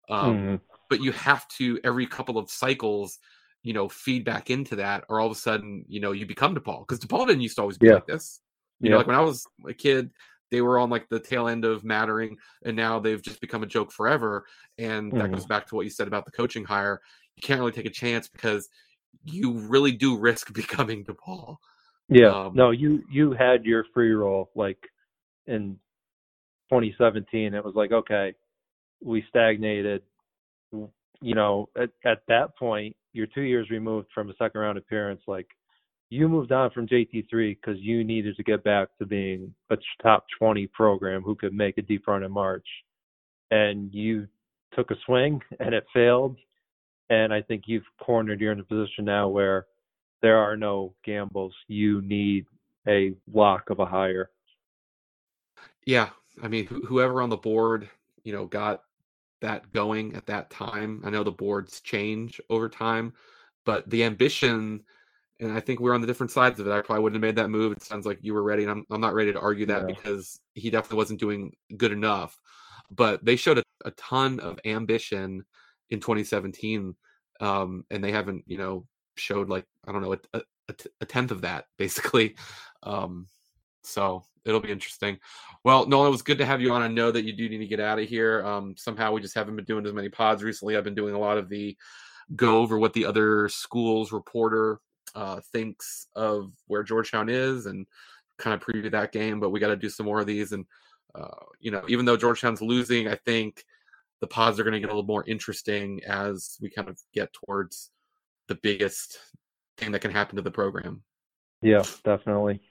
Um, 0.10 0.38
mm. 0.38 0.60
But 0.90 1.02
you 1.02 1.12
have 1.12 1.48
to, 1.60 1.80
every 1.84 2.08
couple 2.08 2.38
of 2.38 2.50
cycles, 2.50 3.20
you 3.64 3.74
know, 3.74 3.88
feed 3.90 4.26
back 4.26 4.50
into 4.50 4.76
that, 4.76 5.06
or 5.10 5.20
all 5.20 5.28
of 5.28 5.32
a 5.32 5.40
sudden, 5.40 5.86
you 5.88 6.00
know, 6.00 6.12
you 6.12 6.26
become 6.26 6.54
DePaul 6.54 6.86
because 6.86 7.00
DePaul 7.00 7.26
didn't 7.26 7.42
used 7.42 7.56
to 7.56 7.62
always 7.62 7.78
be 7.78 7.88
yeah. 7.88 7.96
like 7.96 8.08
this. 8.08 8.42
You 8.80 8.90
yeah. 8.90 8.92
know, 8.92 8.98
like 8.98 9.08
when 9.08 9.16
I 9.16 9.22
was 9.22 9.48
a 9.68 9.74
kid, 9.74 10.12
they 10.52 10.62
were 10.62 10.78
on 10.78 10.90
like 10.90 11.08
the 11.10 11.20
tail 11.20 11.48
end 11.48 11.66
of 11.66 11.84
mattering, 11.84 12.38
and 12.64 12.76
now 12.76 13.00
they've 13.00 13.22
just 13.22 13.42
become 13.42 13.64
a 13.64 13.68
joke 13.68 13.92
forever. 13.92 14.46
And 14.78 15.12
that 15.14 15.18
mm-hmm. 15.18 15.34
goes 15.34 15.46
back 15.46 15.68
to 15.68 15.76
what 15.76 15.86
you 15.86 15.90
said 15.90 16.08
about 16.08 16.26
the 16.26 16.32
coaching 16.32 16.66
hire. 16.66 17.02
You 17.36 17.42
can't 17.42 17.60
really 17.60 17.72
take 17.72 17.86
a 17.86 17.92
chance 17.92 18.28
because 18.28 18.70
you 19.24 19.54
really 19.54 19.94
do 19.94 20.18
risk 20.18 20.54
becoming 20.54 21.06
DePaul. 21.06 21.58
Yeah, 22.10 22.46
um, 22.46 22.52
no, 22.54 22.72
you 22.72 23.04
you 23.10 23.32
had 23.32 23.66
your 23.66 23.86
free 23.94 24.12
roll 24.12 24.52
like 24.56 24.90
in 25.48 25.80
2017. 26.70 27.54
It 27.54 27.64
was 27.64 27.76
like 27.76 27.92
okay, 27.92 28.34
we 29.02 29.24
stagnated. 29.30 30.02
You 31.22 31.36
know, 31.36 31.70
at, 31.78 31.92
at 32.04 32.24
that 32.28 32.58
point, 32.58 32.98
you're 33.14 33.28
two 33.28 33.42
years 33.42 33.70
removed 33.70 34.08
from 34.14 34.30
a 34.30 34.36
second 34.36 34.60
round 34.60 34.78
appearance. 34.78 35.22
Like 35.28 35.48
you 36.10 36.28
moved 36.28 36.52
on 36.52 36.72
from 36.72 36.88
JT3 36.88 37.30
because 37.32 37.80
you 37.80 38.04
needed 38.04 38.36
to 38.38 38.44
get 38.44 38.64
back 38.64 38.90
to 39.00 39.06
being 39.06 39.54
a 39.70 39.78
top 40.02 40.26
20 40.38 40.68
program 40.68 41.22
who 41.22 41.36
could 41.36 41.54
make 41.54 41.78
a 41.78 41.82
deep 41.82 42.08
run 42.08 42.24
in 42.24 42.32
March. 42.32 42.68
And 43.52 43.94
you 43.94 44.28
took 44.76 44.92
a 44.92 44.96
swing 45.06 45.42
and 45.60 45.74
it 45.74 45.86
failed. 45.94 46.38
And 47.10 47.34
I 47.34 47.42
think 47.42 47.64
you've 47.68 47.84
cornered, 48.00 48.42
you're 48.42 48.52
in 48.52 48.60
a 48.60 48.64
position 48.64 49.06
now 49.06 49.28
where 49.28 49.68
there 50.22 50.38
are 50.38 50.58
no 50.58 50.94
gambles. 51.04 51.54
You 51.68 52.02
need 52.02 52.46
a 52.88 53.14
lock 53.32 53.70
of 53.70 53.80
a 53.80 53.86
hire. 53.86 54.32
Yeah. 55.86 56.10
I 56.42 56.48
mean, 56.48 56.66
whoever 56.88 57.22
on 57.22 57.30
the 57.30 57.38
board, 57.38 57.90
you 58.24 58.34
know, 58.34 58.46
got 58.46 58.84
that 59.44 59.72
going 59.72 60.16
at 60.16 60.26
that 60.26 60.50
time. 60.50 61.02
I 61.06 61.10
know 61.10 61.24
the 61.24 61.32
boards 61.32 61.80
change 61.82 62.42
over 62.50 62.68
time, 62.68 63.14
but 63.66 63.90
the 63.90 64.04
ambition, 64.04 64.82
and 65.40 65.52
I 65.52 65.60
think 65.60 65.80
we're 65.80 65.94
on 65.94 66.02
the 66.02 66.08
different 66.08 66.32
sides 66.32 66.60
of 66.60 66.68
it. 66.68 66.72
I 66.72 66.82
probably 66.82 67.04
wouldn't 67.04 67.24
have 67.24 67.28
made 67.28 67.42
that 67.42 67.50
move. 67.50 67.74
It 67.74 67.84
sounds 67.84 68.06
like 68.06 68.20
you 68.22 68.34
were 68.34 68.44
ready, 68.44 68.64
and 68.64 68.72
I'm, 68.72 68.86
I'm 68.90 69.02
not 69.02 69.14
ready 69.14 69.32
to 69.32 69.40
argue 69.40 69.68
that 69.68 69.82
yeah. 69.82 69.96
because 69.96 70.40
he 70.56 70.70
definitely 70.70 70.98
wasn't 70.98 71.20
doing 71.20 71.56
good 71.78 71.92
enough. 71.92 72.40
But 72.90 73.24
they 73.24 73.36
showed 73.36 73.60
a, 73.60 73.64
a 73.86 73.92
ton 73.92 74.40
of 74.40 74.60
ambition 74.66 75.46
in 75.90 76.00
2017, 76.00 76.96
um, 77.40 77.86
and 77.92 78.04
they 78.04 78.12
haven't, 78.12 78.44
you 78.48 78.58
know, 78.58 78.86
showed 79.16 79.50
like 79.50 79.66
I 79.88 79.92
don't 79.92 80.02
know 80.02 80.14
a, 80.14 80.42
a, 80.70 80.76
a 81.02 81.06
tenth 81.06 81.32
of 81.32 81.42
that 81.42 81.66
basically. 81.78 82.36
Um, 82.86 83.28
so 83.84 84.24
it'll 84.46 84.60
be 84.60 84.72
interesting. 84.72 85.20
Well, 85.64 85.86
Nolan, 85.88 86.08
it 86.08 86.12
was 86.12 86.22
good 86.22 86.38
to 86.40 86.46
have 86.46 86.62
you 86.62 86.74
on. 86.74 86.82
I 86.82 86.88
know 86.88 87.12
that 87.12 87.26
you 87.26 87.34
do 87.34 87.48
need 87.48 87.60
to 87.60 87.68
get 87.68 87.80
out 87.80 88.00
of 88.00 88.08
here. 88.08 88.46
Um, 88.46 88.76
somehow 88.78 89.12
we 89.12 89.22
just 89.22 89.36
haven't 89.36 89.56
been 89.56 89.66
doing 89.66 89.86
as 89.86 89.94
many 89.94 90.10
pods 90.10 90.44
recently. 90.44 90.76
I've 90.76 90.84
been 90.84 90.96
doing 90.96 91.16
a 91.16 91.20
lot 91.20 91.38
of 91.38 91.50
the 91.50 91.78
go 92.36 92.60
over 92.60 92.78
what 92.80 92.94
the 92.94 93.06
other 93.06 93.50
schools 93.50 94.12
reporter 94.12 94.80
uh, 95.16 95.40
thinks 95.52 96.08
of 96.16 96.52
where 96.68 96.84
Georgetown 96.84 97.30
is 97.30 97.66
and 97.66 97.86
kind 98.38 98.54
of 98.54 98.66
preview 98.66 98.92
that 98.92 99.12
game. 99.12 99.40
But 99.40 99.52
we 99.52 99.60
got 99.60 99.70
to 99.70 99.76
do 99.76 99.90
some 99.90 100.06
more 100.06 100.20
of 100.20 100.28
these. 100.28 100.52
And 100.52 100.66
uh, 101.16 101.46
you 101.60 101.72
know, 101.72 101.84
even 101.88 102.06
though 102.06 102.18
Georgetown's 102.18 102.62
losing, 102.62 103.08
I 103.08 103.16
think 103.16 103.64
the 104.20 104.28
pods 104.28 104.60
are 104.60 104.64
going 104.64 104.74
to 104.74 104.80
get 104.80 104.90
a 104.90 104.94
little 104.94 105.04
more 105.04 105.26
interesting 105.28 106.02
as 106.06 106.58
we 106.62 106.70
kind 106.70 106.90
of 106.90 106.98
get 107.14 107.34
towards 107.34 107.92
the 108.48 108.56
biggest 108.56 109.20
thing 109.78 109.92
that 109.92 110.00
can 110.00 110.12
happen 110.12 110.36
to 110.36 110.42
the 110.42 110.52
program. 110.52 111.04
Yeah, 111.62 111.84
definitely. 112.04 112.62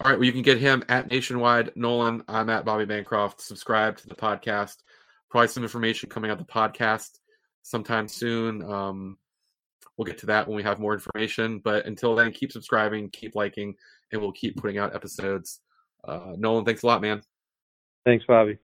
All 0.00 0.10
right. 0.10 0.18
Well, 0.18 0.26
you 0.26 0.32
can 0.32 0.42
get 0.42 0.58
him 0.58 0.84
at 0.88 1.10
Nationwide 1.10 1.72
Nolan. 1.74 2.22
I'm 2.28 2.50
at 2.50 2.64
Bobby 2.64 2.84
Bancroft. 2.84 3.40
Subscribe 3.40 3.96
to 3.98 4.08
the 4.08 4.14
podcast. 4.14 4.76
Probably 5.30 5.48
some 5.48 5.62
information 5.62 6.08
coming 6.08 6.30
out 6.30 6.38
the 6.38 6.44
podcast 6.44 7.18
sometime 7.62 8.06
soon. 8.06 8.62
Um, 8.62 9.16
we'll 9.96 10.04
get 10.04 10.18
to 10.18 10.26
that 10.26 10.46
when 10.46 10.56
we 10.56 10.62
have 10.62 10.78
more 10.78 10.94
information. 10.94 11.60
But 11.60 11.86
until 11.86 12.14
then, 12.14 12.30
keep 12.30 12.52
subscribing, 12.52 13.10
keep 13.10 13.34
liking, 13.34 13.74
and 14.12 14.20
we'll 14.20 14.32
keep 14.32 14.56
putting 14.56 14.78
out 14.78 14.94
episodes. 14.94 15.60
Uh, 16.04 16.34
Nolan, 16.36 16.64
thanks 16.64 16.82
a 16.82 16.86
lot, 16.86 17.00
man. 17.00 17.22
Thanks, 18.04 18.24
Bobby. 18.26 18.54